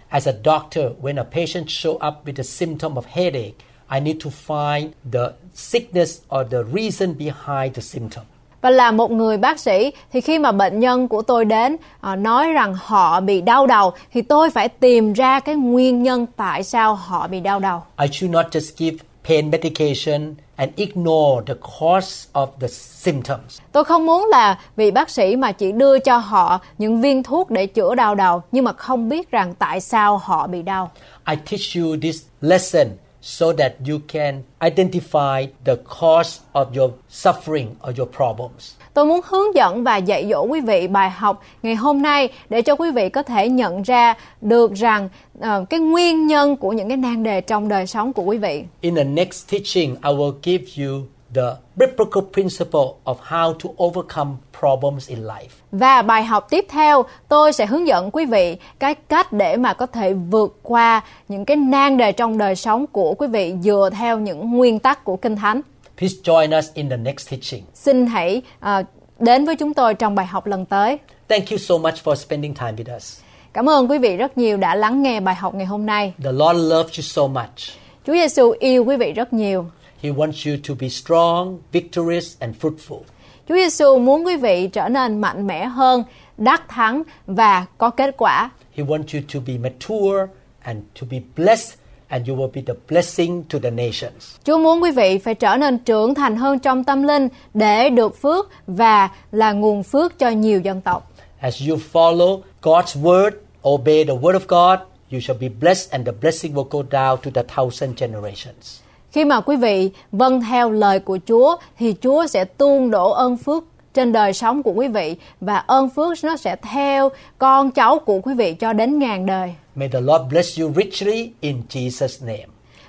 As 0.08 0.28
a 0.28 0.32
doctor, 0.44 0.84
when 1.02 1.16
a 1.16 1.24
patient 1.24 1.66
show 1.66 1.92
up 1.92 2.14
with 2.24 2.38
a 2.38 2.44
symptom 2.44 2.94
of 2.94 3.02
headache, 3.08 3.54
I 3.90 4.00
need 4.00 4.16
to 4.24 4.30
find 4.30 4.88
the 5.12 5.32
sickness 5.54 6.20
or 6.28 6.46
the 6.50 6.62
reason 6.72 7.18
behind 7.18 7.74
the 7.74 7.82
symptom. 7.82 8.24
Và 8.66 8.70
là 8.70 8.90
một 8.90 9.10
người 9.10 9.36
bác 9.36 9.60
sĩ 9.60 9.92
thì 10.12 10.20
khi 10.20 10.38
mà 10.38 10.52
bệnh 10.52 10.80
nhân 10.80 11.08
của 11.08 11.22
tôi 11.22 11.44
đến 11.44 11.76
à, 12.00 12.16
nói 12.16 12.52
rằng 12.52 12.74
họ 12.78 13.20
bị 13.20 13.40
đau 13.40 13.66
đầu 13.66 13.92
thì 14.12 14.22
tôi 14.22 14.50
phải 14.50 14.68
tìm 14.68 15.12
ra 15.12 15.40
cái 15.40 15.54
nguyên 15.54 16.02
nhân 16.02 16.26
tại 16.36 16.62
sao 16.62 16.94
họ 16.94 17.28
bị 17.28 17.40
đau 17.40 17.60
đầu. 17.60 17.82
I 18.00 18.08
should 18.12 18.34
not 18.34 18.46
just 18.50 18.72
give 18.76 18.96
pain 19.28 19.50
medication 19.50 20.34
and 20.56 20.70
ignore 20.76 21.44
the 21.46 21.54
cause 21.80 22.28
of 22.32 22.46
the 22.60 22.68
symptoms. 22.68 23.60
Tôi 23.72 23.84
không 23.84 24.06
muốn 24.06 24.28
là 24.30 24.58
vị 24.76 24.90
bác 24.90 25.10
sĩ 25.10 25.36
mà 25.36 25.52
chỉ 25.52 25.72
đưa 25.72 25.98
cho 25.98 26.16
họ 26.16 26.60
những 26.78 27.00
viên 27.00 27.22
thuốc 27.22 27.50
để 27.50 27.66
chữa 27.66 27.94
đau 27.94 28.14
đầu 28.14 28.42
nhưng 28.52 28.64
mà 28.64 28.72
không 28.72 29.08
biết 29.08 29.30
rằng 29.30 29.54
tại 29.58 29.80
sao 29.80 30.18
họ 30.18 30.46
bị 30.46 30.62
đau. 30.62 30.90
I 31.28 31.36
teach 31.36 31.76
you 31.76 31.96
this 32.02 32.22
lesson 32.40 32.86
so 33.26 33.52
that 33.52 33.72
you 33.88 33.98
can 34.08 34.42
identify 34.60 35.46
the 35.64 35.76
cause 36.00 36.38
of 36.52 36.66
your 36.74 36.90
suffering 37.10 37.66
or 37.82 37.98
your 37.98 38.08
problems. 38.16 38.74
Tôi 38.94 39.06
muốn 39.06 39.20
hướng 39.24 39.54
dẫn 39.54 39.84
và 39.84 39.96
dạy 39.96 40.26
dỗ 40.30 40.42
quý 40.42 40.60
vị 40.60 40.88
bài 40.88 41.10
học 41.10 41.42
ngày 41.62 41.74
hôm 41.74 42.02
nay 42.02 42.28
để 42.50 42.62
cho 42.62 42.74
quý 42.74 42.90
vị 42.90 43.08
có 43.08 43.22
thể 43.22 43.48
nhận 43.48 43.82
ra 43.82 44.14
được 44.40 44.72
rằng 44.72 45.08
ờ, 45.40 45.64
cái 45.70 45.80
nguyên 45.80 46.26
nhân 46.26 46.56
của 46.56 46.72
những 46.72 46.88
cái 46.88 46.96
nan 46.96 47.22
đề 47.22 47.40
trong 47.40 47.68
đời 47.68 47.86
sống 47.86 48.12
của 48.12 48.22
quý 48.22 48.38
vị. 48.38 48.64
In 48.80 48.94
the 48.94 49.04
next 49.04 49.50
teaching, 49.52 49.94
I 49.94 50.10
will 50.10 50.34
give 50.42 50.84
you 50.84 51.02
the 51.36 51.56
biblical 51.76 52.22
principle 52.32 52.88
of 53.04 53.16
how 53.28 53.52
to 53.52 53.84
overcome 53.84 54.30
problems 54.60 55.08
in 55.08 55.18
life. 55.18 55.48
Và 55.72 56.02
bài 56.02 56.24
học 56.24 56.46
tiếp 56.50 56.66
theo, 56.68 57.04
tôi 57.28 57.52
sẽ 57.52 57.66
hướng 57.66 57.86
dẫn 57.86 58.10
quý 58.12 58.24
vị 58.24 58.56
cái 58.78 58.94
cách 58.94 59.32
để 59.32 59.56
mà 59.56 59.74
có 59.74 59.86
thể 59.86 60.12
vượt 60.12 60.58
qua 60.62 61.00
những 61.28 61.44
cái 61.44 61.56
nan 61.56 61.96
đề 61.96 62.12
trong 62.12 62.38
đời 62.38 62.56
sống 62.56 62.86
của 62.86 63.14
quý 63.14 63.26
vị 63.26 63.54
dựa 63.62 63.90
theo 63.98 64.18
những 64.18 64.50
nguyên 64.50 64.78
tắc 64.78 65.04
của 65.04 65.16
Kinh 65.16 65.36
Thánh. 65.36 65.60
Please 65.98 66.16
join 66.24 66.58
us 66.58 66.66
in 66.74 66.90
the 66.90 66.96
next 66.96 67.30
teaching. 67.30 67.62
Xin 67.74 68.06
hãy 68.06 68.42
ờ, 68.60 68.82
đến 69.18 69.44
với 69.44 69.56
chúng 69.56 69.74
tôi 69.74 69.94
trong 69.94 70.14
bài 70.14 70.26
học 70.26 70.46
lần 70.46 70.64
tới. 70.64 70.98
Thank 71.28 71.50
you 71.50 71.58
so 71.58 71.78
much 71.78 71.94
for 72.04 72.14
spending 72.14 72.54
time 72.54 72.72
with 72.72 72.96
us. 72.96 73.20
Cảm 73.52 73.68
ơn 73.68 73.90
quý 73.90 73.98
vị 73.98 74.16
rất 74.16 74.38
nhiều 74.38 74.56
đã 74.56 74.74
lắng 74.74 75.02
nghe 75.02 75.20
bài 75.20 75.34
học 75.34 75.54
ngày 75.54 75.66
hôm 75.66 75.86
nay. 75.86 76.12
The 76.24 76.32
Lord 76.32 76.60
loves 76.60 76.98
you 76.98 77.02
so 77.02 77.26
much. 77.26 77.76
Chúa 78.06 78.12
Giêsu 78.12 78.54
yêu 78.58 78.84
quý 78.84 78.96
vị 78.96 79.12
rất 79.12 79.32
nhiều. 79.32 79.66
He 80.02 80.10
wants 80.10 80.50
you 80.50 80.56
to 80.68 80.74
be 80.80 80.88
strong, 80.88 81.58
victorious, 81.72 82.36
and 82.40 82.54
fruitful. 82.60 83.00
Chúa 83.48 83.54
Giêsu 83.54 83.98
muốn 83.98 84.26
quý 84.26 84.36
vị 84.36 84.68
trở 84.72 84.88
nên 84.88 85.20
mạnh 85.20 85.46
mẽ 85.46 85.64
hơn, 85.64 86.04
đắc 86.38 86.68
thắng 86.68 87.02
và 87.26 87.66
có 87.78 87.90
kết 87.90 88.14
quả. 88.16 88.50
He 88.74 88.84
wants 88.84 89.14
you 89.14 89.20
to 89.34 89.40
be 89.46 89.58
mature 89.58 90.26
and 90.62 90.78
to 91.00 91.06
be 91.10 91.18
blessed, 91.36 91.78
and 92.08 92.28
you 92.28 92.36
will 92.36 92.50
be 92.52 92.62
the 92.66 92.74
blessing 92.88 93.42
to 93.48 93.58
the 93.58 93.70
nations. 93.70 94.36
Chúa 94.44 94.58
muốn 94.58 94.82
quý 94.82 94.90
vị 94.90 95.18
phải 95.18 95.34
trở 95.34 95.56
nên 95.56 95.78
trưởng 95.78 96.14
thành 96.14 96.36
hơn 96.36 96.58
trong 96.58 96.84
tâm 96.84 97.02
linh 97.02 97.28
để 97.54 97.90
được 97.90 98.22
phước 98.22 98.50
và 98.66 99.08
là 99.32 99.52
nguồn 99.52 99.82
phước 99.82 100.18
cho 100.18 100.28
nhiều 100.28 100.60
dân 100.60 100.80
tộc. 100.80 101.12
As 101.40 101.68
you 101.68 101.78
follow 101.92 102.40
God's 102.62 103.02
word, 103.02 103.30
obey 103.68 104.04
the 104.04 104.14
word 104.14 104.38
of 104.38 104.46
God, 104.48 104.86
you 105.12 105.20
shall 105.20 105.40
be 105.40 105.48
blessed, 105.48 105.92
and 105.92 106.06
the 106.06 106.12
blessing 106.20 106.54
will 106.54 106.68
go 106.70 106.82
down 106.82 107.16
to 107.16 107.30
the 107.34 107.42
thousand 107.42 107.98
generations. 108.00 108.80
Khi 109.12 109.24
mà 109.24 109.40
quý 109.40 109.56
vị 109.56 109.90
vâng 110.12 110.40
theo 110.40 110.70
lời 110.70 111.00
của 111.00 111.18
Chúa 111.28 111.56
thì 111.78 111.94
Chúa 112.02 112.26
sẽ 112.26 112.44
tuôn 112.44 112.90
đổ 112.90 113.10
ơn 113.10 113.36
phước 113.36 113.64
trên 113.94 114.12
đời 114.12 114.32
sống 114.32 114.62
của 114.62 114.72
quý 114.72 114.88
vị 114.88 115.16
và 115.40 115.56
ơn 115.56 115.90
phước 115.90 116.24
nó 116.24 116.36
sẽ 116.36 116.56
theo 116.56 117.10
con 117.38 117.70
cháu 117.70 117.98
của 117.98 118.20
quý 118.20 118.34
vị 118.34 118.54
cho 118.54 118.72
đến 118.72 118.98
ngàn 118.98 119.26
đời. 119.26 119.54
May 119.74 119.88
the 119.88 120.00
Lord 120.00 120.24
bless 120.30 120.60
you 120.60 120.72
richly 120.76 121.30
in 121.40 121.62
Jesus' 121.68 122.26
name. 122.26 122.46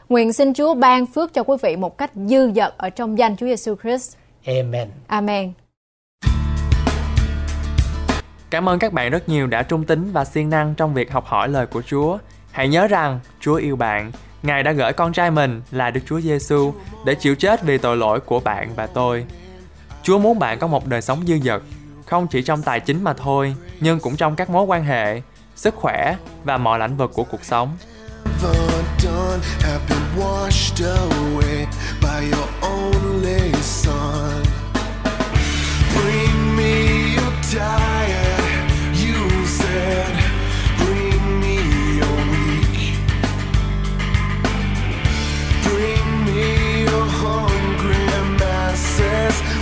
Nguyện 0.10 0.34
xin 0.34 0.54
Chúa 0.54 0.74
ban 0.74 1.06
phước 1.06 1.34
cho 1.34 1.44
quý 1.44 1.58
vị 1.62 1.76
một 1.76 1.98
cách 1.98 2.12
dư 2.16 2.52
dật 2.52 2.78
ở 2.78 2.90
trong 2.90 3.18
danh 3.18 3.36
Chúa 3.38 3.46
Giêsu 3.46 3.76
Christ. 3.84 4.18
Amen. 4.46 4.88
Amen. 5.08 5.54
Cảm 8.50 8.70
ơn 8.70 8.80
các 8.80 8.94
bạn 8.94 9.12
rất 9.12 9.30
nhiều 9.30 9.48
đã 9.48 9.64
trung 9.64 9.84
tín 9.84 10.12
và 10.12 10.26
siêng 10.26 10.50
năng 10.50 10.76
trong 10.76 10.94
việc 10.94 11.12
học 11.12 11.26
hỏi 11.26 11.50
lời 11.50 11.66
của 11.66 11.82
Chúa. 11.82 12.18
Hãy 12.52 12.68
nhớ 12.68 12.88
rằng 12.88 13.20
Chúa 13.40 13.56
yêu 13.56 13.76
bạn. 13.76 14.12
Ngài 14.44 14.64
đã 14.64 14.72
gửi 14.72 14.94
con 14.94 15.14
trai 15.14 15.32
mình 15.32 15.62
là 15.72 15.92
Đức 15.92 16.02
Chúa 16.06 16.22
Giêsu 16.22 16.74
để 17.06 17.16
chịu 17.16 17.36
chết 17.36 17.64
vì 17.64 17.78
tội 17.78 17.98
lỗi 17.98 18.20
của 18.20 18.40
bạn 18.40 18.76
và 18.76 18.88
tôi. 18.88 19.26
Chúa 20.04 20.20
muốn 20.20 20.40
bạn 20.40 20.60
có 20.60 20.68
một 20.68 20.88
đời 20.88 21.02
sống 21.02 21.24
dư 21.28 21.40
dật, 21.44 21.62
không 22.06 22.28
chỉ 22.28 22.42
trong 22.42 22.62
tài 22.62 22.80
chính 22.80 23.04
mà 23.04 23.14
thôi, 23.14 23.56
nhưng 23.80 24.00
cũng 24.00 24.16
trong 24.16 24.36
các 24.36 24.50
mối 24.50 24.64
quan 24.64 24.84
hệ, 24.84 25.22
sức 25.56 25.76
khỏe 25.76 26.16
và 26.44 26.58
mọi 26.58 26.80
lĩnh 26.80 26.98
vực 26.98 27.12
của 27.14 27.24
cuộc 27.24 27.44
sống. 27.44 27.78
Bring 35.96 36.58
me 36.58 37.16
your 37.16 37.54
time. 37.54 37.87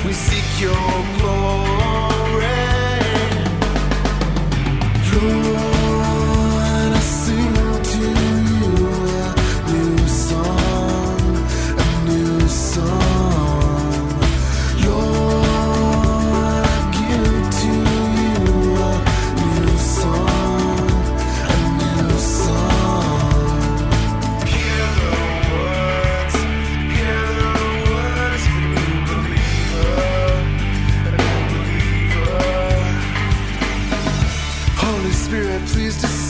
We 0.06 0.14
seek 0.14 0.62
your 0.62 1.06
glory. 1.18 1.66
Lord, 5.12 5.74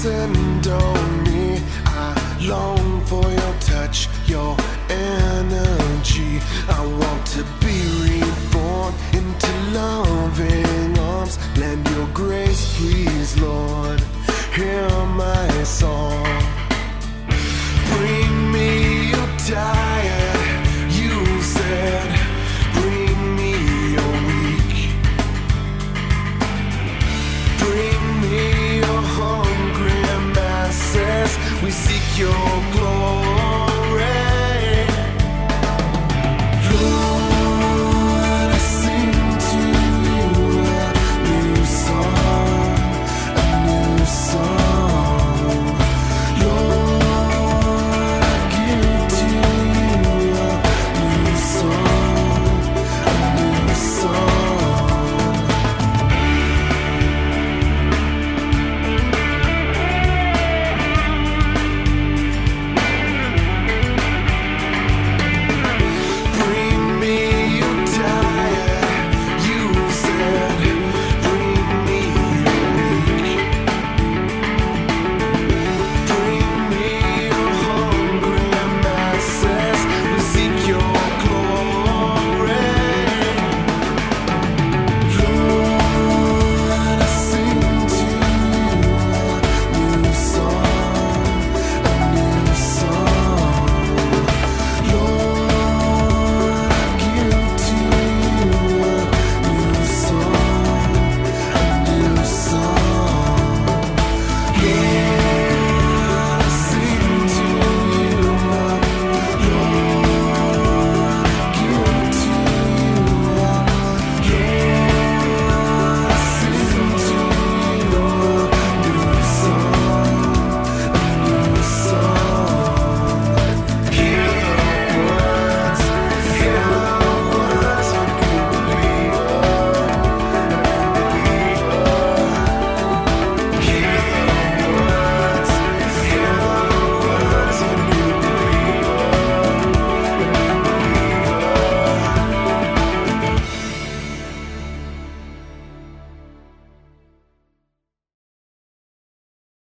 descend 0.06 0.68
on 0.68 1.24
me. 1.24 1.60
I 1.86 2.38
long 2.41 3.01
for 3.06 3.24
your 3.24 3.53
touch, 3.60 4.08
your 4.28 4.56
energy. 4.88 6.39
I 6.70 6.82
want 6.99 7.26
to 7.36 7.43
be 7.62 7.76
reborn 8.06 8.93
into 9.14 9.51
loving 9.74 10.05